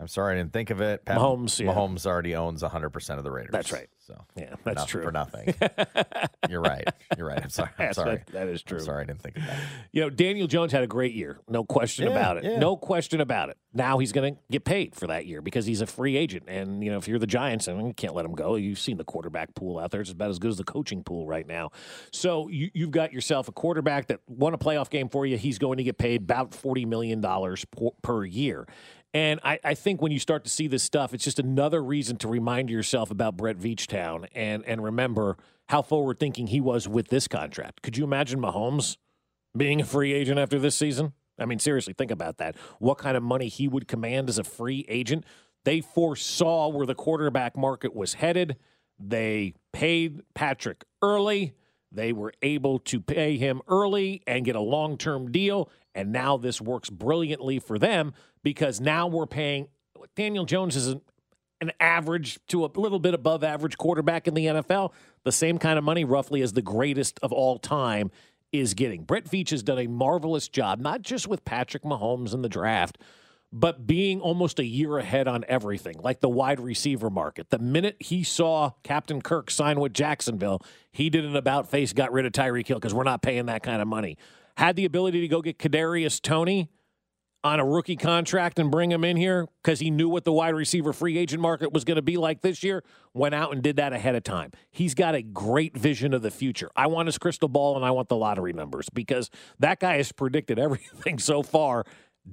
I'm 0.00 0.08
sorry, 0.08 0.34
I 0.34 0.38
didn't 0.38 0.52
think 0.52 0.70
of 0.70 0.80
it. 0.80 1.04
Pat, 1.04 1.18
Mahomes, 1.18 1.58
yeah. 1.62 1.72
Mahomes 1.72 2.06
already 2.06 2.34
owns 2.34 2.62
100 2.62 2.90
percent 2.90 3.18
of 3.18 3.24
the 3.24 3.30
Raiders. 3.30 3.50
That's 3.52 3.72
right. 3.72 3.88
So 4.08 4.24
Yeah, 4.36 4.54
that's 4.64 4.76
nothing 4.76 4.86
true. 4.86 5.02
for 5.02 5.12
nothing. 5.12 5.54
You're 6.48 6.62
right. 6.62 6.88
You're 7.18 7.26
right. 7.26 7.42
I'm 7.42 7.50
sorry. 7.50 7.68
I'm 7.78 7.86
Yes, 7.88 7.96
sorry. 7.96 8.16
that- 8.16 8.26
that 8.28 8.48
is 8.48 8.62
I'm 8.62 8.68
true. 8.68 8.80
sorry, 8.80 9.02
I 9.02 9.06
didn't 9.06 9.20
think 9.20 9.36
of 9.36 9.44
that. 9.46 9.60
You 9.92 10.00
know, 10.00 10.08
Daniel 10.10 10.46
Jones 10.46 10.72
had 10.72 10.82
a 10.82 10.86
great 10.86 11.12
year. 11.12 11.38
No 11.46 11.62
question 11.62 12.06
Yeah, 12.06 12.12
about 12.12 12.38
it. 12.38 12.44
yeah. 12.44 12.58
No 12.58 12.76
question 12.78 13.20
about 13.20 13.50
it. 13.50 13.58
Now 13.74 13.98
he's 13.98 14.12
going 14.12 14.34
to 14.34 14.40
get 14.50 14.64
paid 14.64 14.94
for 14.94 15.06
that 15.08 15.26
year 15.26 15.42
because 15.42 15.66
he's 15.66 15.82
a 15.82 15.86
free 15.86 16.16
agent. 16.16 16.44
And, 16.48 16.82
you 16.82 16.90
know, 16.90 16.96
if 16.96 17.06
you're 17.06 17.18
the 17.18 17.26
Giants, 17.26 17.68
I 17.68 17.74
mean, 17.74 17.86
you 17.86 17.92
can't 17.92 18.14
let 18.14 18.24
him 18.24 18.32
go. 18.34 18.54
You've 18.56 18.78
seen 18.78 18.96
the 18.96 19.04
quarterback 19.04 19.54
pool 19.54 19.78
out 19.78 19.90
there. 19.90 20.00
It's 20.00 20.10
about 20.10 20.30
as 20.30 20.38
good 20.38 20.50
as 20.52 20.56
the 20.56 20.64
coaching 20.64 21.04
pool 21.04 21.26
right 21.26 21.46
now. 21.46 21.70
So 22.10 22.48
you, 22.48 22.70
you've 22.72 22.90
got 22.92 23.12
yourself 23.12 23.46
a 23.46 23.52
quarterback 23.52 24.06
that 24.06 24.20
won 24.26 24.54
a 24.54 24.58
playoff 24.58 24.88
game 24.88 25.10
for 25.10 25.26
you. 25.26 25.36
He's 25.36 25.58
going 25.58 25.76
to 25.76 25.84
get 25.84 25.98
paid 25.98 26.22
about 26.22 26.52
$40 26.52 26.86
million 26.86 27.20
per, 27.20 27.90
per 28.02 28.24
year. 28.24 28.66
And 29.14 29.40
I, 29.42 29.58
I 29.64 29.74
think 29.74 30.02
when 30.02 30.12
you 30.12 30.18
start 30.18 30.44
to 30.44 30.50
see 30.50 30.66
this 30.66 30.82
stuff, 30.82 31.14
it's 31.14 31.24
just 31.24 31.38
another 31.38 31.82
reason 31.82 32.16
to 32.18 32.28
remind 32.28 32.68
yourself 32.68 33.10
about 33.10 33.36
Brett 33.36 33.56
Veachtown 33.58 34.26
and, 34.34 34.64
and 34.66 34.84
remember 34.84 35.36
how 35.68 35.82
forward 35.82 36.18
thinking 36.18 36.48
he 36.48 36.60
was 36.60 36.86
with 36.86 37.08
this 37.08 37.26
contract. 37.26 37.82
Could 37.82 37.96
you 37.96 38.04
imagine 38.04 38.40
Mahomes 38.40 38.96
being 39.56 39.80
a 39.80 39.84
free 39.84 40.12
agent 40.12 40.38
after 40.38 40.58
this 40.58 40.76
season? 40.76 41.12
I 41.38 41.46
mean, 41.46 41.58
seriously, 41.58 41.94
think 41.94 42.10
about 42.10 42.38
that. 42.38 42.56
What 42.78 42.98
kind 42.98 43.16
of 43.16 43.22
money 43.22 43.48
he 43.48 43.68
would 43.68 43.88
command 43.88 44.28
as 44.28 44.38
a 44.38 44.44
free 44.44 44.84
agent? 44.88 45.24
They 45.64 45.80
foresaw 45.80 46.68
where 46.68 46.86
the 46.86 46.94
quarterback 46.94 47.56
market 47.56 47.94
was 47.94 48.14
headed. 48.14 48.56
They 48.98 49.54
paid 49.72 50.22
Patrick 50.34 50.84
early. 51.02 51.54
They 51.92 52.12
were 52.12 52.32
able 52.42 52.78
to 52.80 53.00
pay 53.00 53.36
him 53.36 53.62
early 53.68 54.22
and 54.26 54.44
get 54.44 54.56
a 54.56 54.60
long 54.60 54.98
term 54.98 55.30
deal. 55.30 55.70
And 55.98 56.12
now 56.12 56.36
this 56.36 56.60
works 56.60 56.90
brilliantly 56.90 57.58
for 57.58 57.76
them 57.76 58.14
because 58.44 58.80
now 58.80 59.08
we're 59.08 59.26
paying 59.26 59.66
Daniel 60.14 60.44
Jones 60.44 60.76
is 60.76 60.86
an, 60.86 61.00
an 61.60 61.72
average 61.80 62.38
to 62.46 62.64
a 62.64 62.70
little 62.76 63.00
bit 63.00 63.14
above 63.14 63.42
average 63.42 63.76
quarterback 63.76 64.28
in 64.28 64.34
the 64.34 64.46
NFL, 64.46 64.92
the 65.24 65.32
same 65.32 65.58
kind 65.58 65.76
of 65.76 65.82
money 65.82 66.04
roughly 66.04 66.40
as 66.40 66.52
the 66.52 66.62
greatest 66.62 67.18
of 67.20 67.32
all 67.32 67.58
time 67.58 68.12
is 68.52 68.74
getting. 68.74 69.02
Brett 69.02 69.24
Veach 69.24 69.50
has 69.50 69.64
done 69.64 69.80
a 69.80 69.88
marvelous 69.88 70.46
job, 70.46 70.78
not 70.78 71.02
just 71.02 71.26
with 71.26 71.44
Patrick 71.44 71.82
Mahomes 71.82 72.32
in 72.32 72.42
the 72.42 72.48
draft, 72.48 72.96
but 73.52 73.84
being 73.84 74.20
almost 74.20 74.60
a 74.60 74.64
year 74.64 74.98
ahead 74.98 75.26
on 75.26 75.44
everything, 75.48 75.96
like 75.98 76.20
the 76.20 76.28
wide 76.28 76.60
receiver 76.60 77.10
market. 77.10 77.50
The 77.50 77.58
minute 77.58 77.96
he 77.98 78.22
saw 78.22 78.70
Captain 78.84 79.20
Kirk 79.20 79.50
sign 79.50 79.80
with 79.80 79.94
Jacksonville, 79.94 80.62
he 80.92 81.10
did 81.10 81.24
an 81.24 81.34
about 81.34 81.68
face, 81.68 81.92
got 81.92 82.12
rid 82.12 82.24
of 82.24 82.30
Tyreek 82.30 82.68
Hill 82.68 82.78
because 82.78 82.94
we're 82.94 83.02
not 83.02 83.20
paying 83.20 83.46
that 83.46 83.64
kind 83.64 83.82
of 83.82 83.88
money. 83.88 84.16
Had 84.58 84.76
the 84.76 84.84
ability 84.84 85.20
to 85.20 85.28
go 85.28 85.40
get 85.40 85.58
Kadarius 85.58 86.20
Toney 86.20 86.68
on 87.44 87.60
a 87.60 87.64
rookie 87.64 87.96
contract 87.96 88.58
and 88.58 88.72
bring 88.72 88.90
him 88.90 89.04
in 89.04 89.16
here 89.16 89.46
because 89.62 89.78
he 89.78 89.90
knew 89.90 90.08
what 90.08 90.24
the 90.24 90.32
wide 90.32 90.54
receiver 90.54 90.92
free 90.92 91.16
agent 91.16 91.40
market 91.40 91.72
was 91.72 91.84
going 91.84 91.94
to 91.94 92.02
be 92.02 92.16
like 92.16 92.40
this 92.40 92.64
year, 92.64 92.82
went 93.14 93.36
out 93.36 93.52
and 93.52 93.62
did 93.62 93.76
that 93.76 93.92
ahead 93.92 94.16
of 94.16 94.24
time. 94.24 94.50
He's 94.70 94.94
got 94.94 95.14
a 95.14 95.22
great 95.22 95.78
vision 95.78 96.12
of 96.12 96.22
the 96.22 96.30
future. 96.32 96.70
I 96.74 96.88
want 96.88 97.06
his 97.06 97.18
crystal 97.18 97.48
ball 97.48 97.76
and 97.76 97.84
I 97.84 97.92
want 97.92 98.08
the 98.08 98.16
lottery 98.16 98.52
numbers 98.52 98.88
because 98.92 99.30
that 99.60 99.78
guy 99.78 99.98
has 99.98 100.10
predicted 100.10 100.58
everything 100.58 101.20
so 101.20 101.44
far 101.44 101.84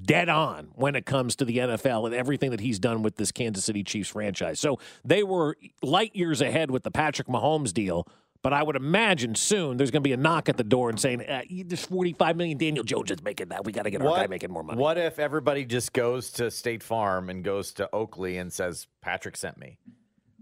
dead 0.01 0.27
on 0.27 0.69
when 0.73 0.95
it 0.95 1.05
comes 1.05 1.35
to 1.35 1.45
the 1.45 1.57
NFL 1.57 2.07
and 2.07 2.15
everything 2.15 2.51
that 2.51 2.59
he's 2.59 2.79
done 2.79 3.01
with 3.01 3.17
this 3.17 3.31
Kansas 3.31 3.63
City 3.63 3.83
Chiefs 3.83 4.09
franchise. 4.09 4.59
So 4.59 4.79
they 5.05 5.23
were 5.23 5.57
light 5.81 6.15
years 6.15 6.41
ahead 6.41 6.71
with 6.71 6.83
the 6.83 6.91
Patrick 6.91 7.27
Mahomes 7.27 7.71
deal. 7.71 8.07
But 8.45 8.53
I 8.53 8.61
would 8.61 8.75
imagine 8.75 9.33
soon 9.33 9.77
there's 9.77 9.89
going 9.89 10.03
to 10.03 10.07
be 10.07 10.13
a 10.13 10.17
knock 10.17 10.49
at 10.49 10.55
the 10.55 10.63
door 10.63 10.91
and 10.91 10.99
saying, 10.99 11.27
uh, 11.27 11.41
"There's 11.65 11.83
45 11.83 12.37
million. 12.37 12.59
Daniel 12.59 12.83
Jones 12.83 13.09
is 13.09 13.23
making 13.23 13.47
that. 13.47 13.65
We 13.65 13.71
got 13.71 13.85
to 13.85 13.89
get 13.89 14.03
our 14.03 14.17
guy 14.17 14.27
making 14.27 14.51
more 14.51 14.61
money." 14.61 14.79
What 14.79 14.99
if 14.99 15.17
everybody 15.17 15.65
just 15.65 15.93
goes 15.93 16.29
to 16.33 16.51
State 16.51 16.83
Farm 16.83 17.31
and 17.31 17.43
goes 17.43 17.73
to 17.73 17.89
Oakley 17.91 18.37
and 18.37 18.53
says, 18.53 18.85
"Patrick 19.01 19.35
sent 19.35 19.57
me"? 19.57 19.79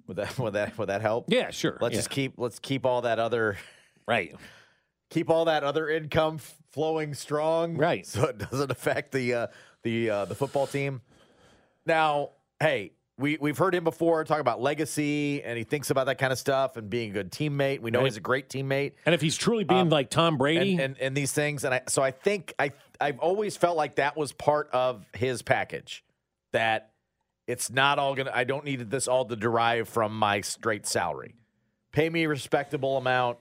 Would 0.08 0.18
that 0.18 0.38
would 0.38 0.52
that 0.52 0.78
would 0.78 0.90
that 0.90 1.00
help? 1.00 1.28
Yeah, 1.30 1.50
sure. 1.52 1.78
Let's 1.80 1.94
yeah. 1.94 2.00
just 2.00 2.10
keep 2.10 2.34
let's 2.36 2.60
keep 2.60 2.86
all 2.86 3.04
that 3.04 3.20
other 3.20 3.56
right. 4.06 4.36
Keep 5.10 5.30
all 5.30 5.46
that 5.46 5.64
other 5.64 5.88
income 5.88 6.36
f- 6.40 6.58
flowing 6.74 7.14
strong, 7.14 7.78
right? 7.78 8.06
So 8.06 8.26
it 8.26 8.38
doesn't 8.38 8.70
affect 8.70 9.14
the 9.14 9.34
uh, 9.34 9.48
the 9.84 10.10
uh, 10.10 10.26
the 10.26 10.36
football 10.36 10.68
team. 10.68 11.00
Now, 11.86 12.32
hey, 12.60 12.92
we 13.18 13.38
we've 13.40 13.58
heard 13.58 13.76
him 13.76 13.84
before 13.84 14.24
talk 14.24 14.40
about 14.40 14.62
legacy, 14.62 15.44
and 15.44 15.58
he 15.58 15.64
thinks 15.64 15.90
about 15.90 16.08
that 16.08 16.18
kind 16.18 16.34
of 16.34 16.40
stuff 16.40 16.78
and 16.78 16.90
being 16.90 17.12
a 17.12 17.14
good 17.14 17.32
teammate. 17.32 17.80
We 17.82 17.92
know 17.92 18.04
he's 18.04 18.18
a 18.18 18.22
great 18.22 18.50
teammate. 18.50 18.94
And 19.06 19.14
if 19.14 19.22
he's 19.22 19.38
truly 19.38 19.64
being 19.64 19.90
like 19.90 20.10
Tom 20.10 20.38
Brady, 20.38 20.72
and, 20.74 20.82
and, 20.82 20.98
and 21.00 21.18
these 21.18 21.32
things, 21.32 21.64
and 21.64 21.76
I 21.76 21.82
so 21.88 22.02
I 22.02 22.12
think 22.12 22.54
I 22.58 22.72
I've 23.00 23.20
always 23.20 23.56
felt 23.56 23.78
like 23.78 23.96
that 23.96 24.18
was 24.18 24.32
part 24.32 24.70
of 24.74 25.06
his 25.14 25.42
package. 25.42 26.04
That 26.54 26.92
it's 27.48 27.70
not 27.70 28.00
all 28.00 28.16
gonna. 28.16 28.32
I 28.34 28.46
don't 28.46 28.66
need 28.66 28.90
this 28.90 29.08
all 29.08 29.26
to 29.26 29.36
derive 29.36 29.88
from 29.88 30.18
my 30.18 30.42
straight 30.42 30.88
salary. 30.88 31.36
Pay 31.92 32.10
me 32.10 32.24
a 32.24 32.30
respectable 32.30 32.98
amount. 32.98 33.38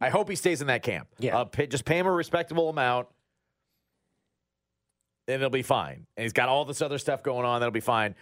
I 0.00 0.10
hope 0.10 0.30
he 0.30 0.36
stays 0.36 0.60
in 0.60 0.68
that 0.68 0.82
camp. 0.82 1.08
Yeah. 1.18 1.38
uh, 1.38 1.44
pay, 1.44 1.66
just 1.66 1.84
pay 1.84 1.98
him 1.98 2.06
a 2.06 2.12
respectable 2.12 2.68
amount, 2.70 3.08
it'll 5.34 5.50
be 5.50 5.62
fine. 5.62 6.06
And 6.16 6.22
he's 6.22 6.32
got 6.32 6.48
all 6.48 6.64
this 6.64 6.82
other 6.82 6.98
stuff 6.98 7.22
going 7.22 7.44
on. 7.44 7.60
That'll 7.60 7.70
be 7.72 7.80
fine. 7.80 8.14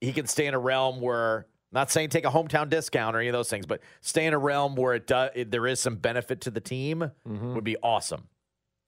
He 0.00 0.12
can 0.12 0.26
stay 0.26 0.46
in 0.46 0.54
a 0.54 0.58
realm 0.58 1.00
where. 1.00 1.46
Not 1.72 1.88
saying 1.88 2.08
take 2.08 2.24
a 2.24 2.30
hometown 2.30 2.68
discount 2.68 3.14
or 3.14 3.20
any 3.20 3.28
of 3.28 3.32
those 3.32 3.48
things, 3.48 3.64
but 3.64 3.80
stay 4.00 4.26
in 4.26 4.34
a 4.34 4.38
realm 4.38 4.74
where 4.74 4.94
it 4.94 5.06
does 5.06 5.30
it, 5.36 5.52
there 5.52 5.68
is 5.68 5.78
some 5.78 5.94
benefit 5.94 6.40
to 6.40 6.50
the 6.50 6.60
team 6.60 6.98
mm-hmm. 6.98 7.54
would 7.54 7.62
be 7.62 7.76
awesome. 7.80 8.26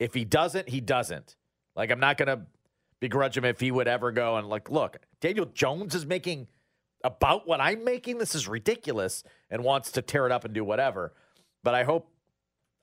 If 0.00 0.14
he 0.14 0.24
doesn't, 0.24 0.68
he 0.68 0.80
doesn't. 0.80 1.36
Like 1.76 1.92
I'm 1.92 2.00
not 2.00 2.16
gonna 2.18 2.46
begrudge 2.98 3.36
him 3.36 3.44
if 3.44 3.60
he 3.60 3.70
would 3.70 3.86
ever 3.86 4.10
go 4.10 4.36
and 4.36 4.48
like, 4.48 4.68
look, 4.68 4.96
Daniel 5.20 5.46
Jones 5.46 5.94
is 5.94 6.04
making 6.04 6.48
about 7.04 7.46
what 7.46 7.60
I'm 7.60 7.84
making. 7.84 8.18
This 8.18 8.34
is 8.34 8.48
ridiculous, 8.48 9.24
and 9.50 9.64
wants 9.64 9.92
to 9.92 10.02
tear 10.02 10.26
it 10.26 10.32
up 10.32 10.44
and 10.44 10.54
do 10.54 10.64
whatever. 10.64 11.12
But 11.62 11.74
I 11.74 11.84
hope, 11.84 12.10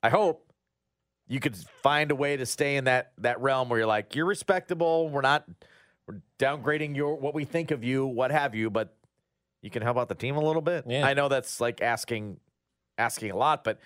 I 0.04 0.10
hope 0.10 0.49
you 1.30 1.40
could 1.40 1.56
find 1.56 2.12
a 2.12 2.16
way 2.16 2.36
to 2.36 2.46
stay 2.46 2.76
in 2.76 2.86
that 2.86 3.14
that 3.20 3.40
realm 3.40 3.70
where 3.70 3.80
you're 3.80 3.88
like, 3.88 4.16
you're 4.16 4.26
respectable. 4.26 5.10
We're 5.10 5.22
not 5.22 5.46
we're 6.08 6.22
downgrading 6.40 6.96
your 6.96 7.16
what 7.16 7.34
we 7.34 7.46
think 7.46 7.72
of 7.72 7.84
you, 7.84 8.06
what 8.06 8.32
have 8.32 8.56
you, 8.56 8.70
but 8.70 8.96
you 9.62 9.70
can 9.70 9.84
help 9.84 9.98
out 9.98 10.10
the 10.10 10.16
team 10.16 10.36
a 10.36 10.44
little 10.44 10.62
bit. 10.62 10.86
Yeah. 10.88 11.06
I 11.06 11.14
know 11.14 11.30
that's 11.30 11.62
like 11.62 11.82
asking 11.82 12.40
asking 12.98 13.32
a 13.32 13.38
lot, 13.38 13.64
but 13.64 13.80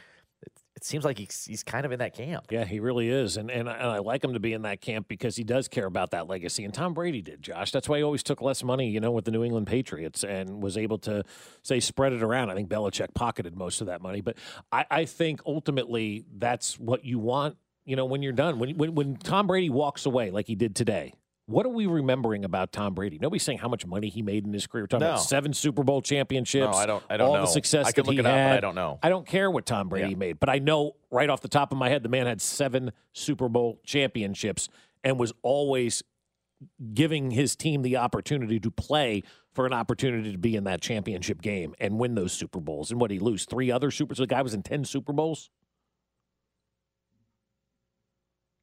it, 0.84 0.88
seems 0.88 1.06
like 1.06 1.18
he's 1.18 1.46
he's 1.46 1.64
kind 1.64 1.86
of 1.86 1.92
in 1.92 2.00
that 2.00 2.14
camp. 2.14 2.48
Yeah, 2.50 2.66
he 2.66 2.80
really 2.80 3.10
is, 3.10 3.38
and 3.38 3.50
and 3.50 3.70
I, 3.70 3.74
and 3.74 3.88
I 3.88 4.00
like 4.00 4.24
him 4.24 4.34
to 4.34 4.40
be 4.40 4.54
in 4.54 4.64
that 4.64 4.82
camp 4.82 5.08
because 5.08 5.36
he 5.36 5.44
does 5.44 5.68
care 5.68 5.86
about 5.86 6.12
that 6.12 6.28
legacy. 6.28 6.66
And 6.66 6.74
Tom 6.74 6.94
Brady 6.94 7.22
did, 7.22 7.42
Josh. 7.42 7.72
That's 7.72 7.88
why 7.88 7.98
he 7.98 8.04
always 8.04 8.24
took 8.24 8.42
less 8.42 8.64
money, 8.64 8.90
you 8.90 9.00
know, 9.00 9.12
with 9.12 9.26
the 9.26 9.32
New 9.32 9.44
England 9.44 9.68
Patriots, 9.68 10.24
and 10.24 10.62
was 10.62 10.78
able 10.78 10.98
to 11.00 11.24
say 11.62 11.80
spread 11.80 12.14
it 12.14 12.22
around. 12.22 12.50
I 12.50 12.56
think 12.56 12.70
Belichick 12.70 13.14
pocketed 13.14 13.56
most 13.56 13.82
of 13.82 13.88
that 13.88 14.02
money, 14.02 14.22
but 14.22 14.38
I, 14.72 14.86
I 14.92 15.06
think 15.06 15.42
ultimately 15.46 16.26
that's 16.38 16.78
what 16.80 17.06
you 17.06 17.20
want. 17.20 17.58
You 17.86 17.96
know, 17.96 18.06
when 18.06 18.22
you're 18.22 18.34
done, 18.34 18.60
when 18.60 18.78
when 18.78 18.96
when 18.96 19.16
Tom 19.16 19.48
Brady 19.48 19.70
walks 19.70 20.06
away 20.06 20.32
like 20.32 20.48
he 20.48 20.56
did 20.56 20.76
today. 20.76 21.14
What 21.46 21.66
are 21.66 21.70
we 21.70 21.88
remembering 21.88 22.46
about 22.46 22.72
Tom 22.72 22.94
Brady? 22.94 23.20
Nobody's 23.20 23.44
saying 23.44 23.58
how 23.58 23.68
much 23.68 23.86
money 23.86 24.08
he 24.08 24.22
made 24.22 24.46
in 24.46 24.54
his 24.54 24.66
career. 24.66 24.84
We're 24.84 24.88
talking 24.88 25.06
No. 25.08 25.12
about 25.16 25.24
seven 25.24 25.52
Super 25.54 25.84
Bowl 25.84 26.02
championships. 26.02 26.72
No, 26.72 26.78
I 26.78 26.86
don't- 26.86 27.04
I 27.10 27.18
don't 27.18 27.28
all 27.28 27.34
know. 27.36 27.42
the 27.42 27.48
success 27.48 27.86
I 27.88 27.92
could 27.92 28.06
that 28.06 28.08
look 28.08 28.14
he 28.14 28.20
it 28.20 28.26
up, 28.26 28.32
but 28.34 28.58
I 28.58 28.60
don't 28.62 28.76
know. 28.76 28.98
I 29.04 29.10
don't 29.10 29.28
care 29.28 29.52
what 29.52 29.66
Tom 29.66 29.90
Brady 29.90 30.12
Yeah. 30.12 30.16
made, 30.16 30.40
but 30.40 30.48
I 30.50 30.60
know 30.60 30.96
right 31.12 31.30
off 31.30 31.42
the 31.42 31.50
top 31.50 31.74
of 31.74 31.78
my 31.78 31.90
head, 31.90 32.02
the 32.02 32.08
man 32.10 32.28
had 32.28 32.40
seven 32.42 32.94
Super 33.12 33.50
Bowl 33.50 33.82
championships 33.84 34.70
and 35.04 35.20
was 35.20 35.34
always 35.42 36.02
giving 36.94 37.32
his 37.32 37.58
team 37.58 37.82
the 37.82 37.98
opportunity 37.98 38.58
to 38.62 38.72
play 38.72 39.22
for 39.52 39.66
an 39.66 39.74
opportunity 39.74 40.32
to 40.32 40.38
be 40.38 40.56
in 40.56 40.64
that 40.64 40.80
championship 40.80 41.42
game 41.42 41.76
and 41.78 42.00
win 42.00 42.16
those 42.16 42.32
Super 42.32 42.62
Bowls. 42.62 42.90
And 42.90 43.02
what 43.02 43.12
he 43.12 43.20
lose 43.20 43.44
three 43.44 43.70
other 43.70 43.92
Super? 43.92 44.16
So 44.16 44.24
the 44.24 44.28
guy 44.28 44.42
was 44.42 44.54
in 44.54 44.64
ten 44.64 44.86
Super 44.86 45.12
Bowls. 45.12 45.50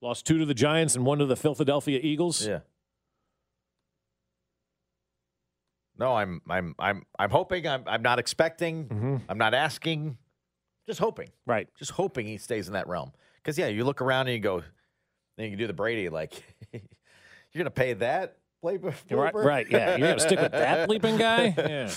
Lost 0.00 0.24
two 0.24 0.38
to 0.38 0.46
the 0.46 0.54
Giants 0.54 0.96
and 0.96 1.04
one 1.04 1.18
to 1.18 1.26
the 1.26 1.36
Philadelphia 1.36 2.00
Eagles. 2.02 2.46
Yeah. 2.46 2.60
No, 6.00 6.16
I'm 6.16 6.40
I'm 6.48 6.74
I'm 6.78 7.04
I'm 7.18 7.30
hoping. 7.30 7.68
I'm 7.68 7.84
I'm 7.86 8.00
not 8.00 8.18
expecting. 8.18 8.86
Mm-hmm. 8.86 9.16
I'm 9.28 9.38
not 9.38 9.52
asking. 9.52 10.16
Just 10.86 10.98
hoping. 10.98 11.28
Right. 11.46 11.68
Just 11.78 11.90
hoping 11.92 12.26
he 12.26 12.38
stays 12.38 12.66
in 12.66 12.72
that 12.72 12.88
realm. 12.88 13.12
Because 13.36 13.58
yeah, 13.58 13.68
you 13.68 13.84
look 13.84 14.00
around 14.00 14.26
and 14.26 14.34
you 14.34 14.40
go, 14.40 14.62
then 15.36 15.44
you 15.44 15.50
can 15.50 15.58
do 15.58 15.66
the 15.66 15.74
Brady 15.74 16.08
like, 16.08 16.42
you're 16.72 16.80
gonna 17.54 17.70
pay 17.70 17.92
that 17.92 18.38
play. 18.62 18.78
Right, 19.10 19.34
right, 19.34 19.70
yeah. 19.70 19.96
You're 19.96 20.08
gonna 20.08 20.20
stick 20.20 20.40
with 20.40 20.52
that 20.52 20.88
bleeping 20.88 21.18
guy? 21.18 21.54
Yeah. 21.58 21.92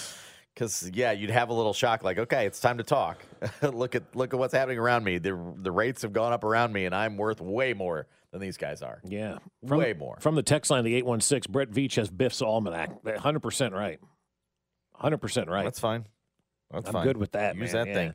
Because 0.54 0.89
yeah, 0.93 1.12
you'd 1.12 1.32
have 1.32 1.49
a 1.49 1.54
little 1.54 1.74
shock, 1.74 2.04
like, 2.04 2.20
okay, 2.20 2.45
it's 2.45 2.60
time 2.60 2.78
to 2.78 2.84
talk. 2.84 3.20
look 3.64 3.95
at 3.95 4.04
look 4.16 4.34
at 4.34 4.39
what's 4.39 4.54
happening 4.54 4.78
around 4.78 5.04
me. 5.04 5.18
The 5.18 5.39
the 5.58 5.72
rates 5.72 6.04
have 6.04 6.14
gone 6.14 6.32
up 6.34 6.43
around 6.43 6.74
me, 6.74 6.86
and 6.86 6.93
I'm 6.93 7.18
worth 7.18 7.41
way 7.41 7.74
more 7.74 8.06
than 8.32 8.39
these 8.41 8.58
guys 8.58 8.82
are. 8.82 8.99
Yeah. 9.04 9.38
way 9.62 9.93
more. 9.93 10.18
From 10.20 10.36
the 10.36 10.43
text 10.43 10.70
line, 10.72 10.84
the 10.84 10.95
816, 10.95 11.51
Brett 11.51 11.70
Veach 11.72 11.95
has 11.95 12.10
Biff's 12.10 12.41
Almanac. 12.41 13.04
100% 13.04 13.72
right. 13.74 13.99
100% 14.99 15.47
right. 15.49 15.64
That's 15.64 15.80
fine. 15.80 16.06
That's 16.72 16.88
I'm 16.88 16.93
fine. 16.93 17.04
good 17.04 17.18
with 17.18 17.34
that, 17.34 17.56
Use 17.56 17.74
man. 17.74 17.86
that 17.86 17.88
Yeah. 17.89 17.93
thing. 17.93 18.14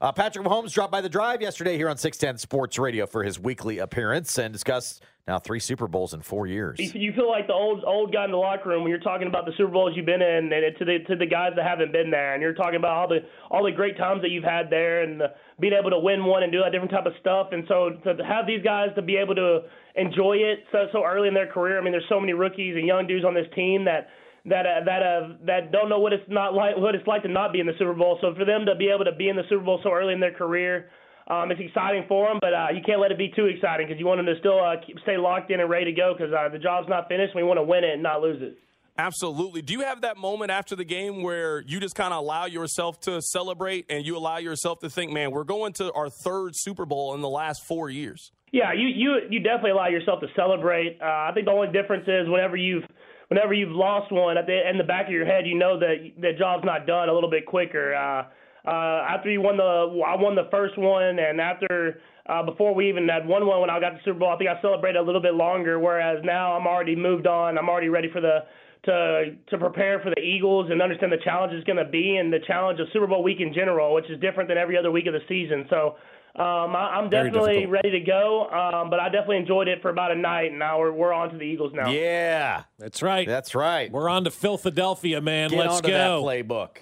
Uh, 0.00 0.12
Patrick 0.12 0.46
Mahomes 0.46 0.72
dropped 0.72 0.92
by 0.92 1.00
the 1.00 1.08
drive 1.08 1.42
yesterday 1.42 1.76
here 1.76 1.88
on 1.88 1.96
610 1.96 2.38
Sports 2.38 2.78
Radio 2.78 3.04
for 3.04 3.24
his 3.24 3.40
weekly 3.40 3.78
appearance 3.78 4.38
and 4.38 4.52
discussed 4.52 5.02
now 5.26 5.40
three 5.40 5.58
Super 5.58 5.88
Bowls 5.88 6.14
in 6.14 6.22
four 6.22 6.46
years. 6.46 6.78
You 6.78 7.12
feel 7.12 7.28
like 7.28 7.48
the 7.48 7.52
old 7.52 7.82
old 7.84 8.12
guy 8.12 8.24
in 8.24 8.30
the 8.30 8.36
locker 8.36 8.68
room 8.68 8.84
when 8.84 8.90
you're 8.90 9.00
talking 9.00 9.26
about 9.26 9.44
the 9.44 9.52
Super 9.56 9.72
Bowls 9.72 9.94
you've 9.96 10.06
been 10.06 10.22
in, 10.22 10.52
and 10.52 10.78
to 10.78 10.84
the 10.84 10.98
to 11.08 11.16
the 11.16 11.26
guys 11.26 11.50
that 11.56 11.66
haven't 11.66 11.90
been 11.90 12.12
there, 12.12 12.32
and 12.32 12.40
you're 12.40 12.54
talking 12.54 12.76
about 12.76 12.92
all 12.92 13.08
the 13.08 13.18
all 13.50 13.64
the 13.64 13.72
great 13.72 13.98
times 13.98 14.22
that 14.22 14.30
you've 14.30 14.44
had 14.44 14.70
there, 14.70 15.02
and 15.02 15.20
the, 15.20 15.34
being 15.58 15.74
able 15.74 15.90
to 15.90 15.98
win 15.98 16.24
one 16.24 16.44
and 16.44 16.52
do 16.52 16.60
that 16.62 16.70
different 16.70 16.92
type 16.92 17.04
of 17.04 17.12
stuff, 17.20 17.48
and 17.50 17.64
so 17.66 17.90
to 18.04 18.24
have 18.24 18.46
these 18.46 18.62
guys 18.62 18.90
to 18.94 19.02
be 19.02 19.16
able 19.16 19.34
to 19.34 19.62
enjoy 19.96 20.36
it 20.36 20.64
so 20.70 20.86
so 20.92 21.04
early 21.04 21.26
in 21.26 21.34
their 21.34 21.50
career. 21.50 21.76
I 21.76 21.82
mean, 21.82 21.92
there's 21.92 22.08
so 22.08 22.20
many 22.20 22.34
rookies 22.34 22.76
and 22.76 22.86
young 22.86 23.08
dudes 23.08 23.24
on 23.24 23.34
this 23.34 23.48
team 23.54 23.84
that 23.84 24.08
that 24.46 24.66
uh, 24.66 24.84
that 24.84 25.02
uh, 25.02 25.28
that 25.46 25.72
don't 25.72 25.88
know 25.88 25.98
what 25.98 26.12
it's 26.12 26.24
not 26.28 26.54
like 26.54 26.76
what 26.76 26.94
it's 26.94 27.06
like 27.06 27.22
to 27.22 27.28
not 27.28 27.52
be 27.52 27.60
in 27.60 27.66
the 27.66 27.76
Super 27.78 27.94
Bowl. 27.94 28.18
So 28.20 28.34
for 28.34 28.44
them 28.44 28.66
to 28.66 28.74
be 28.74 28.88
able 28.88 29.04
to 29.04 29.12
be 29.16 29.28
in 29.28 29.36
the 29.36 29.42
Super 29.48 29.64
Bowl 29.64 29.80
so 29.82 29.92
early 29.92 30.14
in 30.14 30.20
their 30.20 30.32
career, 30.32 30.90
um, 31.28 31.50
it's 31.50 31.60
exciting 31.60 32.04
for 32.08 32.28
them. 32.28 32.38
But 32.40 32.54
uh, 32.54 32.66
you 32.74 32.80
can't 32.84 33.00
let 33.00 33.10
it 33.10 33.18
be 33.18 33.32
too 33.34 33.46
exciting 33.46 33.86
because 33.86 34.00
you 34.00 34.06
want 34.06 34.18
them 34.18 34.26
to 34.26 34.38
still 34.40 34.62
uh, 34.62 34.76
keep, 34.84 34.98
stay 35.02 35.16
locked 35.16 35.50
in 35.50 35.60
and 35.60 35.68
ready 35.68 35.86
to 35.86 35.92
go 35.92 36.14
because 36.16 36.32
uh, 36.32 36.48
the 36.48 36.58
job's 36.58 36.88
not 36.88 37.08
finished. 37.08 37.34
We 37.34 37.42
want 37.42 37.58
to 37.58 37.64
win 37.64 37.84
it 37.84 37.94
and 37.94 38.02
not 38.02 38.20
lose 38.20 38.40
it. 38.40 38.56
Absolutely. 38.98 39.62
Do 39.62 39.74
you 39.74 39.80
have 39.82 40.00
that 40.00 40.16
moment 40.16 40.50
after 40.50 40.74
the 40.74 40.84
game 40.84 41.22
where 41.22 41.60
you 41.60 41.78
just 41.78 41.94
kind 41.94 42.12
of 42.12 42.18
allow 42.18 42.46
yourself 42.46 42.98
to 43.02 43.22
celebrate 43.22 43.86
and 43.88 44.04
you 44.04 44.16
allow 44.16 44.38
yourself 44.38 44.80
to 44.80 44.90
think, 44.90 45.12
man, 45.12 45.30
we're 45.30 45.44
going 45.44 45.72
to 45.74 45.92
our 45.92 46.08
third 46.10 46.56
Super 46.56 46.84
Bowl 46.84 47.14
in 47.14 47.20
the 47.20 47.28
last 47.28 47.64
four 47.64 47.90
years? 47.90 48.32
Yeah, 48.50 48.72
you 48.72 48.88
you 48.88 49.18
you 49.30 49.40
definitely 49.40 49.72
allow 49.72 49.88
yourself 49.88 50.20
to 50.20 50.26
celebrate. 50.34 50.98
Uh, 51.00 51.04
I 51.04 51.32
think 51.34 51.46
the 51.46 51.52
only 51.52 51.70
difference 51.70 52.04
is 52.08 52.28
whenever 52.28 52.56
you've 52.56 52.84
whenever 53.28 53.54
you've 53.54 53.74
lost 53.74 54.10
one 54.10 54.36
at 54.36 54.46
the 54.46 54.68
in 54.68 54.78
the 54.78 54.84
back 54.84 55.06
of 55.06 55.12
your 55.12 55.26
head, 55.26 55.46
you 55.46 55.56
know 55.56 55.78
that 55.78 56.12
the 56.20 56.32
job's 56.38 56.64
not 56.64 56.86
done 56.86 57.08
a 57.08 57.12
little 57.12 57.30
bit 57.30 57.46
quicker. 57.46 57.94
Uh, 57.94 58.24
uh, 58.68 59.06
after 59.08 59.30
you 59.30 59.40
won 59.40 59.56
the 59.56 60.02
I 60.06 60.16
won 60.20 60.34
the 60.34 60.48
first 60.50 60.76
one, 60.76 61.18
and 61.18 61.40
after 61.40 62.00
uh, 62.26 62.42
before 62.42 62.74
we 62.74 62.88
even 62.88 63.08
had 63.08 63.26
won 63.26 63.46
one 63.46 63.60
when 63.60 63.70
I 63.70 63.80
got 63.80 63.94
the 63.94 64.00
Super 64.04 64.18
Bowl, 64.18 64.30
I 64.30 64.36
think 64.36 64.50
I 64.50 64.60
celebrated 64.60 64.98
a 64.98 65.02
little 65.02 65.22
bit 65.22 65.34
longer. 65.34 65.78
Whereas 65.78 66.22
now 66.24 66.56
I'm 66.56 66.66
already 66.66 66.96
moved 66.96 67.26
on. 67.26 67.56
I'm 67.56 67.68
already 67.68 67.88
ready 67.88 68.10
for 68.10 68.20
the 68.20 68.40
to 68.84 69.36
to 69.50 69.58
prepare 69.58 70.00
for 70.00 70.10
the 70.10 70.20
Eagles 70.20 70.70
and 70.70 70.80
understand 70.82 71.12
the 71.12 71.22
challenge 71.22 71.52
is 71.52 71.64
going 71.64 71.78
to 71.78 71.90
be 71.90 72.16
and 72.16 72.32
the 72.32 72.40
challenge 72.46 72.80
of 72.80 72.88
Super 72.92 73.06
Bowl 73.06 73.22
week 73.22 73.40
in 73.40 73.52
general, 73.52 73.94
which 73.94 74.10
is 74.10 74.20
different 74.20 74.48
than 74.48 74.58
every 74.58 74.76
other 74.76 74.90
week 74.90 75.06
of 75.06 75.12
the 75.12 75.22
season. 75.28 75.66
So. 75.70 75.96
Um, 76.36 76.76
I, 76.76 76.96
I'm 76.96 77.10
definitely 77.10 77.66
ready 77.66 77.90
to 77.90 78.00
go, 78.00 78.48
um, 78.50 78.90
but 78.90 79.00
I 79.00 79.06
definitely 79.08 79.38
enjoyed 79.38 79.66
it 79.66 79.82
for 79.82 79.90
about 79.90 80.12
a 80.12 80.14
night, 80.14 80.50
and 80.50 80.58
now 80.58 80.78
we're, 80.78 80.92
we're 80.92 81.12
on 81.12 81.30
to 81.30 81.36
the 81.36 81.42
Eagles 81.44 81.72
now. 81.74 81.90
Yeah, 81.90 82.62
That's 82.78 83.02
right. 83.02 83.26
that's 83.26 83.54
right. 83.56 83.90
We're 83.90 84.08
on 84.08 84.24
to 84.24 84.30
Philadelphia, 84.30 85.20
man. 85.20 85.50
Get 85.50 85.58
Let's 85.58 85.80
go. 85.80 85.88
that 85.88 86.08
playbook. 86.46 86.76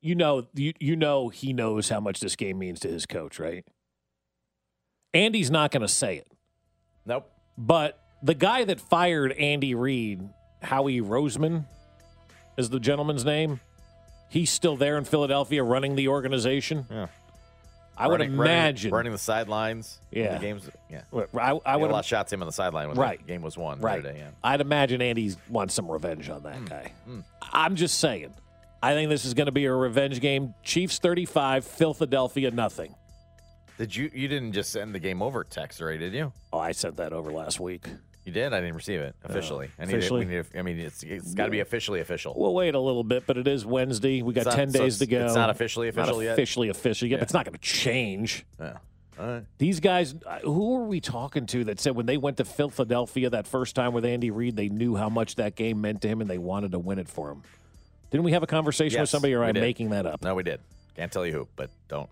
you 0.00 0.14
know, 0.16 0.46
you, 0.54 0.72
you 0.80 0.96
know, 0.96 1.28
he 1.28 1.52
knows 1.52 1.88
how 1.88 2.00
much 2.00 2.18
this 2.20 2.34
game 2.34 2.58
means 2.58 2.80
to 2.80 2.88
his 2.88 3.06
coach, 3.06 3.38
right? 3.38 3.64
Andy's 5.14 5.50
not 5.50 5.70
going 5.70 5.82
to 5.82 5.88
say 5.88 6.16
it, 6.16 6.28
Nope. 7.04 7.30
but 7.58 7.98
the 8.22 8.34
guy 8.34 8.64
that 8.64 8.80
fired 8.80 9.32
Andy 9.32 9.74
Reid, 9.74 10.28
Howie 10.62 11.00
Roseman, 11.00 11.64
is 12.56 12.70
the 12.70 12.78
gentleman's 12.80 13.24
name. 13.24 13.60
He's 14.28 14.50
still 14.50 14.76
there 14.76 14.96
in 14.96 15.04
Philadelphia, 15.04 15.64
running 15.64 15.96
the 15.96 16.06
organization. 16.08 16.86
Yeah. 16.90 17.06
I 18.00 18.06
would 18.08 18.20
Running- 18.20 18.34
imagine. 18.34 18.90
running, 18.90 18.96
running 18.98 19.12
the 19.12 19.18
sidelines. 19.18 19.98
Yeah. 20.10 20.34
the 20.34 20.38
games. 20.40 20.68
Yeah, 20.90 21.02
I, 21.38 21.60
I 21.66 21.76
would 21.76 21.90
a 21.90 21.92
lot 21.92 21.98
of 22.00 22.06
shots 22.06 22.32
him 22.32 22.40
on 22.42 22.46
the 22.46 22.52
sideline 22.52 22.88
when 22.88 22.96
Right. 22.96 23.18
the 23.18 23.24
game 23.32 23.42
was 23.42 23.58
won. 23.58 23.78
Right. 23.80 24.02
day, 24.02 24.16
yeah. 24.18 24.30
I'd 24.42 24.60
imagine 24.60 25.02
Andy 25.02 25.34
wants 25.48 25.74
some 25.74 25.90
revenge 25.90 26.28
on 26.30 26.42
that 26.44 26.56
Hmm. 26.56 26.64
guy. 26.64 26.92
I'm 27.52 27.76
just 27.76 27.98
saying. 28.00 28.32
I 28.82 28.94
think 28.94 29.10
this 29.10 29.26
is 29.26 29.34
going 29.34 29.46
to 29.46 29.52
be 29.52 29.66
a 29.66 29.74
revenge 29.74 30.20
game. 30.20 30.54
Chiefs 30.62 30.98
35, 30.98 31.66
Philadelphia 31.66 32.50
nothing. 32.50 32.94
Did 33.76 33.94
you? 33.94 34.10
You 34.14 34.28
didn't 34.28 34.52
just 34.52 34.72
send 34.72 34.94
the 34.94 34.98
game 34.98 35.20
over 35.22 35.44
text, 35.44 35.80
right? 35.80 35.98
Did 35.98 36.12
you? 36.14 36.32
Oh, 36.52 36.58
I 36.58 36.72
sent 36.72 36.96
that 36.96 37.12
over 37.12 37.30
last 37.30 37.60
week. 37.60 37.86
You 38.30 38.34
did. 38.42 38.52
I 38.52 38.60
didn't 38.60 38.76
receive 38.76 39.00
it 39.00 39.16
officially. 39.24 39.70
I 39.76 39.86
need 39.86 39.94
officially? 39.96 40.20
we 40.20 40.30
need 40.30 40.36
it- 40.38 40.46
I 40.56 40.62
mean, 40.62 40.78
it's 40.78 41.02
it's 41.02 41.34
got 41.34 41.46
to 41.46 41.50
be 41.50 41.58
officially 41.58 41.98
official. 42.00 42.32
We'll 42.36 42.54
wait 42.54 42.76
a 42.76 42.78
little 42.78 43.02
bit, 43.02 43.26
but 43.26 43.36
it 43.36 43.48
is 43.48 43.66
Wednesday. 43.66 44.22
We 44.22 44.32
got 44.34 44.44
not- 44.46 44.54
10 44.54 44.70
so 44.70 44.78
days 44.78 44.98
to 45.00 45.06
go. 45.06 45.24
it's 45.26 45.34
not 45.34 45.50
officially 45.50 45.88
official 45.88 46.16
not 46.18 46.22
yet? 46.24 46.32
officially 46.34 46.68
official 46.68 47.08
yet, 47.08 47.16
Yeah. 47.16 47.18
but 47.18 47.22
it's 47.24 47.34
not 47.34 47.44
going 47.44 47.54
to 47.54 47.60
change. 47.60 48.44
Yeah. 48.60 48.76
All 49.18 49.26
right. 49.26 49.42
These 49.58 49.80
guys, 49.80 50.14
uh, 50.24 50.38
who 50.40 50.78
are 50.80 50.84
we 50.84 51.00
talking 51.00 51.46
to 51.46 51.64
that 51.64 51.80
said 51.80 51.96
when 51.96 52.06
they 52.06 52.16
went 52.16 52.36
to 52.36 52.44
Philadelphia 52.44 53.30
that 53.30 53.48
first 53.48 53.74
time 53.74 53.92
with 53.92 54.04
Andy 54.04 54.30
Reid, 54.30 54.54
they 54.54 54.68
knew 54.68 54.94
how 54.94 55.08
much 55.08 55.34
that 55.34 55.56
game 55.56 55.80
meant 55.80 56.02
to 56.02 56.08
him 56.08 56.20
and 56.20 56.30
they 56.30 56.38
wanted 56.38 56.70
to 56.72 56.78
win 56.78 56.98
it 57.00 57.08
for 57.08 57.30
him? 57.32 57.42
Didn't 58.12 58.24
we 58.24 58.32
have 58.32 58.42
a 58.44 58.46
conversation 58.46 59.00
with 59.00 59.10
somebody, 59.10 59.34
or 59.34 59.42
I 59.42 59.50
did. 59.52 59.60
making 59.60 59.90
that 59.90 60.06
up? 60.06 60.22
No, 60.22 60.36
we 60.36 60.42
did. 60.44 60.60
Can't 60.96 61.10
tell 61.12 61.26
you 61.26 61.32
who, 61.32 61.48
but 61.56 61.70
don't 61.88 62.08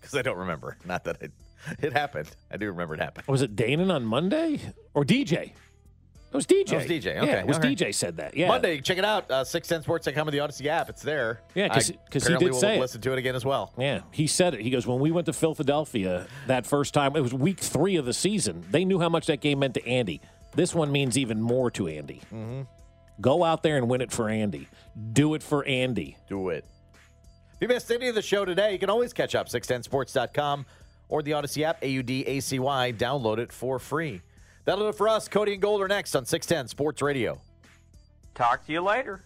because 0.00 0.14
I 0.16 0.22
don't 0.22 0.38
remember. 0.38 0.76
Not 0.84 1.04
that 1.04 1.22
it 1.22 1.32
it 1.80 1.92
happened. 1.92 2.30
I 2.50 2.56
do 2.56 2.66
remember 2.68 2.94
it 2.94 3.00
happened. 3.00 3.26
Was 3.26 3.42
it 3.42 3.56
Danan 3.56 3.92
on 3.92 4.04
Monday 4.04 4.60
or 4.94 5.04
DJ? 5.04 5.52
It 6.32 6.36
was 6.36 6.46
DJ. 6.46 6.72
It 6.72 6.76
was 6.76 6.86
DJ. 6.86 7.04
Yeah, 7.04 7.22
Okay, 7.22 7.38
it 7.40 7.46
was 7.46 7.58
right. 7.58 7.76
DJ 7.76 7.94
said 7.94 8.16
that. 8.16 8.34
Yeah. 8.34 8.48
Monday, 8.48 8.80
check 8.80 8.96
it 8.96 9.04
out. 9.04 9.30
Uh, 9.30 9.44
Six 9.44 9.68
Ten 9.68 9.82
Sports.com 9.82 10.24
with 10.24 10.32
the 10.32 10.38
Audacy 10.38 10.64
app. 10.64 10.88
It's 10.88 11.02
there. 11.02 11.42
Yeah, 11.54 11.68
because 11.68 11.88
he 12.26 12.36
did 12.36 12.52
will 12.52 12.58
say 12.58 12.80
listen 12.80 13.02
to 13.02 13.12
it 13.12 13.18
again 13.18 13.34
as 13.34 13.44
well. 13.44 13.74
Yeah, 13.76 14.00
he 14.12 14.26
said 14.26 14.54
it. 14.54 14.60
He 14.62 14.70
goes, 14.70 14.86
when 14.86 14.98
we 14.98 15.10
went 15.10 15.26
to 15.26 15.34
Philadelphia 15.34 16.26
that 16.46 16.66
first 16.66 16.94
time, 16.94 17.16
it 17.16 17.20
was 17.20 17.34
week 17.34 17.60
three 17.60 17.96
of 17.96 18.06
the 18.06 18.14
season. 18.14 18.64
They 18.70 18.86
knew 18.86 18.98
how 18.98 19.10
much 19.10 19.26
that 19.26 19.42
game 19.42 19.58
meant 19.58 19.74
to 19.74 19.86
Andy. 19.86 20.22
This 20.54 20.74
one 20.74 20.90
means 20.90 21.18
even 21.18 21.42
more 21.42 21.70
to 21.72 21.86
Andy. 21.86 22.22
Mm-hmm. 22.32 22.62
Go 23.20 23.44
out 23.44 23.62
there 23.62 23.76
and 23.76 23.90
win 23.90 24.00
it 24.00 24.10
for 24.10 24.30
Andy. 24.30 24.68
Do 25.12 25.34
it 25.34 25.42
for 25.42 25.66
Andy. 25.66 26.16
Do 26.30 26.48
it. 26.48 26.64
If 27.54 27.60
you 27.60 27.68
missed 27.68 27.90
any 27.90 28.08
of 28.08 28.14
the 28.14 28.22
show 28.22 28.46
today, 28.46 28.72
you 28.72 28.78
can 28.78 28.88
always 28.88 29.12
catch 29.12 29.34
up. 29.34 29.48
610sports.com 29.48 30.64
or 31.12 31.22
the 31.22 31.32
Audacy 31.32 31.62
app, 31.62 31.82
A 31.82 31.88
U 31.88 32.02
D 32.02 32.24
A 32.26 32.40
C 32.40 32.58
Y. 32.58 32.92
Download 32.96 33.36
it 33.36 33.52
for 33.52 33.78
free. 33.78 34.22
That'll 34.64 34.84
do 34.84 34.88
it 34.88 34.94
for 34.94 35.08
us. 35.08 35.28
Cody 35.28 35.52
and 35.52 35.60
Gold 35.60 35.82
are 35.82 35.88
next 35.88 36.16
on 36.16 36.24
610 36.24 36.68
Sports 36.68 37.02
Radio. 37.02 37.40
Talk 38.34 38.64
to 38.66 38.72
you 38.72 38.80
later. 38.80 39.22